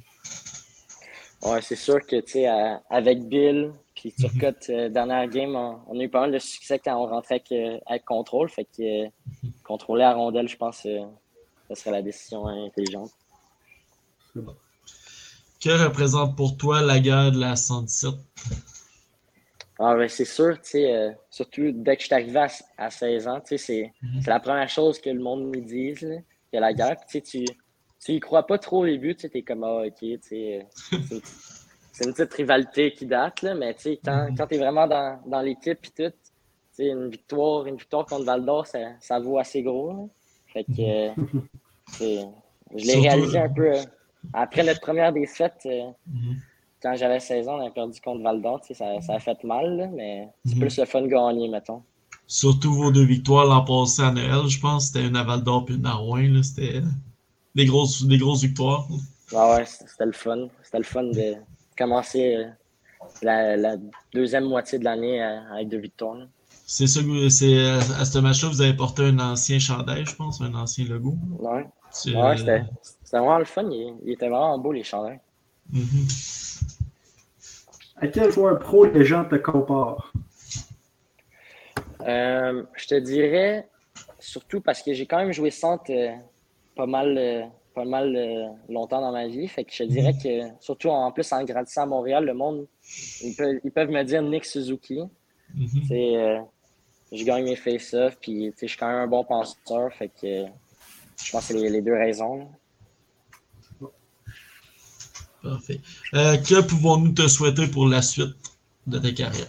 Ouais, 1.43 1.62
c'est 1.62 1.76
sûr 1.76 1.99
que, 2.07 2.20
tu 2.20 2.32
sais, 2.32 2.47
avec 2.91 3.26
Bill 3.26 3.72
puis 4.01 4.14
Turcotte, 4.14 4.70
euh, 4.70 4.88
dernière 4.88 5.28
game, 5.28 5.55
on, 5.55 5.78
on 5.86 6.01
a 6.01 6.03
eu 6.03 6.09
pas 6.09 6.20
mal 6.22 6.32
de 6.32 6.38
succès 6.38 6.78
quand 6.78 6.96
on 6.96 7.07
rentrait 7.07 7.34
avec, 7.34 7.53
euh, 7.53 7.78
avec 7.86 8.05
contrôle. 8.07 8.48
Fait 8.48 8.64
que 8.64 9.05
euh, 9.07 9.09
contrôler 9.62 10.01
la 10.01 10.14
rondelle, 10.14 10.48
je 10.48 10.57
pense 10.57 10.82
que 10.82 10.98
ce 11.68 11.74
serait 11.74 11.90
la 11.90 12.01
décision 12.03 12.46
intelligente. 12.46 13.11
C'est 14.32 14.40
bon. 14.40 14.57
Que 15.62 15.84
représente 15.84 16.34
pour 16.34 16.57
toi 16.57 16.80
la 16.80 16.98
guerre 16.98 17.30
de 17.30 17.38
la 17.38 17.57
117? 17.57 18.14
Ah, 19.78 19.94
ben, 19.94 20.09
c'est 20.09 20.24
sûr, 20.24 20.59
tu 20.62 20.70
sais, 20.70 20.94
euh, 20.94 21.11
surtout 21.30 21.70
dès 21.72 21.96
que 21.96 22.03
je 22.03 22.07
suis 22.07 22.14
arrivé 22.14 22.38
à, 22.38 22.48
à 22.78 22.90
16 22.90 23.28
ans, 23.28 23.40
tu 23.40 23.59
sais, 23.59 23.59
c'est 23.59 23.92
Mhm. 24.03 24.22
c'est 24.22 24.30
la 24.30 24.40
première 24.40 24.68
chose 24.68 24.98
que 24.98 25.11
le 25.11 25.20
monde 25.20 25.44
me 25.44 25.61
dise, 25.61 26.01
là, 26.03 26.16
que 26.53 26.59
la 26.59 26.72
guerre. 26.72 26.96
Puis, 27.07 27.20
tu 27.22 27.38
sais, 27.38 27.44
tu, 27.44 27.59
tu 28.03 28.12
y 28.12 28.20
crois 28.20 28.46
pas 28.46 28.59
trop 28.59 28.82
au 28.82 28.86
début, 28.86 29.14
tu 29.14 29.22
sais, 29.22 29.28
t'es 29.28 29.42
comme, 29.42 29.64
ah, 29.64 29.82
ok, 29.86 29.98
tu 30.01 30.18
sais, 30.22 30.66
c'est 32.01 32.05
une- 32.09 32.14
petite 32.14 32.32
rivalité 32.34 32.92
qui 32.92 33.07
date, 33.07 33.42
là, 33.42 33.55
mais 33.55 33.74
tu 33.74 33.98
quand, 34.05 34.28
Mhm. 34.30 34.36
quand 34.36 34.46
t'es 34.46 34.59
vraiment 34.59 34.86
dans, 34.86 35.20
dans 35.26 35.40
l'équipe 35.40 35.78
et 35.84 36.11
tout, 36.11 36.16
tu 36.76 36.84
une 36.84 37.09
victoire, 37.11 37.66
une 37.66 37.76
victoire 37.76 38.07
contre 38.07 38.24
Val 38.24 38.44
d'Or, 38.44 38.66
ça, 38.66 38.78
ça 39.01 39.18
vaut 39.20 39.38
assez 39.38 39.62
gros, 39.62 39.92
là. 39.92 39.98
Fait 40.53 40.64
que, 40.64 40.70
euh, 40.80 41.11
c'est- 41.92 42.26
je 42.74 42.84
l'ai 42.86 42.96
réalisé 43.01 43.38
un 43.38 43.48
peu 43.48 43.72
euh, 43.76 43.82
après 44.32 44.62
notre 44.64 44.80
première 44.80 45.12
défaite. 45.12 45.55
euh, 45.66 45.90
Mhm. 46.07 46.36
quand 46.82 46.94
j'avais 46.96 47.20
16 47.20 47.46
ans, 47.48 47.59
on 47.61 47.66
a 47.66 47.70
perdu 47.70 48.01
contre 48.01 48.22
Val 48.22 48.40
d'Or, 48.40 48.61
tu 48.66 48.74
ça, 48.74 49.01
ça 49.03 49.14
a 49.14 49.18
fait 49.20 49.42
mal, 49.44 49.76
là, 49.76 49.86
mais 49.88 50.28
c'est 50.46 50.55
Mhm. 50.55 50.61
plus 50.61 50.78
le 50.78 50.86
fun 50.86 51.03
de 51.03 51.09
gagner, 51.09 51.48
mettons. 51.48 51.82
Surtout 52.26 52.72
vos 52.72 52.90
deux 52.90 53.05
victoires 53.05 53.44
l'an 53.44 53.64
passé 53.64 54.03
à 54.03 54.12
Noël, 54.12 54.48
je 54.48 54.59
pense. 54.61 54.86
C'était 54.86 55.07
une 55.07 55.16
à 55.16 55.24
Val 55.24 55.42
d'Or 55.42 55.64
puis 55.66 55.74
une 55.74 55.84
à 55.86 55.94
Rouen. 55.94 56.28
là. 56.32 56.42
C'était 56.42 56.80
des 57.55 57.66
grosses, 57.66 58.05
des 58.05 58.16
grosses 58.18 58.42
victoires. 58.42 58.86
Ah 59.34 59.57
ouais, 59.57 59.64
c'était 59.66 60.07
le 60.07 60.12
fun. 60.12 60.48
C'était 60.62 60.78
le 60.78 60.84
fun 60.84 61.03
de 61.05 61.34
commencer 61.81 62.37
euh, 62.37 62.47
la, 63.22 63.57
la 63.57 63.76
deuxième 64.14 64.45
moitié 64.45 64.78
de 64.78 64.85
l'année 64.85 65.22
avec 65.22 65.68
deux 65.68 65.78
victoires. 65.78 66.18
C'est 66.66 66.87
ça, 66.87 67.01
que- 67.03 67.28
c'est 67.28 67.59
à 68.01 68.05
ce 68.05 68.18
match-là, 68.18 68.49
vous 68.49 68.62
avez 68.62 68.74
porté 68.74 69.03
un 69.03 69.18
ancien 69.18 69.59
chandail, 69.59 70.05
je 70.07 70.14
pense, 70.14 70.41
un 70.41 70.55
ancien 70.55 70.85
logo. 70.87 71.14
Ouais, 71.39 71.66
C'est, 71.91 72.14
ouais 72.14 72.37
euh, 72.37 72.37
c'était 72.37 72.62
c'était 73.05 73.18
vraiment 73.18 73.39
le 73.39 73.45
fun. 73.45 73.68
Il, 73.70 73.97
il 74.05 74.12
était 74.12 74.28
vraiment 74.28 74.59
beau, 74.59 74.72
les 74.72 74.85
chandails. 74.85 75.20
mhm. 75.72 76.07
À 78.03 78.09
quel 78.09 78.33
joueur 78.33 78.59
pro 78.59 78.85
les 78.87 79.05
gens 79.05 79.24
te 79.24 79.37
comparent? 79.37 80.12
Euh, 82.03 82.62
je 82.76 82.87
te 82.87 82.95
dirais, 82.95 83.68
surtout 84.18 84.61
parce 84.61 84.83
que 84.83 84.93
j'ai 84.95 85.07
quand 85.07 85.18
même 85.18 85.33
joué 85.33 85.51
centre 85.51 85.91
euh, 85.91 86.14
pas 86.76 86.87
mal, 86.87 87.16
euh, 87.18 87.43
pas 87.74 87.84
mal 87.84 88.14
euh, 88.16 88.48
longtemps 88.68 89.00
dans 89.00 89.12
ma 89.12 89.26
vie. 89.28 89.46
Fait 89.48 89.64
que 89.64 89.72
je 89.72 89.84
dirais 89.84 90.14
que, 90.14 90.48
surtout 90.60 90.88
en 90.88 91.10
plus 91.12 91.30
en 91.32 91.44
grandissant 91.44 91.82
à 91.82 91.86
Montréal, 91.86 92.24
le 92.24 92.34
monde, 92.34 92.66
ils 93.22 93.34
peuvent, 93.34 93.60
ils 93.64 93.70
peuvent 93.70 93.90
me 93.90 94.02
dire 94.02 94.22
Nick 94.22 94.44
Suzuki. 94.44 95.00
Mhm. 95.54 95.82
Euh, 95.90 96.40
je 97.12 97.24
gagne 97.24 97.44
mes 97.44 97.56
face-offs, 97.56 98.16
puis 98.20 98.52
je 98.60 98.66
suis 98.66 98.76
quand 98.76 98.88
même 98.88 98.98
un 98.98 99.06
bon 99.06 99.24
penseur. 99.24 99.92
Fait 99.92 100.08
que 100.08 100.26
euh, 100.26 100.46
je 101.24 101.30
pense 101.32 101.48
que 101.48 101.54
c'est 101.54 101.60
les, 101.60 101.70
les 101.70 101.82
deux 101.82 101.94
raisons. 101.94 102.38
là. 102.38 103.88
Parfait. 105.42 105.80
Euh, 106.14 106.36
que 106.36 106.60
pouvons-nous 106.62 107.12
te 107.12 107.26
souhaiter 107.26 107.66
pour 107.66 107.86
la 107.86 108.02
suite 108.02 108.36
de 108.86 108.98
ta 108.98 109.10
carrière? 109.10 109.48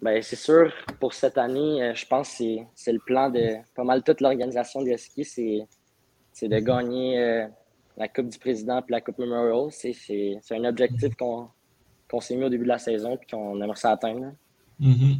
Ben, 0.00 0.22
c'est 0.22 0.36
sûr, 0.36 0.72
pour 1.00 1.12
cette 1.12 1.36
année, 1.36 1.92
je 1.96 2.06
pense 2.06 2.38
que 2.38 2.44
c'est, 2.76 2.92
le 2.92 3.00
plan 3.00 3.28
de 3.30 3.56
pas 3.74 3.82
mal 3.82 4.04
toute 4.04 4.20
l'organisation 4.20 4.82
des 4.82 4.96
ski, 4.96 5.24
c'est, 5.24 5.66
c'est 6.38 6.48
de 6.48 6.58
gagner 6.60 7.18
euh, 7.18 7.46
la 7.96 8.06
Coupe 8.06 8.28
du 8.28 8.38
Président 8.38 8.78
et 8.78 8.92
la 8.92 9.00
Coupe 9.00 9.18
Memorial. 9.18 9.72
C'est, 9.72 9.92
c'est, 9.92 10.38
c'est 10.40 10.54
un 10.56 10.64
objectif 10.64 11.16
qu'on, 11.16 11.48
qu'on 12.08 12.20
s'est 12.20 12.36
mis 12.36 12.44
au 12.44 12.48
début 12.48 12.62
de 12.62 12.68
la 12.68 12.78
saison 12.78 13.16
et 13.20 13.26
qu'on 13.28 13.60
aimerait 13.60 13.76
ça 13.76 13.90
atteindre. 13.90 14.20
là. 14.20 14.32
Mhm. 14.78 15.18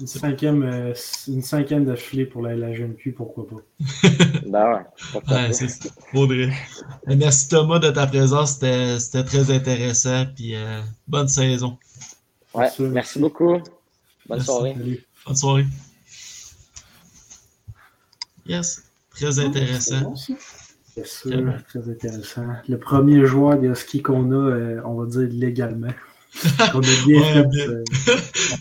Une 0.00 0.06
cinquième, 0.06 0.62
euh, 0.62 0.94
une 1.28 1.42
cinquième 1.42 1.84
d'affilée 1.84 2.24
pour 2.24 2.42
la 2.42 2.56
LHMQ, 2.56 3.12
pourquoi 3.12 3.46
pas? 3.46 3.56
Ben 4.46 4.84
ouais, 5.28 5.52
c'est. 5.52 5.68
Faudrait. 6.10 6.50
Merci 7.06 7.48
Thomas 7.48 7.78
de 7.78 7.90
ta 7.90 8.06
présence, 8.06 8.54
c'était 8.54 8.98
c'était 8.98 9.24
très 9.24 9.50
intéressant. 9.50 10.24
Puis 10.34 10.54
euh, 10.54 10.80
bonne 11.06 11.28
saison. 11.28 11.76
Ouais, 12.54 12.62
Merci. 12.62 12.82
merci 12.84 13.18
beaucoup. 13.18 13.52
Bonne 13.52 13.62
Merci. 14.30 14.46
soirée. 14.46 14.74
Salut. 14.78 15.06
Bonne 15.26 15.36
soirée. 15.36 15.66
Yes, 18.46 18.85
très 19.16 19.32
C'est 19.32 19.40
intéressant. 19.44 20.14
C'est 20.16 21.06
sûr, 21.06 21.52
très 21.68 21.88
intéressant. 21.90 22.46
Le 22.68 22.78
premier 22.78 23.26
joueur 23.26 23.58
de 23.60 23.74
ski 23.74 24.00
qu'on 24.02 24.30
a, 24.30 24.34
euh, 24.34 24.80
on 24.84 24.94
va 24.94 25.06
dire 25.06 25.28
légalement. 25.30 25.92
qu'on 26.72 26.80
a 26.80 27.04
bien 27.06 27.20
Ouais, 27.20 27.32
fait. 27.34 27.48
bien. 27.48 27.68
euh, 27.70 27.84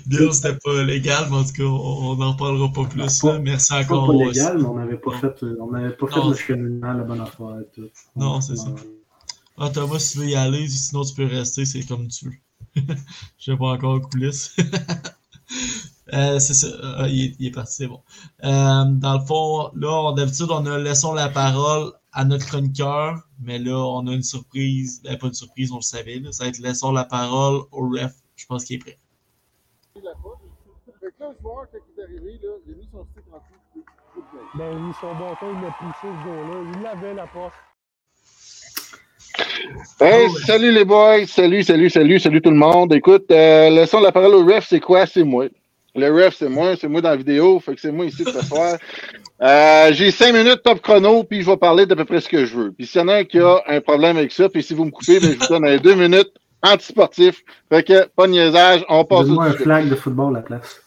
Bien, 0.05 0.31
c'était 0.31 0.57
pas 0.63 0.83
légal, 0.83 1.25
mais 1.29 1.37
en 1.37 1.43
tout 1.43 1.51
cas, 1.53 1.63
on 1.63 2.11
on 2.11 2.15
n'en 2.15 2.33
parlera 2.35 2.71
pas 2.71 2.85
plus. 2.85 3.19
Pas- 3.21 3.33
là. 3.33 3.39
Merci 3.39 3.69
pas, 3.71 3.81
encore. 3.83 4.07
pas 4.07 4.13
aussi. 4.13 4.27
légal, 4.39 4.57
mais 4.59 4.65
on 4.65 4.75
n'avait 4.75 4.97
pas 4.97 5.11
fait, 5.17 5.43
euh, 5.43 5.57
on 5.59 5.71
n'avait 5.71 5.91
pas 5.95 6.07
fait 6.07 6.19
Non. 6.19 6.29
le 6.29 6.35
cheminement, 6.35 6.93
la 6.93 7.03
bonne 7.03 7.21
affaire. 7.21 7.47
Tout. 7.73 7.81
Non, 8.15 8.35
On- 8.35 8.41
c'est 8.41 8.55
ça. 8.55 8.67
on- 8.69 8.75
Ah, 9.63 9.69
Thomas, 9.69 9.99
si 9.99 10.13
tu 10.13 10.19
veux 10.19 10.29
y 10.29 10.35
aller, 10.35 10.67
sinon 10.67 11.03
tu 11.03 11.13
peux 11.15 11.25
rester, 11.25 11.65
c'est 11.65 11.83
comme 11.83 12.07
tu 12.09 12.25
veux. 12.25 12.33
Je 13.39 13.51
sais 13.51 13.57
pas 13.57 13.67
encore 13.73 14.01
coulisses. 14.09 14.55
Euh, 16.13 16.39
c'est 16.39 16.53
ça. 16.53 16.67
Il, 17.07 17.25
est, 17.25 17.35
il, 17.39 17.47
est, 17.47 17.51
parti, 17.51 17.73
c'est 17.73 17.87
bon. 17.87 18.01
Euh, 18.43 18.85
dans 18.85 19.17
le 19.19 19.25
fond, 19.25 19.71
là, 19.75 20.13
d'habitude, 20.13 20.47
on 20.49 20.65
a 20.65 20.77
laissons 20.77 21.13
la 21.13 21.29
parole 21.29 21.91
à 22.13 22.23
notre 22.25 22.45
chroniqueur, 22.45 23.27
mais 23.41 23.57
là, 23.57 23.77
on 23.77 24.07
a 24.07 24.13
une 24.13 24.23
surprise. 24.23 25.01
Ben, 25.03 25.17
pas 25.17 25.27
une 25.27 25.33
surprise, 25.33 25.71
on 25.71 25.77
le 25.77 25.81
savait. 25.81 26.19
Là. 26.19 26.31
Ça 26.31 26.43
va 26.43 26.49
être 26.49 26.59
laissons 26.59 26.91
la 26.91 27.05
parole 27.05 27.63
au 27.71 27.89
ref. 27.89 28.13
Je 28.35 28.45
pense 28.45 28.65
qu'il 28.65 28.77
est 28.77 28.79
prêt. 28.79 28.97
Fait 29.93 30.01
que 30.01 30.05
là, 30.05 30.13
le 31.29 31.41
joueur, 31.41 31.67
quand 31.71 31.77
il 31.77 31.99
est 31.99 32.03
arrivé, 32.03 32.39
là, 32.43 32.49
il 32.67 32.73
a 32.73 32.77
mis 32.77 32.87
son 32.91 33.05
stick 33.11 33.23
en 33.31 33.37
dessous. 33.37 33.85
Ben, 34.55 34.71
il 34.71 34.77
a 34.77 34.79
mis 34.79 34.93
son 35.01 35.13
bâton, 35.15 35.47
il 35.59 35.65
a 35.65 35.75
poussé 35.79 36.01
ce 36.01 36.27
gars-là. 36.27 36.71
Il 36.73 36.81
l'avait, 36.83 37.13
la 37.13 37.27
porte. 37.27 37.53
Hey, 39.99 40.29
salut 40.45 40.71
les 40.71 40.85
boys, 40.85 41.25
salut, 41.27 41.63
salut, 41.63 41.89
salut, 41.89 42.19
salut 42.19 42.41
tout 42.41 42.51
le 42.51 42.55
monde. 42.55 42.93
Écoute, 42.93 43.29
euh, 43.31 43.69
laissons 43.69 43.99
la 43.99 44.11
parole 44.11 44.35
au 44.35 44.45
ref, 44.45 44.67
c'est 44.69 44.79
quoi? 44.79 45.05
C'est 45.05 45.23
moi. 45.23 45.47
Le 45.95 46.11
ref, 46.11 46.35
c'est 46.37 46.49
moi, 46.49 46.75
c'est 46.79 46.89
moi 46.89 46.99
dans 46.99 47.11
la 47.11 47.15
vidéo, 47.15 47.59
fait 47.61 47.73
que 47.73 47.79
c'est 47.79 47.91
moi 47.91 48.05
ici 48.05 48.25
ce 48.25 48.45
soir. 48.45 48.77
Euh, 49.41 49.93
j'ai 49.93 50.11
cinq 50.11 50.33
minutes 50.33 50.61
top 50.61 50.81
chrono, 50.81 51.23
puis 51.23 51.41
je 51.41 51.49
vais 51.49 51.55
parler 51.55 51.85
d'à 51.85 51.95
peu 51.95 52.03
près 52.03 52.19
ce 52.19 52.27
que 52.27 52.45
je 52.45 52.55
veux. 52.55 52.71
Puis 52.73 52.85
s'il 52.85 52.99
y 52.99 53.03
en 53.03 53.07
a 53.07 53.15
un 53.15 53.23
qui 53.23 53.39
a 53.39 53.61
un 53.65 53.79
problème 53.79 54.17
avec 54.17 54.33
ça, 54.33 54.49
puis 54.49 54.61
si 54.61 54.73
vous 54.73 54.83
me 54.85 54.91
coupez, 54.91 55.21
ben, 55.21 55.31
je 55.33 55.39
vous 55.39 55.47
donne 55.47 55.77
deux 55.77 55.95
minutes 55.95 56.33
anti-sportif. 56.61 57.43
Fait 57.69 57.83
que, 57.83 58.07
pas 58.07 58.27
de 58.27 58.33
niaisage, 58.33 58.83
on 58.89 59.05
passe 59.05 59.29
au 59.29 59.39
un 59.39 59.51
flag 59.51 59.87
de 59.87 59.95
football 59.95 60.35
à 60.35 60.39
la 60.39 60.45
place. 60.45 60.81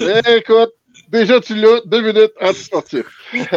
Écoute, 0.00 0.72
déjà 1.10 1.40
tu 1.40 1.54
l'as, 1.54 1.82
deux 1.84 2.00
minutes 2.00 2.32
anti-sportif. 2.40 3.04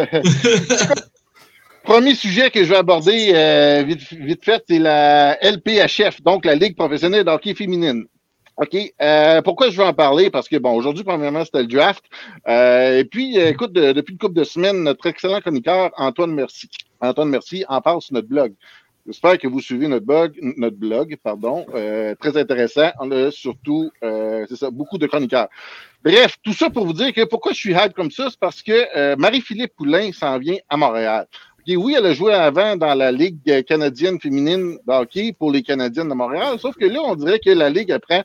Premier 1.84 2.14
sujet 2.14 2.50
que 2.50 2.62
je 2.62 2.68
vais 2.68 2.76
aborder 2.76 3.32
euh, 3.34 3.82
vite, 3.82 4.02
vite 4.12 4.44
fait, 4.44 4.62
c'est 4.68 4.78
la 4.78 5.36
LPHF, 5.42 6.22
donc 6.22 6.44
la 6.44 6.54
Ligue 6.54 6.76
professionnelle 6.76 7.24
d'hockey 7.24 7.54
féminine. 7.54 8.04
OK. 8.56 8.76
Euh, 9.00 9.42
pourquoi 9.42 9.70
je 9.70 9.78
veux 9.78 9.84
en 9.84 9.94
parler? 9.94 10.30
Parce 10.30 10.48
que, 10.48 10.56
bon, 10.56 10.72
aujourd'hui, 10.72 11.04
premièrement, 11.04 11.44
c'était 11.44 11.62
le 11.62 11.68
draft. 11.68 12.04
Euh, 12.48 12.98
et 12.98 13.04
puis, 13.04 13.38
écoute, 13.38 13.72
de, 13.72 13.92
depuis 13.92 14.12
une 14.12 14.18
couple 14.18 14.34
de 14.34 14.44
semaines, 14.44 14.82
notre 14.82 15.06
excellent 15.06 15.40
chroniqueur, 15.40 15.90
Antoine 15.96 16.32
Merci, 16.32 16.68
Antoine 17.00 17.30
Merci, 17.30 17.64
en 17.68 17.80
parle 17.80 18.02
sur 18.02 18.14
notre 18.14 18.28
blog. 18.28 18.54
J'espère 19.06 19.36
que 19.36 19.48
vous 19.48 19.60
suivez 19.60 19.88
notre 19.88 20.06
blog, 20.06 20.38
notre 20.56 20.76
blog, 20.76 21.16
pardon. 21.24 21.66
Euh, 21.74 22.14
très 22.14 22.36
intéressant. 22.36 22.90
On 23.00 23.10
a 23.10 23.32
surtout, 23.32 23.90
euh, 24.04 24.46
c'est 24.48 24.54
ça, 24.54 24.70
beaucoup 24.70 24.96
de 24.96 25.08
chroniqueurs. 25.08 25.48
Bref, 26.04 26.36
tout 26.42 26.52
ça 26.52 26.70
pour 26.70 26.86
vous 26.86 26.92
dire 26.92 27.12
que 27.12 27.24
pourquoi 27.24 27.52
je 27.52 27.58
suis 27.58 27.72
hype 27.72 27.94
comme 27.94 28.12
ça, 28.12 28.28
c'est 28.30 28.38
parce 28.38 28.62
que 28.62 28.86
euh, 28.96 29.16
Marie-Philippe 29.16 29.74
Poulain 29.76 30.12
s'en 30.12 30.38
vient 30.38 30.58
à 30.68 30.76
Montréal. 30.76 31.26
Okay, 31.62 31.76
oui, 31.76 31.94
elle 31.96 32.06
a 32.06 32.12
joué 32.12 32.34
avant 32.34 32.76
dans 32.76 32.92
la 32.92 33.12
Ligue 33.12 33.64
canadienne 33.68 34.18
féminine 34.18 34.78
de 34.84 34.92
hockey 34.92 35.32
pour 35.32 35.52
les 35.52 35.62
Canadiennes 35.62 36.08
de 36.08 36.14
Montréal, 36.14 36.58
sauf 36.58 36.74
que 36.74 36.86
là, 36.86 36.98
on 37.04 37.14
dirait 37.14 37.38
que 37.38 37.50
la 37.50 37.70
Ligue 37.70 37.90
elle 37.90 38.00
prend 38.00 38.24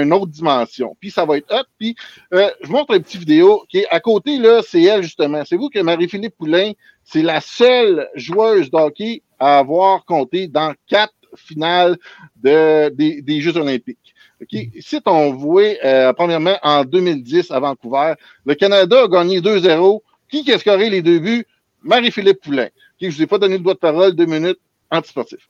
une 0.00 0.12
autre 0.12 0.32
dimension. 0.32 0.96
Puis 0.98 1.12
ça 1.12 1.24
va 1.24 1.36
être 1.36 1.54
hot. 1.54 1.64
Puis 1.78 1.94
euh, 2.34 2.50
je 2.60 2.66
vous 2.66 2.72
montre 2.72 2.94
une 2.94 3.02
petite 3.04 3.20
vidéo. 3.20 3.62
qui 3.68 3.86
à 3.88 4.00
côté, 4.00 4.36
là, 4.38 4.62
c'est 4.66 4.82
elle, 4.82 5.04
justement. 5.04 5.44
C'est 5.44 5.56
vous 5.56 5.68
que 5.68 5.78
Marie-Philippe 5.78 6.34
Poulain, 6.36 6.72
c'est 7.04 7.22
la 7.22 7.40
seule 7.40 8.08
joueuse 8.16 8.68
de 8.68 8.76
hockey 8.76 9.22
à 9.38 9.58
avoir 9.58 10.04
compté 10.04 10.48
dans 10.48 10.74
quatre 10.88 11.14
finales 11.36 11.96
de, 12.42 12.88
des, 12.88 13.22
des 13.22 13.40
Jeux 13.40 13.56
olympiques. 13.56 14.12
Okay. 14.42 14.72
Ici, 14.74 14.98
on 15.06 15.30
voit, 15.34 15.76
euh, 15.84 16.12
premièrement, 16.14 16.56
en 16.64 16.84
2010 16.84 17.52
à 17.52 17.60
Vancouver, 17.60 18.14
le 18.44 18.56
Canada 18.56 19.04
a 19.04 19.06
gagné 19.06 19.40
2-0. 19.40 20.00
Qui 20.28 20.50
a 20.50 20.58
scoré 20.58 20.90
les 20.90 21.02
deux 21.02 21.20
buts? 21.20 21.46
Marie-Philippe 21.84 22.40
Poulain. 22.42 22.68
Okay, 22.96 23.10
je 23.10 23.16
vous 23.16 23.22
ai 23.22 23.26
pas 23.26 23.38
donné 23.38 23.54
le 23.54 23.62
droit 23.62 23.74
de 23.74 23.78
parole, 23.78 24.14
deux 24.14 24.26
minutes, 24.26 24.58
antisportif. 24.90 25.48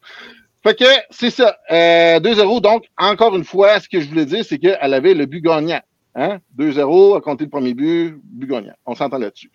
Fait 0.62 0.78
que 0.78 0.84
c'est 1.10 1.30
ça. 1.30 1.56
Euh, 1.70 2.20
2-0, 2.20 2.60
donc, 2.60 2.84
encore 2.96 3.36
une 3.36 3.44
fois, 3.44 3.80
ce 3.80 3.88
que 3.88 4.00
je 4.00 4.08
voulais 4.08 4.26
dire, 4.26 4.44
c'est 4.44 4.58
qu'elle 4.58 4.94
avait 4.94 5.14
le 5.14 5.26
but 5.26 5.40
gagnant. 5.40 5.80
Hein? 6.14 6.38
2-0, 6.56 7.16
a 7.16 7.20
compté 7.20 7.44
le 7.44 7.50
premier 7.50 7.74
but, 7.74 8.14
but 8.22 8.48
gagnant. 8.48 8.74
On 8.86 8.94
s'entend 8.94 9.18
là-dessus. 9.18 9.50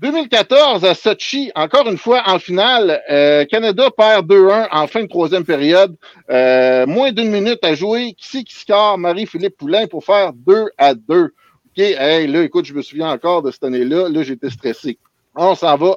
2014 0.00 0.84
à 0.84 0.94
Sochi, 0.94 1.50
encore 1.54 1.88
une 1.88 1.96
fois 1.96 2.22
en 2.26 2.38
finale, 2.38 3.02
euh, 3.10 3.46
Canada 3.46 3.88
perd 3.96 4.30
2-1 4.30 4.68
en 4.70 4.86
fin 4.86 5.02
de 5.02 5.08
troisième 5.08 5.44
période. 5.44 5.96
Euh, 6.28 6.86
moins 6.86 7.12
d'une 7.12 7.30
minute 7.30 7.64
à 7.64 7.74
jouer. 7.74 8.12
Qui 8.12 8.28
c'est 8.28 8.44
qui 8.44 8.54
score? 8.54 8.98
Marie-Philippe 8.98 9.56
Poulain 9.56 9.86
pour 9.86 10.04
faire 10.04 10.34
2 10.34 10.66
à 10.76 10.94
2. 10.94 11.24
OK, 11.24 11.78
hey, 11.78 12.26
là, 12.26 12.42
écoute, 12.42 12.66
je 12.66 12.74
me 12.74 12.82
souviens 12.82 13.10
encore 13.10 13.42
de 13.42 13.50
cette 13.50 13.64
année-là. 13.64 14.10
Là, 14.10 14.22
j'étais 14.22 14.50
stressé. 14.50 14.98
On 15.34 15.54
s'en 15.54 15.76
va 15.76 15.96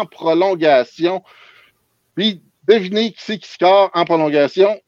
en 0.00 0.06
prolongation. 0.06 1.22
Puis, 2.14 2.42
devinez 2.66 3.12
qui 3.12 3.22
c'est 3.22 3.38
qui 3.38 3.50
score 3.50 3.90
en 3.94 4.04
prolongation. 4.04 4.80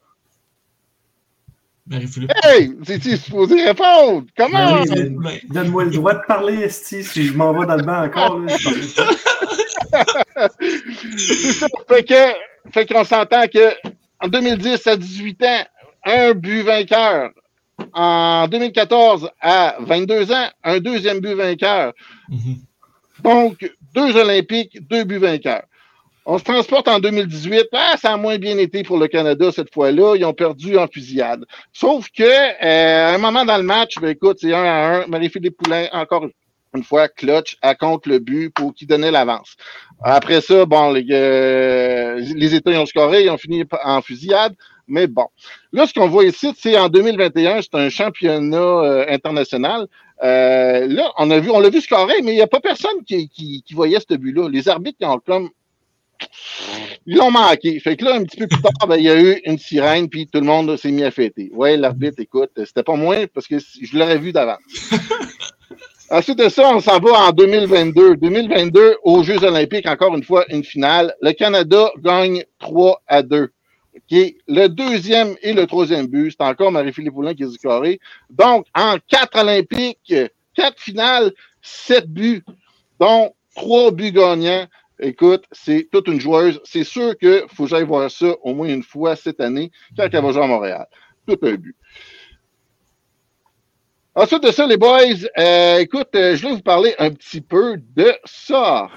Marie-Philippe. 1.86 2.32
Hey! 2.42 2.72
C'est-tu 2.82 3.16
supposé 3.16 3.62
répondre? 3.62 4.26
Comment? 4.36 4.82
Oui, 4.82 5.40
Donne-moi 5.50 5.84
le 5.84 5.90
droit 5.90 6.14
de 6.14 6.22
parler, 6.26 6.60
Esti, 6.60 7.04
si 7.04 7.24
je 7.26 7.36
m'en 7.36 7.52
vais 7.52 7.66
dans 7.66 7.76
le 7.76 7.82
banc 7.82 8.04
encore. 8.04 8.38
Là, 8.38 8.56
c'est 8.58 8.82
ça. 8.82 9.04
Fait 11.88 12.04
que, 12.04 12.70
fait 12.72 12.86
qu'on 12.86 13.04
s'entend 13.04 13.46
que 13.46 13.74
en 14.20 14.28
2010 14.28 14.86
à 14.86 14.96
18 14.96 15.42
ans, 15.44 15.64
un 16.06 16.32
but 16.32 16.62
vainqueur. 16.62 17.30
En 17.92 18.46
2014 18.48 19.30
à 19.40 19.76
22 19.80 20.32
ans, 20.32 20.48
un 20.62 20.78
deuxième 20.78 21.20
but 21.20 21.34
vainqueur. 21.34 21.92
Mm 22.28 22.36
-hmm. 22.36 22.56
Donc, 23.22 23.70
deux 23.94 24.16
Olympiques, 24.16 24.78
deux 24.88 25.04
buts 25.04 25.18
vainqueurs. 25.18 25.64
On 26.26 26.38
se 26.38 26.44
transporte 26.44 26.88
en 26.88 27.00
2018. 27.00 27.66
Ah, 27.72 27.96
ça 28.00 28.14
a 28.14 28.16
moins 28.16 28.38
bien 28.38 28.56
été 28.56 28.82
pour 28.82 28.98
le 28.98 29.08
Canada 29.08 29.52
cette 29.52 29.72
fois-là. 29.72 30.16
Ils 30.16 30.24
ont 30.24 30.32
perdu 30.32 30.78
en 30.78 30.86
fusillade. 30.86 31.44
Sauf 31.72 32.06
que, 32.16 32.22
euh, 32.22 33.14
un 33.14 33.18
moment 33.18 33.44
dans 33.44 33.58
le 33.58 33.62
match, 33.62 33.96
ben, 34.00 34.08
écoute, 34.08 34.38
c'est 34.40 34.54
1 34.54 34.64
à 34.64 35.02
1. 35.02 35.06
Marie-Philippe 35.06 35.58
Poulain, 35.58 35.86
encore 35.92 36.26
une 36.74 36.82
fois, 36.82 37.08
clutch, 37.08 37.56
à 37.60 37.74
compte 37.74 38.06
le 38.06 38.18
but 38.18 38.50
pour 38.50 38.74
qui 38.74 38.86
donnait 38.86 39.10
l'avance. 39.10 39.54
Après 40.02 40.40
ça, 40.40 40.64
bon, 40.64 40.92
les, 40.92 41.06
euh, 41.10 42.18
États 42.18 42.70
ont 42.70 42.86
scoré, 42.86 43.24
ils 43.24 43.30
ont 43.30 43.38
fini 43.38 43.64
en 43.84 44.00
fusillade. 44.00 44.54
Mais 44.86 45.06
bon. 45.06 45.26
Là, 45.72 45.86
ce 45.86 45.94
qu'on 45.94 46.08
voit 46.08 46.24
ici, 46.24 46.52
c'est 46.56 46.76
en 46.78 46.88
2021, 46.88 47.62
c'est 47.62 47.74
un 47.74 47.88
championnat 47.88 48.58
euh, 48.58 49.06
international. 49.08 49.86
Euh, 50.22 50.86
là, 50.86 51.12
on 51.18 51.30
a 51.30 51.38
vu, 51.40 51.50
on 51.50 51.60
l'a 51.60 51.70
vu 51.70 51.80
scorer, 51.80 52.22
mais 52.22 52.32
il 52.32 52.36
n'y 52.36 52.42
a 52.42 52.46
pas 52.46 52.60
personne 52.60 53.02
qui, 53.06 53.28
qui, 53.28 53.62
qui 53.66 53.74
voyait 53.74 53.98
ce 54.00 54.14
but-là. 54.14 54.48
Les 54.48 54.68
arbitres, 54.68 54.98
ils 55.00 55.06
ont 55.06 55.18
comme 55.18 55.50
ils 57.06 57.16
l'ont 57.16 57.30
manqué. 57.30 57.78
Fait 57.80 57.96
que 57.96 58.04
là, 58.04 58.14
un 58.14 58.24
petit 58.24 58.36
peu 58.36 58.46
plus 58.46 58.62
tard, 58.62 58.88
ben, 58.88 58.96
il 58.96 59.04
y 59.04 59.10
a 59.10 59.20
eu 59.20 59.40
une 59.44 59.58
sirène, 59.58 60.08
puis 60.08 60.26
tout 60.26 60.40
le 60.40 60.46
monde 60.46 60.76
s'est 60.76 60.90
mis 60.90 61.04
à 61.04 61.10
fêter. 61.10 61.50
Ouais, 61.52 61.76
l'arbitre, 61.76 62.20
écoute, 62.20 62.50
c'était 62.56 62.82
pas 62.82 62.96
moi, 62.96 63.26
parce 63.32 63.46
que 63.46 63.58
je 63.58 63.98
l'aurais 63.98 64.18
vu 64.18 64.32
d'avance. 64.32 64.58
Ensuite 66.10 66.38
de 66.38 66.48
ça, 66.48 66.70
on 66.74 66.80
s'en 66.80 67.00
va 67.00 67.12
en 67.28 67.32
2022. 67.32 68.16
2022, 68.16 68.96
aux 69.02 69.22
Jeux 69.22 69.42
olympiques, 69.42 69.88
encore 69.88 70.14
une 70.14 70.22
fois, 70.22 70.44
une 70.48 70.62
finale. 70.62 71.14
Le 71.20 71.32
Canada 71.32 71.90
gagne 71.98 72.44
3 72.58 73.02
à 73.06 73.22
2. 73.22 73.50
Le 74.48 74.66
deuxième 74.68 75.34
et 75.42 75.52
le 75.52 75.66
troisième 75.66 76.06
but, 76.06 76.30
c'est 76.30 76.44
encore 76.44 76.72
Marie-Philippe 76.72 77.14
Poulin 77.14 77.34
qui 77.34 77.42
est 77.42 77.50
scoré. 77.50 78.00
Donc, 78.30 78.66
en 78.74 78.96
quatre 79.08 79.38
olympiques, 79.40 80.14
quatre 80.54 80.80
finales, 80.80 81.32
sept 81.62 82.06
buts, 82.06 82.44
dont 83.00 83.34
trois 83.54 83.90
buts 83.90 84.12
gagnants. 84.12 84.66
Écoute, 85.00 85.44
c'est 85.50 85.88
toute 85.90 86.06
une 86.06 86.20
joueuse. 86.20 86.60
C'est 86.64 86.84
sûr 86.84 87.18
qu'il 87.18 87.44
faut 87.52 87.64
que 87.64 87.70
j'aille 87.70 87.84
voir 87.84 88.10
ça 88.10 88.34
au 88.42 88.54
moins 88.54 88.68
une 88.68 88.82
fois 88.82 89.16
cette 89.16 89.40
année 89.40 89.70
quand 89.96 90.08
elle 90.10 90.22
va 90.22 90.32
jouer 90.32 90.44
à 90.44 90.46
Montréal. 90.46 90.86
Tout 91.26 91.38
un 91.42 91.54
but. 91.54 91.76
Ensuite 94.14 94.44
de 94.44 94.52
ça, 94.52 94.66
les 94.66 94.76
boys, 94.76 95.00
euh, 95.38 95.78
écoute, 95.78 96.14
euh, 96.14 96.36
je 96.36 96.46
vais 96.46 96.54
vous 96.54 96.60
parler 96.60 96.94
un 97.00 97.10
petit 97.10 97.40
peu 97.40 97.76
de 97.96 98.14
ça. 98.24 98.88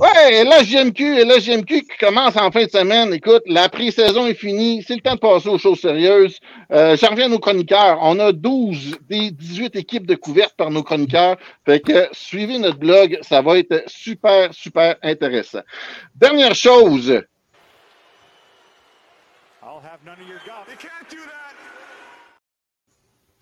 Ouais, 0.00 0.44
la 0.44 0.62
JMQ, 0.62 1.24
la 1.26 1.38
JMQ 1.38 1.82
qui 1.82 1.96
commence 1.98 2.34
en 2.36 2.50
fin 2.50 2.64
de 2.64 2.70
semaine. 2.70 3.12
Écoute, 3.12 3.42
la 3.44 3.68
pré-saison 3.68 4.26
est 4.26 4.34
finie. 4.34 4.82
C'est 4.82 4.94
le 4.94 5.02
temps 5.02 5.14
de 5.14 5.20
passer 5.20 5.50
aux 5.50 5.58
choses 5.58 5.78
sérieuses. 5.78 6.38
Euh, 6.72 6.96
J'en 6.96 7.08
reviens 7.08 7.26
à 7.26 7.28
nos 7.28 7.38
chroniqueurs. 7.38 7.98
On 8.00 8.18
a 8.18 8.32
12 8.32 8.96
des 9.10 9.30
18 9.30 9.76
équipes 9.76 10.06
de 10.06 10.14
couvertes 10.14 10.54
par 10.56 10.70
nos 10.70 10.82
chroniqueurs. 10.82 11.36
Fait 11.66 11.80
que 11.80 12.08
suivez 12.12 12.58
notre 12.58 12.78
blog. 12.78 13.18
Ça 13.20 13.42
va 13.42 13.58
être 13.58 13.82
super, 13.88 14.54
super 14.54 14.96
intéressant. 15.02 15.60
Dernière 16.14 16.54
chose. 16.54 17.20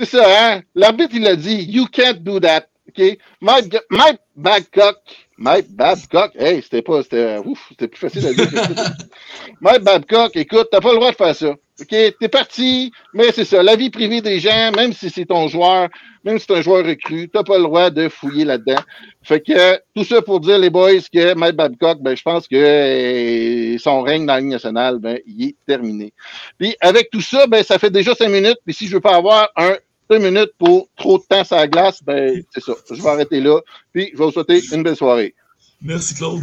C'est 0.01 0.07
ça, 0.07 0.25
hein? 0.27 0.63
L'arbitre, 0.75 1.15
il 1.15 1.27
a 1.29 1.37
dit, 1.37 1.63
you 1.71 1.87
can't 1.87 2.19
do 2.25 2.41
that. 2.41 2.67
OK? 2.89 3.19
Mike, 3.41 3.77
Mike 3.91 4.21
Babcock, 4.35 4.97
Mike 5.39 5.70
Babcock, 5.70 6.32
hey, 6.36 6.61
c'était 6.62 6.82
pas, 6.82 7.01
c'était, 7.05 7.39
ouf, 7.39 7.66
c'était 7.68 7.86
plus 7.86 8.01
facile 8.01 8.26
à 8.26 8.32
dire. 8.32 8.49
Mike 9.61 9.82
Babcock, 9.82 10.34
écoute, 10.34 10.66
t'as 10.72 10.80
pas 10.80 10.91
le 10.91 10.97
droit 10.97 11.12
de 11.12 11.16
faire 11.16 11.34
ça. 11.34 11.51
OK, 11.80 11.89
t'es 11.89 12.28
parti, 12.28 12.91
mais 13.14 13.30
c'est 13.32 13.45
ça, 13.45 13.62
la 13.62 13.76
vie 13.76 13.91
privée 13.91 14.20
des 14.20 14.41
gens, 14.41 14.72
même 14.72 14.93
si 14.93 15.11
c'est 15.11 15.26
ton 15.26 15.47
joueur, 15.47 15.89
même 16.24 16.41
si 16.41 16.47
c'est 16.49 16.57
un 16.57 16.61
joueur 16.61 16.84
recru, 16.84 17.30
t'as 17.32 17.45
pas 17.45 17.57
le 17.57 17.62
droit 17.62 17.89
de 17.91 18.09
fouiller 18.09 18.45
là-dedans. 18.45 18.82
Fait 19.22 19.41
que 19.41 19.76
tout 19.95 20.03
ça 20.03 20.20
pour 20.20 20.41
dire, 20.41 20.59
les 20.59 20.70
boys, 20.70 20.99
que 21.12 21.34
Mike 21.34 21.55
Babcock, 21.55 22.01
ben, 22.01 22.16
je 22.16 22.22
pense 22.22 22.49
que 22.49 22.57
euh, 22.57 23.78
son 23.78 24.03
règne 24.03 24.26
dans 24.26 24.34
la 24.34 24.41
Ligue 24.41 24.51
nationale, 24.51 24.99
ben, 24.99 25.20
il 25.24 25.51
est 25.51 25.57
terminé. 25.68 26.12
Puis 26.59 26.74
avec 26.80 27.11
tout 27.11 27.20
ça, 27.20 27.47
ben, 27.47 27.62
ça 27.62 27.78
fait 27.78 27.91
déjà 27.91 28.12
cinq 28.16 28.30
minutes, 28.30 28.59
puis 28.64 28.74
si 28.74 28.89
je 28.89 28.95
veux 28.95 29.01
pas 29.01 29.14
avoir 29.14 29.49
un 29.55 29.76
deux 30.11 30.19
minutes 30.19 30.53
pour 30.59 30.89
trop 30.97 31.19
de 31.19 31.23
temps 31.25 31.45
sur 31.45 31.57
la 31.57 31.67
glace, 31.69 32.03
ben, 32.03 32.43
c'est 32.51 32.63
ça. 32.63 32.73
Je 32.91 33.03
vais 33.03 33.09
arrêter 33.09 33.41
là, 33.41 33.61
puis 33.93 34.11
je 34.13 34.19
vais 34.19 34.25
vous 34.25 34.31
souhaiter 34.33 34.61
une 34.73 34.83
belle 34.83 34.97
soirée. 34.97 35.35
Merci, 35.81 36.15
Claude. 36.17 36.43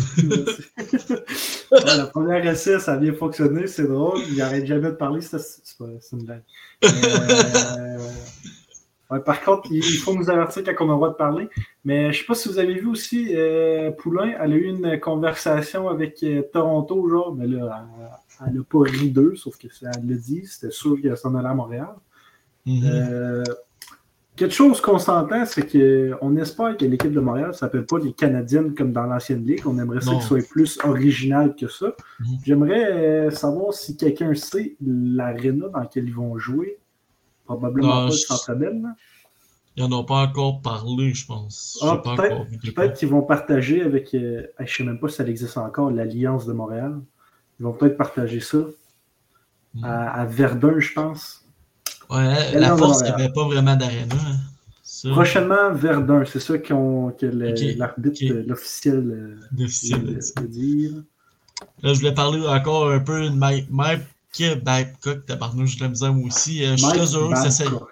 Ouais, 0.77 1.79
la 1.97 2.05
première 2.07 2.45
essai, 2.47 2.79
ça 2.79 2.93
a 2.93 2.97
bien 2.97 3.13
fonctionné, 3.13 3.67
c'est 3.67 3.87
drôle. 3.87 4.19
Il 4.29 4.37
n'arrête 4.37 4.65
jamais 4.65 4.89
de 4.89 4.95
parler, 4.95 5.19
c'est 5.21 5.39
c'est 5.39 5.77
pas- 5.77 5.85
c'est 5.99 6.15
une 6.15 6.23
blague. 6.23 6.43
Euh, 6.85 7.97
ouais, 9.11 9.19
par 9.19 9.41
contre, 9.43 9.67
il 9.71 9.77
il 9.77 9.97
faut 9.97 10.13
nous 10.15 10.29
avertir 10.29 10.63
quand 10.63 10.85
on 10.85 10.89
a 10.89 10.91
le 10.91 10.95
droit 10.95 11.09
de 11.09 11.15
parler. 11.15 11.49
Mais 11.83 12.13
je 12.13 12.19
sais 12.19 12.25
pas 12.25 12.35
si 12.35 12.47
vous 12.49 12.59
avez 12.59 12.75
vu 12.75 12.87
aussi, 12.87 13.35
euh, 13.35 13.91
Poulain, 13.91 14.33
elle 14.41 14.53
a 14.53 14.55
eu 14.55 14.65
une 14.67 14.99
conversation 14.99 15.89
avec 15.89 16.21
euh, 16.23 16.41
Toronto, 16.53 17.09
genre, 17.09 17.35
mais 17.35 17.47
là, 17.47 17.85
elle- 18.47 18.53
n'a 18.53 18.63
pas 18.63 18.79
ri 18.83 19.09
d'eux, 19.09 19.35
sauf 19.35 19.57
que 19.57 19.67
ça, 19.73 19.89
elle 19.97 20.09
l'a 20.09 20.15
dit, 20.15 20.45
c'était 20.45 20.71
sûr 20.71 20.97
qu'elle 21.01 21.17
s'en 21.17 21.35
allait 21.35 21.49
à 21.49 21.53
Montréal. 21.53 21.93
Mhm. 22.65 22.81
Euh, 22.85 23.43
quelque 24.35 24.53
chose 24.53 24.81
qu'on 24.81 24.97
s'entend, 24.99 25.45
c'est 25.45 25.65
qu'on 25.71 26.35
espère 26.37 26.75
que 26.77 26.85
l'équipe 26.85 27.11
de 27.13 27.19
Montréal 27.19 27.49
ne 27.49 27.53
s'appelle 27.53 27.85
pas 27.85 27.99
les 27.99 28.11
Canadiennes 28.13 28.73
comme 28.73 28.91
dans 28.91 29.03
l'ancienne 29.03 29.45
ligue. 29.45 29.61
On 29.65 29.77
aimerait 29.79 30.01
ça 30.01 30.11
qu'ils 30.11 30.21
soient 30.21 30.39
plus 30.49 30.79
original 30.83 31.55
que 31.55 31.67
ça. 31.67 31.93
Mhm. 32.19 32.27
J'aimerais 32.45 32.91
euh, 32.91 33.31
savoir 33.31 33.73
si 33.73 33.95
quelqu'un 33.97 34.33
sait 34.33 34.75
l'aréna 34.85 35.67
dans 35.69 35.79
laquelle 35.79 36.05
ils 36.07 36.15
vont 36.15 36.37
jouer. 36.37 36.77
Probablement 37.45 38.01
Non, 38.03 38.07
pas 38.07 38.13
je- 38.13 38.17
Centre 38.25 38.55
Bell. 38.55 38.81
Ils 39.77 39.83
n'en 39.87 39.99
ont 39.99 40.03
pas 40.05 40.23
encore 40.23 40.61
parlé, 40.61 41.13
je 41.13 41.25
pense. 41.27 41.77
Ah, 41.83 42.01
peut-être- 42.03 42.93
qu'ils 42.97 43.09
vont 43.09 43.21
partager 43.21 43.81
avec, 43.83 44.13
euh, 44.15 44.43
je 44.59 44.63
ne 44.63 44.67
sais 44.67 44.83
même 44.85 44.99
pas 44.99 45.09
si 45.09 45.17
ça 45.17 45.25
existe 45.27 45.57
encore, 45.57 45.91
l'Alliance 45.91 46.45
de 46.45 46.53
Montréal. 46.53 46.99
Ils 47.59 47.63
vont 47.63 47.73
peut-être 47.73 47.97
partager 47.97 48.39
ça 48.39 48.59
Mhm. 49.75 49.83
à, 49.83 50.11
à 50.21 50.25
Verdun, 50.25 50.79
je 50.79 50.93
pense. 50.93 51.44
Ouais, 52.09 52.51
la 52.59 52.75
force, 52.77 52.99
il 53.01 53.03
n'y 53.05 53.09
avait 53.23 53.33
pas 53.33 53.45
vraiment 53.45 53.75
d'aréna. 53.75 54.15
hein. 54.15 54.35
Ça, 54.83 55.09
Prochainement, 55.09 55.71
Verdun, 55.73 56.23
c'est 56.25 56.39
ça 56.39 56.57
qu'on- 56.59 57.11
que 57.11 57.25
l'arbitre, 57.25 58.21
ok. 58.23 58.31
euh, 58.31 58.43
l'officiel, 58.47 58.95
euh, 59.09 59.35
de 60.41 60.47
dire. 60.47 60.91
Là, 61.81 61.93
je 61.93 61.99
voulais 61.99 62.13
parler 62.13 62.45
encore 62.47 62.89
un 62.91 62.99
peu 62.99 63.23
de 63.29 63.29
Mike, 63.29 63.67
Mike 63.71 64.01
Babcock, 64.63 65.25
tabarnouche, 65.25 65.71
j'ai 65.71 65.77
de 65.77 65.83
la 65.83 65.89
misère 65.89 66.13
moi 66.13 66.27
aussi. 66.27 66.63
Euh, 66.63 66.71
je 66.71 66.83
suis 66.83 66.87
très 66.99 67.15
heureux 67.15 67.29
que 67.31 67.37
ça 67.39 67.51
soit, 67.51 67.87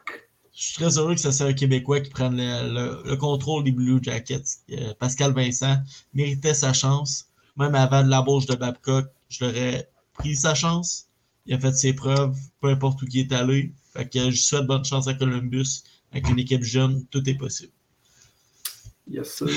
je 0.56 0.62
suis 0.64 0.74
très 0.76 0.98
heureux 0.98 1.16
que 1.16 1.20
ça 1.22 1.32
soit 1.32 1.48
un 1.48 1.54
Québécois 1.54 2.02
qui 2.02 2.10
prenne 2.10 2.36
le, 2.38 2.74
le- 2.74 3.10
le 3.10 3.16
contrôle 3.16 3.64
des 3.64 3.72
Blue 3.72 4.00
Jackets. 4.02 4.44
Euh, 4.72 4.94
Pascal 5.00 5.34
Vincent 5.34 5.78
méritait 6.14 6.54
sa 6.54 6.74
chance. 6.74 7.26
Même 7.58 7.76
avant 7.76 8.04
de 8.04 8.10
l'embauche 8.10 8.46
de 8.46 8.56
Babcock, 8.56 9.06
je 9.30 9.46
l'aurais 9.46 9.90
pris 10.14 10.36
sa 10.36 10.54
chance. 10.56 11.06
Il 11.46 11.54
a 11.56 11.60
fait 11.60 11.74
ses 11.74 11.94
preuves, 11.94 12.38
peu 12.62 12.70
importe 12.70 13.02
où 13.02 13.06
il 13.12 13.20
est 13.20 13.32
allé. 13.34 13.74
Fait 13.94 14.08
que 14.10 14.32
je 14.32 14.38
souhaite 14.42 14.66
bonne 14.66 14.86
chance 14.86 15.08
à 15.08 15.14
Columbus. 15.14 15.84
Avec 16.12 16.30
une 16.30 16.40
équipe 16.40 16.64
jeune, 16.64 17.06
tout 17.08 17.28
est 17.28 17.34
possible. 17.36 17.72
Yes, 19.10 19.34
sir. 19.36 19.48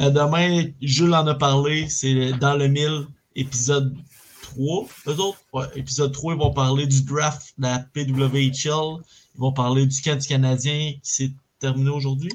Euh, 0.00 0.10
demain, 0.10 0.70
Jules 0.80 1.14
en 1.14 1.26
a 1.26 1.34
parlé, 1.34 1.88
c'est 1.88 2.32
dans 2.34 2.54
le 2.56 2.68
1000, 2.68 3.06
épisode 3.36 3.94
3. 4.42 4.86
Eux 5.08 5.18
autres, 5.20 5.38
ouais, 5.52 5.66
épisode 5.74 6.12
3, 6.12 6.34
ils 6.34 6.38
vont 6.38 6.52
parler 6.52 6.86
du 6.86 7.02
draft 7.02 7.52
de 7.58 7.62
la 7.64 7.78
PWHL. 7.80 9.02
Ils 9.34 9.40
vont 9.40 9.52
parler 9.52 9.86
du 9.86 10.00
camp 10.00 10.18
du 10.18 10.26
Canadien 10.26 10.92
qui 11.02 11.10
s'est 11.12 11.32
terminé 11.58 11.90
aujourd'hui. 11.90 12.30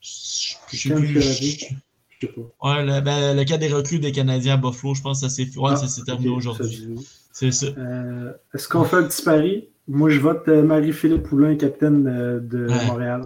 Je 0.00 0.54
je 0.72 0.88
sais 0.88 1.06
je- 1.06 1.74
Je 2.20 2.26
pas. 2.28 2.42
Ouais, 2.62 2.84
le, 2.84 3.00
ben, 3.00 3.36
le 3.36 3.44
cas 3.44 3.56
des 3.58 3.72
recrues 3.72 3.98
des 3.98 4.12
Canadiens 4.12 4.54
à 4.54 4.56
Buffalo, 4.56 4.94
je 4.94 5.02
pense 5.02 5.20
que 5.20 5.28
ça 5.28 5.34
s'est 5.34 5.56
ouais, 5.58 5.72
Ah, 5.74 5.86
terminé 6.06 6.30
aujourd'hui. 6.30 6.88
C'est 7.32 7.50
ça. 7.50 7.66
Euh, 7.78 8.32
Est-ce 8.54 8.68
qu'on 8.68 8.84
fait 8.84 8.96
un 8.96 9.04
petit 9.04 9.22
pari? 9.22 9.68
Moi, 9.88 10.10
je 10.10 10.20
vote 10.20 10.42
euh, 10.48 10.62
Marie-Philippe 10.62 11.24
Poulain, 11.24 11.56
capitaine 11.56 12.04
de 12.04 12.66
Ouais. 12.68 12.86
Montréal. 12.86 13.22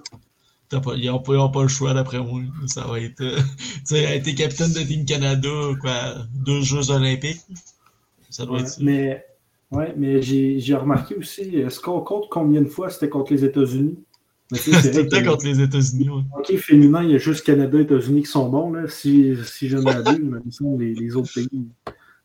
Pas, 0.71 0.81
ils 0.97 1.07
n'ont 1.11 1.21
pas, 1.21 1.35
ils 1.35 1.53
pas 1.53 1.63
le 1.63 1.69
choix 1.69 1.95
d'après 1.95 2.19
moi. 2.19 2.41
Ça 2.67 2.87
va 2.87 2.99
être. 3.01 3.21
euh, 3.21 3.37
tu 3.59 3.81
sais, 3.85 3.99
elle 4.01 4.07
a 4.07 4.15
été 4.15 4.35
capitaine 4.35 4.73
de 4.73 4.81
Team 4.81 5.05
Canada, 5.05 5.49
quoi, 5.81 6.15
deux 6.45 6.61
Jeux 6.63 6.91
Olympiques. 6.91 7.41
Ça 8.31 8.45
doit 8.47 8.57
Ouais, 8.57 8.61
être 8.63 8.69
ça. 8.69 8.81
mais 8.83 9.25
ouais, 9.71 9.95
mais 9.97 10.23
j'ai 10.23 10.75
remarqué 10.75 11.15
aussi, 11.15 11.43
est-ce 11.57 11.79
qu'on 11.81 12.01
compte 12.01 12.25
combien 12.31 12.63
de 12.63 12.69
fois 12.69 12.91
c'était 12.91 13.09
contre 13.09 13.33
les 13.33 13.45
États-Unis? 13.45 13.99
Que- 14.53 15.29
contre 15.29 15.45
les 15.45 15.61
États-Unis. 15.61 16.09
Ouais. 16.09 16.23
hockey 16.39 16.57
féminin, 16.57 17.03
il 17.03 17.11
y 17.11 17.15
a 17.15 17.19
juste 17.19 17.45
Canada 17.45 17.79
et 17.79 17.83
États-Unis 17.83 18.23
qui 18.23 18.31
sont 18.31 18.49
bons. 18.49 18.73
Là. 18.73 18.89
Si, 18.89 19.35
si 19.45 19.69
je 19.69 19.77
ne 19.77 19.83
m'abuse, 19.83 20.21
mais 20.21 20.39
il 20.41 20.47
me 20.47 20.51
semble 20.53 20.83
les, 20.83 20.95
les 20.95 21.17
autres 21.17 21.33
pays. 21.35 21.49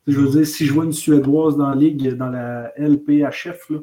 Je 0.08 0.20
veux 0.20 0.30
dire, 0.32 0.48
si 0.48 0.66
je 0.66 0.74
vois 0.74 0.86
une 0.86 0.94
Suédoise 0.94 1.58
dans 1.58 1.70
la 1.70 1.76
ligue, 1.76 2.14
dans 2.16 2.30
la 2.30 2.72
LPHF, 2.78 3.70
là, 3.70 3.80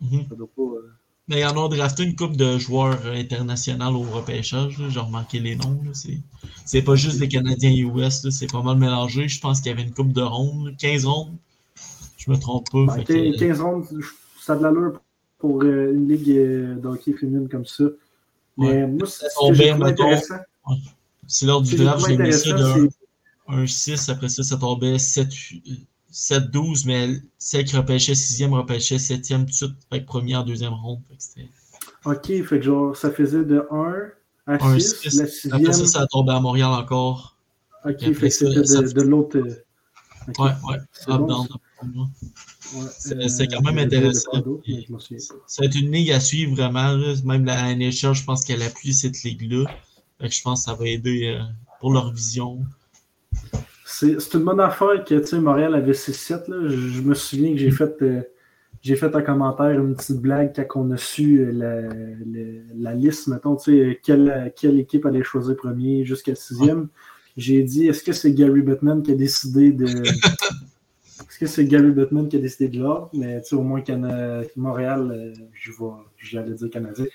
Mhm. 0.00 0.26
ça 0.28 0.34
doit 0.34 0.48
pas. 0.56 0.62
euh, 0.62 0.90
Mais 1.28 1.40
ils 1.40 1.44
en 1.46 1.56
ont 1.56 1.68
drafté 1.68 2.02
une 2.02 2.16
couple 2.16 2.34
de 2.36 2.58
joueurs 2.58 2.98
internationaux 3.06 3.94
au 4.00 4.02
repêchage. 4.02 4.82
J'ai 4.88 4.98
remarqué 5.00 5.38
les 5.38 5.54
noms. 5.54 5.80
C'est, 5.92 6.18
c'est 6.66 6.82
pas 6.82 6.96
juste 6.96 7.20
des 7.20 7.28
Canadiens 7.28 7.70
US. 7.70 8.24
là. 8.24 8.30
C'est 8.32 8.50
pas 8.50 8.60
mal 8.62 8.76
mélangé. 8.76 9.28
Je 9.28 9.40
pense 9.40 9.60
qu'il 9.60 9.70
y 9.70 9.72
avait 9.72 9.84
une 9.84 9.94
coupe 9.94 10.12
de 10.12 10.20
rondes. 10.20 10.66
là. 10.66 10.72
15 10.78 11.06
rondes. 11.06 11.36
Je 12.18 12.28
me 12.30 12.36
trompe 12.36 12.68
pas. 12.70 12.86
ben, 12.86 12.92
fait 12.96 13.04
que- 13.04 13.38
15 13.38 13.60
rondes, 13.60 13.84
ça 14.40 14.54
a 14.54 14.56
de 14.56 14.62
l'allure 14.64 15.00
pour 15.38 15.62
euh, 15.62 15.92
une 15.94 16.08
ligue 16.08 16.30
euh, 16.30 16.74
de 16.74 16.88
hockey 16.88 17.12
féminine 17.12 17.48
comme 17.48 17.66
ça. 17.66 17.84
Mais 18.58 18.66
Ouais. 18.82 18.86
moi, 18.88 19.06
ce 19.06 19.24
trouvé 19.34 19.72
mettons, 19.74 19.84
intéressant, 19.86 20.34
c'est 21.28 21.46
lors 21.46 21.64
ce 21.64 21.70
du 21.70 21.82
draft, 21.82 22.04
j'ai 22.08 22.16
mis 22.18 22.32
ça 22.32 22.52
de 22.52 22.88
c'est 23.48 23.54
1, 23.54 23.66
6. 23.66 24.08
Après 24.08 24.28
ça, 24.28 24.42
ça 24.42 24.56
tombait 24.56 24.98
7, 24.98 25.28
7-12. 26.12 26.86
Mais 26.86 27.20
celle 27.38 27.64
qui 27.64 27.76
repêchait 27.76 28.14
6e 28.14 28.52
repêchait 28.52 28.96
7e 28.98 29.40
tout 29.40 29.44
de 29.46 29.52
suite. 29.52 30.06
Premier 30.06 30.36
en 30.36 30.44
deuxième 30.44 30.72
ronde. 30.74 31.00
Fait 31.34 31.48
OK, 32.04 32.26
fait 32.26 32.42
que 32.58 32.62
genre, 32.62 32.96
ça 32.96 33.10
faisait 33.10 33.44
de 33.44 33.66
1 33.70 33.94
à 34.46 34.64
1, 34.64 34.78
6. 34.78 35.00
6. 35.10 35.44
La 35.50 35.56
Après 35.56 35.72
ça, 35.72 35.86
ça 35.86 36.00
a 36.02 36.06
tombé 36.06 36.32
à 36.32 36.40
Montréal 36.40 36.70
encore. 36.70 37.36
OK, 37.84 37.98
fait 38.00 38.12
que 38.12 38.28
c'était 38.30 38.64
ça- 38.64 38.82
de, 38.82 38.88
de 38.92 39.02
l'autre. 39.02 39.38
euh, 39.38 39.64
ok. 40.28 40.38
Ouais, 40.38 40.50
ouais. 40.68 40.78
C'est 40.92 41.10
bon. 41.12 41.42
Ouais, 41.42 42.86
C'est- 42.96 43.16
euh, 43.16 43.28
c'est 43.28 43.46
quand 43.48 43.60
même 43.62 43.74
de 43.76 43.80
intéressant. 43.82 44.30
être 45.64 45.74
une 45.76 45.90
ligue 45.90 46.10
à 46.12 46.20
suivre 46.20 46.54
vraiment. 46.54 46.96
Même 47.24 47.44
la 47.44 47.74
NHL, 47.74 48.14
je 48.14 48.24
pense 48.24 48.44
qu'elle 48.44 48.62
appuie 48.62 48.94
cette 48.94 49.22
ligue-là. 49.24 49.64
Je 50.20 50.42
pense 50.42 50.60
que 50.60 50.64
ça 50.70 50.74
va 50.74 50.86
aider 50.86 51.34
euh, 51.36 51.42
pour 51.80 51.92
leur 51.92 52.12
vision. 52.12 52.64
C'est 54.18 54.34
une 54.34 54.44
bonne 54.44 54.60
affaire 54.60 55.04
que 55.04 55.18
tu 55.20 55.26
sais, 55.26 55.40
Montréal 55.40 55.74
avait 55.74 55.92
6-7. 55.92 56.48
là. 56.48 56.68
Je, 56.68 56.76
je 56.76 57.02
me 57.02 57.14
souviens 57.14 57.52
que 57.52 57.58
j'ai 57.58 57.70
fait, 57.70 57.94
euh, 58.02 58.22
j'ai 58.80 58.96
fait 58.96 59.14
un 59.14 59.22
commentaire, 59.22 59.70
une 59.80 59.94
petite 59.94 60.20
blague 60.20 60.52
quand 60.68 60.80
on 60.82 60.90
a 60.90 60.96
su 60.96 61.38
euh, 61.40 61.52
la, 61.52 61.80
la- 61.82 62.60
la 62.74 62.94
liste, 62.94 63.28
mettons, 63.28 63.56
tu 63.56 63.72
sais, 63.72 64.00
quelle, 64.02 64.52
quelle 64.56 64.78
équipe 64.80 65.06
allait 65.06 65.22
choisir 65.22 65.56
premier 65.56 66.04
jusqu'à 66.04 66.34
sixième. 66.34 66.88
J'ai 67.36 67.62
dit, 67.62 67.86
est-ce 67.88 68.02
que 68.02 68.12
c'est 68.12 68.32
Gary 68.34 68.60
Bettman 68.62 69.02
qui 69.02 69.12
a 69.12 69.14
décidé 69.14 69.72
de. 69.72 69.86
Est-ce 71.28 71.38
que 71.38 71.46
c'est 71.46 71.64
Gary 71.64 71.90
Bettman 71.92 72.28
qui 72.28 72.36
a 72.36 72.40
décidé 72.40 72.68
de 72.68 72.82
l'ordre? 72.82 73.08
Mais 73.14 73.40
tu 73.40 73.48
sais, 73.48 73.56
au 73.56 73.62
moins 73.62 73.80
Cana- 73.80 74.42
Montréal, 74.56 75.10
euh, 75.10 75.32
je 75.52 75.70
vais, 75.70 75.76
j'allais 76.18 76.52
dire 76.54 76.68
Canadien. 76.70 77.06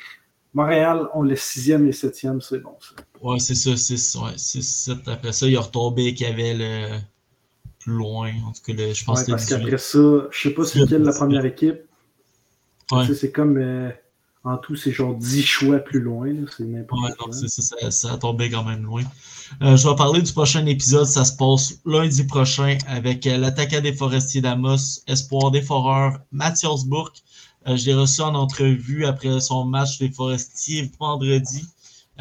Montréal, 0.58 1.08
on 1.14 1.22
le 1.22 1.36
sixième 1.36 1.88
et 1.88 1.92
septième, 1.92 2.42
c'est 2.42 2.60
bon 2.60 2.76
ça. 2.80 2.96
Ouais, 3.22 3.40
c'est 3.40 3.56
ça. 3.56 3.76
6, 3.78 4.16
ouais, 4.16 4.32
6, 4.38 4.64
7. 4.64 5.08
Après 5.08 5.32
ça, 5.32 5.48
il 5.48 5.56
a 5.56 5.62
retombé 5.62 6.14
qu'il 6.14 6.28
y 6.28 6.30
avait 6.30 6.54
le 6.56 6.98
plus 7.80 7.94
loin. 7.94 8.32
En 8.48 8.52
tout 8.52 8.62
cas, 8.66 8.74
le- 8.74 8.94
je 8.94 9.04
pense 9.06 9.20
Ouais, 9.20 9.26
que 9.26 9.32
parce 9.32 9.44
c'était 9.44 9.56
18. 9.56 9.64
qu'après 9.72 9.78
ça, 9.78 10.28
je 10.32 10.42
sais 10.42 10.50
pas 10.54 10.66
c'est 10.66 10.88
quelle 10.88 11.04
la 11.04 11.14
première 11.14 11.46
équipe. 11.46 11.80
Ouais. 12.92 13.02
Tu 13.06 13.08
sais, 13.14 13.16
C'est 13.16 13.32
comme 13.32 13.58
euh, 13.58 13.90
en 14.44 14.58
tout, 14.58 14.76
c'est 14.76 14.92
genre 14.92 15.14
10 15.16 15.44
choix 15.44 15.80
plus 15.80 16.00
loin. 16.00 16.30
C'est 16.56 16.64
n'importe 16.64 17.02
Ouais, 17.04 17.12
quoi. 17.18 17.28
non, 17.28 17.34
c'est 17.34 17.50
ça, 17.50 17.62
ça, 17.62 17.92
ça 17.92 18.14
a 18.14 18.18
tombé 18.18 18.50
quand 18.50 18.64
même 18.64 18.84
loin. 18.84 19.04
Euh, 19.62 19.76
je 19.78 19.88
vais 19.88 19.96
parler 19.96 20.22
du 20.22 20.32
prochain 20.34 20.66
épisode. 20.66 21.06
Ça 21.06 21.24
se 21.26 21.36
passe 21.36 21.80
lundi 21.86 22.24
prochain 22.26 22.78
avec 22.88 23.26
euh, 23.28 23.38
l'attaquant 23.38 23.82
des 23.82 23.94
Forestiers 23.94 24.42
d'Amos, 24.42 25.02
Espoir 25.08 25.52
des 25.52 25.62
Foreurs, 25.62 26.20
Mathias 26.32 26.86
Bourque. 26.86 27.24
Euh, 27.68 27.76
je 27.76 27.86
l'ai 27.88 27.94
reçu 27.94 28.22
en 28.22 28.34
entrevue 28.34 29.06
après 29.06 29.40
son 29.42 29.66
match 29.66 30.00
des 30.00 30.10
Forestiers 30.10 30.90
vendredi. 31.00 31.66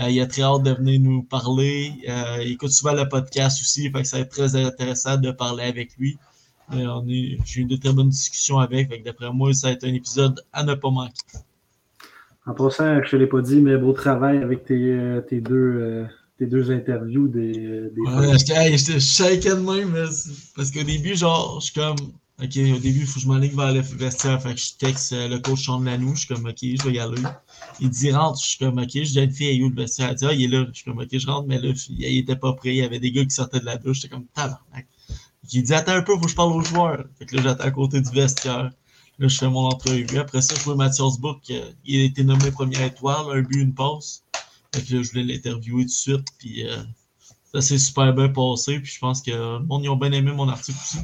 Euh, 0.01 0.11
il 0.11 0.21
a 0.21 0.27
très 0.27 0.43
hâte 0.43 0.63
de 0.65 0.73
venir 0.73 1.01
nous 1.01 1.23
parler. 1.23 1.93
Euh, 2.09 2.43
il 2.43 2.53
écoute 2.53 2.71
souvent 2.71 2.93
le 2.95 3.09
podcast 3.09 3.61
aussi, 3.61 3.91
fait 3.91 4.03
que 4.03 4.09
ça 4.09 4.17
va 4.17 4.23
être 4.25 4.31
très 4.31 4.57
intéressant 4.57 5.17
de 5.17 5.31
parler 5.31 5.65
avec 5.65 5.97
lui. 5.99 6.19
J'ai 6.73 7.61
eu 7.61 7.65
de 7.65 7.77
très 7.77 7.93
bonnes 7.93 8.09
discussions 8.09 8.59
avec, 8.59 8.89
fait 8.91 9.01
que 9.01 9.05
d'après 9.05 9.31
moi, 9.33 9.53
ça 9.55 9.69
va 9.69 9.75
être 9.75 9.85
un 9.85 9.95
épisode 9.95 10.41
à 10.53 10.65
ne 10.65 10.75
pas 10.75 10.91
manquer. 10.91 11.15
En 12.45 12.55
passant, 12.55 13.03
je 13.05 13.11
te 13.11 13.17
l'ai 13.17 13.27
pas 13.27 13.41
dit, 13.41 13.61
mais 13.61 13.77
beau 13.77 13.93
travail 13.93 14.39
avec 14.39 14.65
tes, 14.65 15.21
tes 15.29 15.41
deux, 15.41 16.07
tes 16.39 16.47
deux 16.47 16.73
interviews 16.73 17.29
des, 17.29 17.91
Ouais, 17.97 18.37
je 18.37 19.55
même, 19.55 19.91
mais 19.93 20.11
c'est- 20.11 20.55
parce 20.57 20.73
qu'au 20.73 20.83
début, 20.83 21.15
genre, 21.15 21.61
je 21.61 21.67
suis 21.67 21.75
comme, 21.75 21.97
OK, 22.43 22.59
au 22.59 22.78
début, 22.78 23.01
il 23.01 23.07
faut 23.07 23.14
que 23.14 23.20
je 23.20 23.28
m'enligne 23.28 23.57
vers 23.57 23.72
le 23.72 23.80
vestiaire. 23.80 24.43
Fait 24.43 24.55
que 24.55 24.61
je 24.61 24.74
texte 24.74 25.14
euh, 25.14 25.26
le 25.26 25.39
coach 25.39 25.64
Sean 25.64 25.80
Lanou. 25.80 26.14
Je 26.14 26.26
suis 26.26 26.28
comme, 26.28 26.45
OK, 26.45 26.59
je 26.61 26.82
vais 26.82 26.93
y 26.93 26.99
aller. 26.99 27.22
Il 27.80 27.89
dit, 27.89 28.12
rentre. 28.12 28.39
Je 28.39 28.47
suis 28.47 28.59
comme, 28.59 28.78
OK, 28.78 28.91
je 28.93 29.01
dis 29.01 29.18
une 29.18 29.32
fille, 29.32 29.57
elle 29.57 29.62
où 29.62 29.70
le 29.70 29.74
vestiaire? 29.74 30.11
Elle 30.11 30.16
dit, 30.16 30.26
ah, 30.26 30.32
il 30.34 30.45
est 30.45 30.49
là. 30.49 30.66
Je 30.68 30.74
suis 30.74 30.84
comme, 30.84 30.99
OK, 30.99 31.09
je 31.11 31.26
rentre, 31.26 31.49
mais 31.49 31.59
là, 31.59 31.72
il 31.89 32.18
était 32.18 32.37
pas 32.37 32.53
prêt. 32.53 32.70
Il 32.70 32.76
y 32.76 32.82
avait 32.82 32.99
des 32.99 33.11
gars 33.11 33.24
qui 33.24 33.30
sortaient 33.30 33.61
de 33.61 33.64
la 33.64 33.78
douche. 33.78 34.03
J'étais 34.03 34.14
comme, 34.14 34.26
tabarnak. 34.34 34.87
Il 35.51 35.62
dit, 35.62 35.74
attends 35.74 35.93
un 35.93 36.03
peu, 36.03 36.14
faut 36.14 36.24
que 36.24 36.30
je 36.30 36.34
parle 36.34 36.53
aux 36.53 36.61
joueurs. 36.61 37.05
Fait 37.18 37.24
que 37.24 37.37
là, 37.37 37.43
j'attends 37.43 37.64
à 37.64 37.70
côté 37.70 38.03
du 38.03 38.11
vestiaire. 38.11 38.70
Là, 39.18 39.28
je 39.28 39.39
fais 39.39 39.49
mon 39.49 39.64
entrevue. 39.64 40.18
Après 40.18 40.43
ça, 40.43 40.55
je 40.57 40.61
vois 40.61 40.76
Mathias 40.76 41.18
Book. 41.18 41.41
euh, 41.51 41.70
il 41.87 42.01
a 42.03 42.05
été 42.05 42.22
nommé 42.22 42.51
première 42.51 42.82
étoile, 42.82 43.24
un 43.32 43.41
but, 43.41 43.62
une 43.62 43.72
passe. 43.72 44.24
Fait 44.74 44.82
que 44.82 44.95
là, 44.95 45.03
je 45.03 45.11
voulais 45.11 45.22
l'interviewer 45.22 45.84
tout 45.84 45.89
de 45.89 45.91
suite. 45.91 46.26
Puis 46.39 46.68
euh, 46.68 46.82
ça 47.51 47.62
s'est 47.62 47.78
super 47.78 48.12
bien 48.12 48.28
passé. 48.28 48.78
Puis 48.80 48.93
je 48.93 48.99
pense 48.99 49.22
que 49.22 49.30
le 49.30 49.61
monde, 49.61 49.84
ils 49.84 49.89
ont 49.89 49.97
bien 49.97 50.12
aimé 50.12 50.32
mon 50.32 50.51
article 50.51 50.78
aussi. 50.82 50.99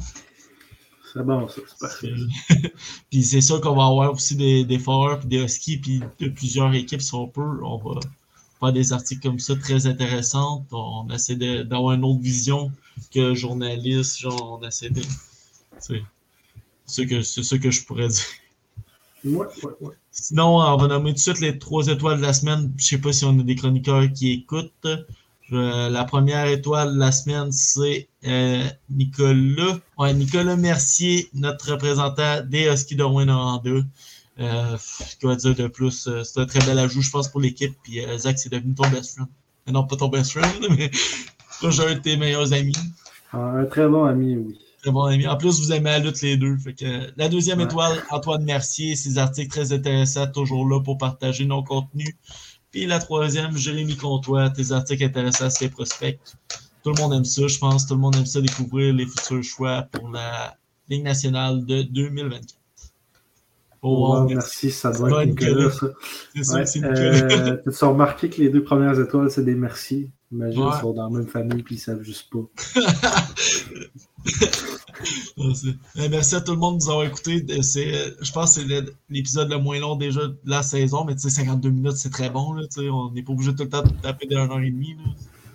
C'est 1.13 1.23
bon, 1.23 1.47
ça. 1.47 1.61
C'est 1.67 1.79
parfait. 1.79 2.13
puis 3.11 3.23
c'est 3.23 3.41
sûr 3.41 3.61
qu'on 3.61 3.75
va 3.75 3.85
avoir 3.85 4.11
aussi 4.13 4.35
des, 4.35 4.65
des 4.65 4.79
foreurs 4.79 5.19
puis 5.19 5.27
des 5.29 5.43
huskies 5.43 5.77
puis 5.77 6.01
de 6.19 6.27
plusieurs 6.29 6.73
équipes 6.73 7.01
si 7.01 7.13
on 7.13 7.27
peut. 7.27 7.63
On 7.63 7.77
va 7.77 7.99
faire 8.59 8.73
des 8.73 8.93
articles 8.93 9.21
comme 9.21 9.39
ça 9.39 9.55
très 9.55 9.85
intéressants. 9.85 10.65
On 10.71 11.07
essaie 11.11 11.35
de- 11.35 11.63
d'avoir 11.63 11.93
une 11.93 12.03
autre 12.03 12.21
vision 12.21 12.71
que 13.13 13.35
journaliste. 13.35 14.19
Genre, 14.19 14.59
on 14.61 14.67
essaie 14.67 14.89
de. 14.89 15.01
C'est 15.79 16.01
c'est 16.85 17.05
que- 17.05 17.21
c'est 17.21 17.59
que 17.59 17.71
je 17.71 17.85
pourrais 17.85 18.07
dire. 18.07 18.25
Ouais, 19.25 19.47
ouais, 19.63 19.71
ouais. 19.81 19.93
Sinon, 20.11 20.57
on 20.57 20.77
va 20.77 20.87
nommer 20.87 21.11
tout 21.11 21.15
de 21.15 21.19
suite 21.19 21.39
les 21.39 21.57
trois 21.57 21.87
étoiles 21.87 22.17
de 22.17 22.23
la 22.23 22.33
semaine. 22.33 22.73
Je 22.77 22.85
sais 22.85 22.97
pas 22.97 23.13
si 23.13 23.23
on 23.25 23.39
a 23.39 23.43
des 23.43 23.55
chroniqueurs 23.55 24.11
qui 24.11 24.31
écoutent. 24.31 24.87
Je- 25.43 25.89
la 25.89 26.03
première 26.05 26.47
étoile 26.47 26.93
de 26.95 26.99
la 26.99 27.11
semaine, 27.11 27.51
c'est 27.51 28.09
euh, 28.25 28.67
Nicolas. 28.89 29.77
Ouais, 29.97 30.13
Nicolas 30.13 30.55
Mercier, 30.55 31.29
notre 31.33 31.71
représentant 31.71 32.41
des 32.45 32.65
Huskies 32.71 32.95
de 32.95 33.03
Rouen-Noranda. 33.03 33.71
Euh, 34.39 34.77
quoi 35.21 35.35
dire 35.35 35.55
de 35.55 35.67
plus? 35.67 36.07
Euh, 36.07 36.23
C'est 36.23 36.39
un 36.39 36.45
très 36.45 36.59
bel 36.65 36.79
ajout, 36.79 37.01
je 37.01 37.11
pense, 37.11 37.27
pour 37.29 37.39
l'équipe. 37.41 37.75
Puis 37.83 38.03
euh, 38.03 38.17
Zach, 38.17 38.39
c'est 38.39 38.51
devenu 38.51 38.73
ton 38.73 38.87
best 38.89 39.13
friend. 39.15 39.29
Non, 39.71 39.85
pas 39.85 39.95
ton 39.95 40.07
best 40.09 40.31
friend, 40.31 40.67
mais 40.77 40.89
toujours 41.61 41.87
un 41.87 41.93
de 41.95 41.99
tes 41.99 42.17
meilleurs 42.17 42.51
amis. 42.53 42.75
Un 43.31 43.65
très 43.65 43.87
bon 43.87 44.05
ami, 44.05 44.35
oui. 44.37 44.57
Très 44.81 44.91
bon 44.91 45.03
ami. 45.03 45.27
En 45.27 45.37
plus, 45.37 45.59
vous 45.61 45.71
aimez 45.71 45.91
la 45.91 45.99
lutte 45.99 46.21
les 46.21 46.35
deux. 46.35 46.57
Fait 46.57 46.73
que, 46.73 47.11
la 47.15 47.29
deuxième 47.29 47.59
Ouais. 47.59 47.65
étoile, 47.65 48.03
Antoine 48.09 48.43
Mercier, 48.43 48.95
ses 48.95 49.17
articles 49.17 49.49
très 49.49 49.71
intéressants, 49.71 50.27
toujours 50.27 50.67
là 50.67 50.81
pour 50.81 50.97
partager 50.97 51.45
nos 51.45 51.63
contenus. 51.63 52.15
Puis 52.71 52.85
la 52.87 52.99
troisième, 52.99 53.55
Jérémy 53.55 53.95
Comtois, 53.95 54.49
tes 54.49 54.71
articles 54.71 55.03
intéressants, 55.03 55.49
c'est 55.51 55.69
prospect. 55.69 56.19
Tout 56.83 56.91
le 56.95 57.01
monde 57.01 57.13
aime 57.13 57.25
ça, 57.25 57.47
je 57.47 57.57
pense. 57.59 57.87
Tout 57.87 57.93
le 57.95 57.99
monde 58.01 58.15
aime 58.15 58.25
ça 58.25 58.41
découvrir 58.41 58.93
les 58.93 59.05
futurs 59.05 59.43
choix 59.43 59.83
pour 59.91 60.09
la 60.09 60.55
Ligue 60.89 61.03
nationale 61.03 61.65
de 61.65 61.83
2024. 61.83 62.43
Oh, 63.85 64.13
Wow, 64.15 64.27
merci, 64.29 64.71
ça 64.71 64.91
doit 64.91 65.23
être 65.23 65.29
Nicolas. 65.31 65.69
C'est 66.41 66.79
Ouais, 66.79 66.85
euh, 66.85 67.57
T'as-tu 67.65 67.85
remarqué 67.85 68.29
que 68.29 68.39
les 68.41 68.49
deux 68.49 68.63
premières 68.63 68.97
étoiles, 68.99 69.29
c'est 69.29 69.43
des 69.43 69.55
merci? 69.55 70.09
Imagine, 70.31 70.61
Ouais. 70.63 70.69
ils 70.77 70.81
sont 70.81 70.93
dans 70.93 71.09
la 71.09 71.19
même 71.19 71.27
famille 71.27 71.61
puis 71.63 71.75
ils 71.75 71.79
savent 71.79 72.01
juste 72.01 72.29
pas. 72.31 72.39
Merci. 75.37 75.75
Euh, 75.97 76.07
Merci 76.09 76.35
à 76.35 76.41
tout 76.41 76.53
le 76.53 76.57
monde 76.59 76.79
de 76.79 76.83
nous 76.85 76.89
avoir 76.89 77.05
écoutés. 77.05 77.45
Euh, 77.49 77.55
euh, 77.77 78.11
Je 78.21 78.31
pense 78.31 78.55
que 78.55 78.61
c'est 78.61 78.85
l'épisode 79.09 79.49
le 79.49 79.57
moins 79.57 79.79
long 79.79 79.95
déjà 79.95 80.21
de 80.27 80.37
la 80.45 80.63
saison, 80.63 81.03
mais 81.03 81.13
tu 81.15 81.21
sais, 81.23 81.29
52 81.29 81.69
minutes, 81.69 81.97
c'est 81.97 82.09
très 82.09 82.29
bon. 82.29 82.53
Là, 82.53 82.63
tu 82.67 82.89
on 82.89 83.11
n'est 83.11 83.23
pas 83.23 83.33
obligé 83.33 83.53
tout 83.53 83.63
le 83.63 83.69
temps 83.69 83.83
de 83.83 83.89
taper 84.01 84.27
de 84.27 84.35
1h30. 84.35 84.97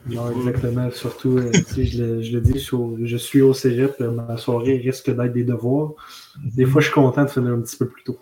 Non, 0.07 0.31
exactement. 0.39 0.91
Surtout, 0.91 1.39
euh, 1.39 1.51
tu 1.53 1.65
sais, 1.75 1.87
je, 1.87 2.03
le, 2.03 2.23
je 2.23 2.33
le 2.33 2.41
dis, 2.41 2.55
je 2.55 2.59
suis 2.59 2.77
au- 2.77 2.99
je 3.03 3.17
suis 3.17 3.43
au 3.43 3.53
cégep, 3.53 3.95
euh, 4.01 4.11
ma 4.11 4.37
soirée 4.39 4.79
risque 4.79 5.15
d'être 5.15 5.33
des 5.33 5.45
devoirs. 5.45 5.93
Des 6.43 6.65
fois, 6.65 6.81
je 6.81 6.87
suis 6.87 6.95
content 6.95 7.25
de 7.25 7.29
finir 7.31 7.53
un 7.53 7.61
petit 7.61 7.77
peu 7.77 7.89
plus 7.89 8.05
tôt. 8.05 8.19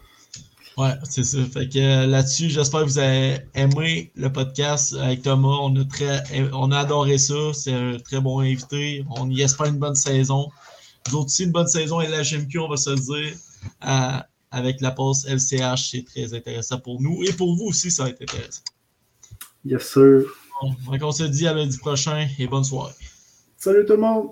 Ouais, 0.77 0.93
c'est 1.09 1.25
ça. 1.25 1.39
Fait 1.45 1.69
que 1.69 1.79
euh, 1.79 2.07
là-dessus, 2.07 2.51
j'espère 2.51 2.81
que 2.81 2.87
vous 2.87 2.99
avez 2.99 3.39
aimé 3.55 4.11
le 4.15 4.31
podcast 4.31 4.95
avec 5.01 5.23
Thomas. 5.23 5.57
On 5.63 5.75
a, 5.77 5.85
très, 5.85 6.23
on 6.53 6.71
a 6.73 6.79
adoré 6.81 7.19
ça. 7.19 7.53
C'est 7.55 7.73
un 7.73 7.97
très 7.99 8.21
bon 8.21 8.41
invité. 8.41 9.05
On 9.17 9.31
y 9.31 9.41
espère 9.43 9.67
une 9.69 9.79
bonne 9.79 9.95
saison. 9.95 10.49
Nous 11.09 11.15
autres 11.19 11.27
aussi, 11.27 11.45
une 11.45 11.53
bonne 11.53 11.69
saison 11.69 12.01
et 12.01 12.09
la 12.09 12.23
GMQ, 12.23 12.59
on 12.59 12.69
va 12.69 12.77
se 12.77 12.91
le 12.91 12.97
dire. 12.97 13.35
Euh, 13.87 14.19
avec 14.51 14.81
la 14.81 14.91
pause 14.91 15.27
LCH, 15.29 15.91
c'est 15.91 16.05
très 16.05 16.35
intéressant 16.35 16.79
pour 16.79 17.01
nous. 17.01 17.23
Et 17.25 17.33
pour 17.33 17.57
vous 17.57 17.65
aussi, 17.67 17.91
ça 17.91 18.05
va 18.05 18.11
être 18.11 18.23
intéressant. 18.23 18.63
Yes, 19.65 19.83
sir. 19.93 20.23
Donc, 20.63 21.03
on 21.03 21.13
se 21.13 21.25
dit 21.25 21.47
à 21.47 21.55
lundi 21.55 21.79
prochain 21.79 22.29
et 22.39 22.47
bonne 22.47 22.65
soirée. 22.65 22.95
Salut 23.57 23.85
tout 23.85 23.93
le 23.93 23.99
monde! 23.99 24.31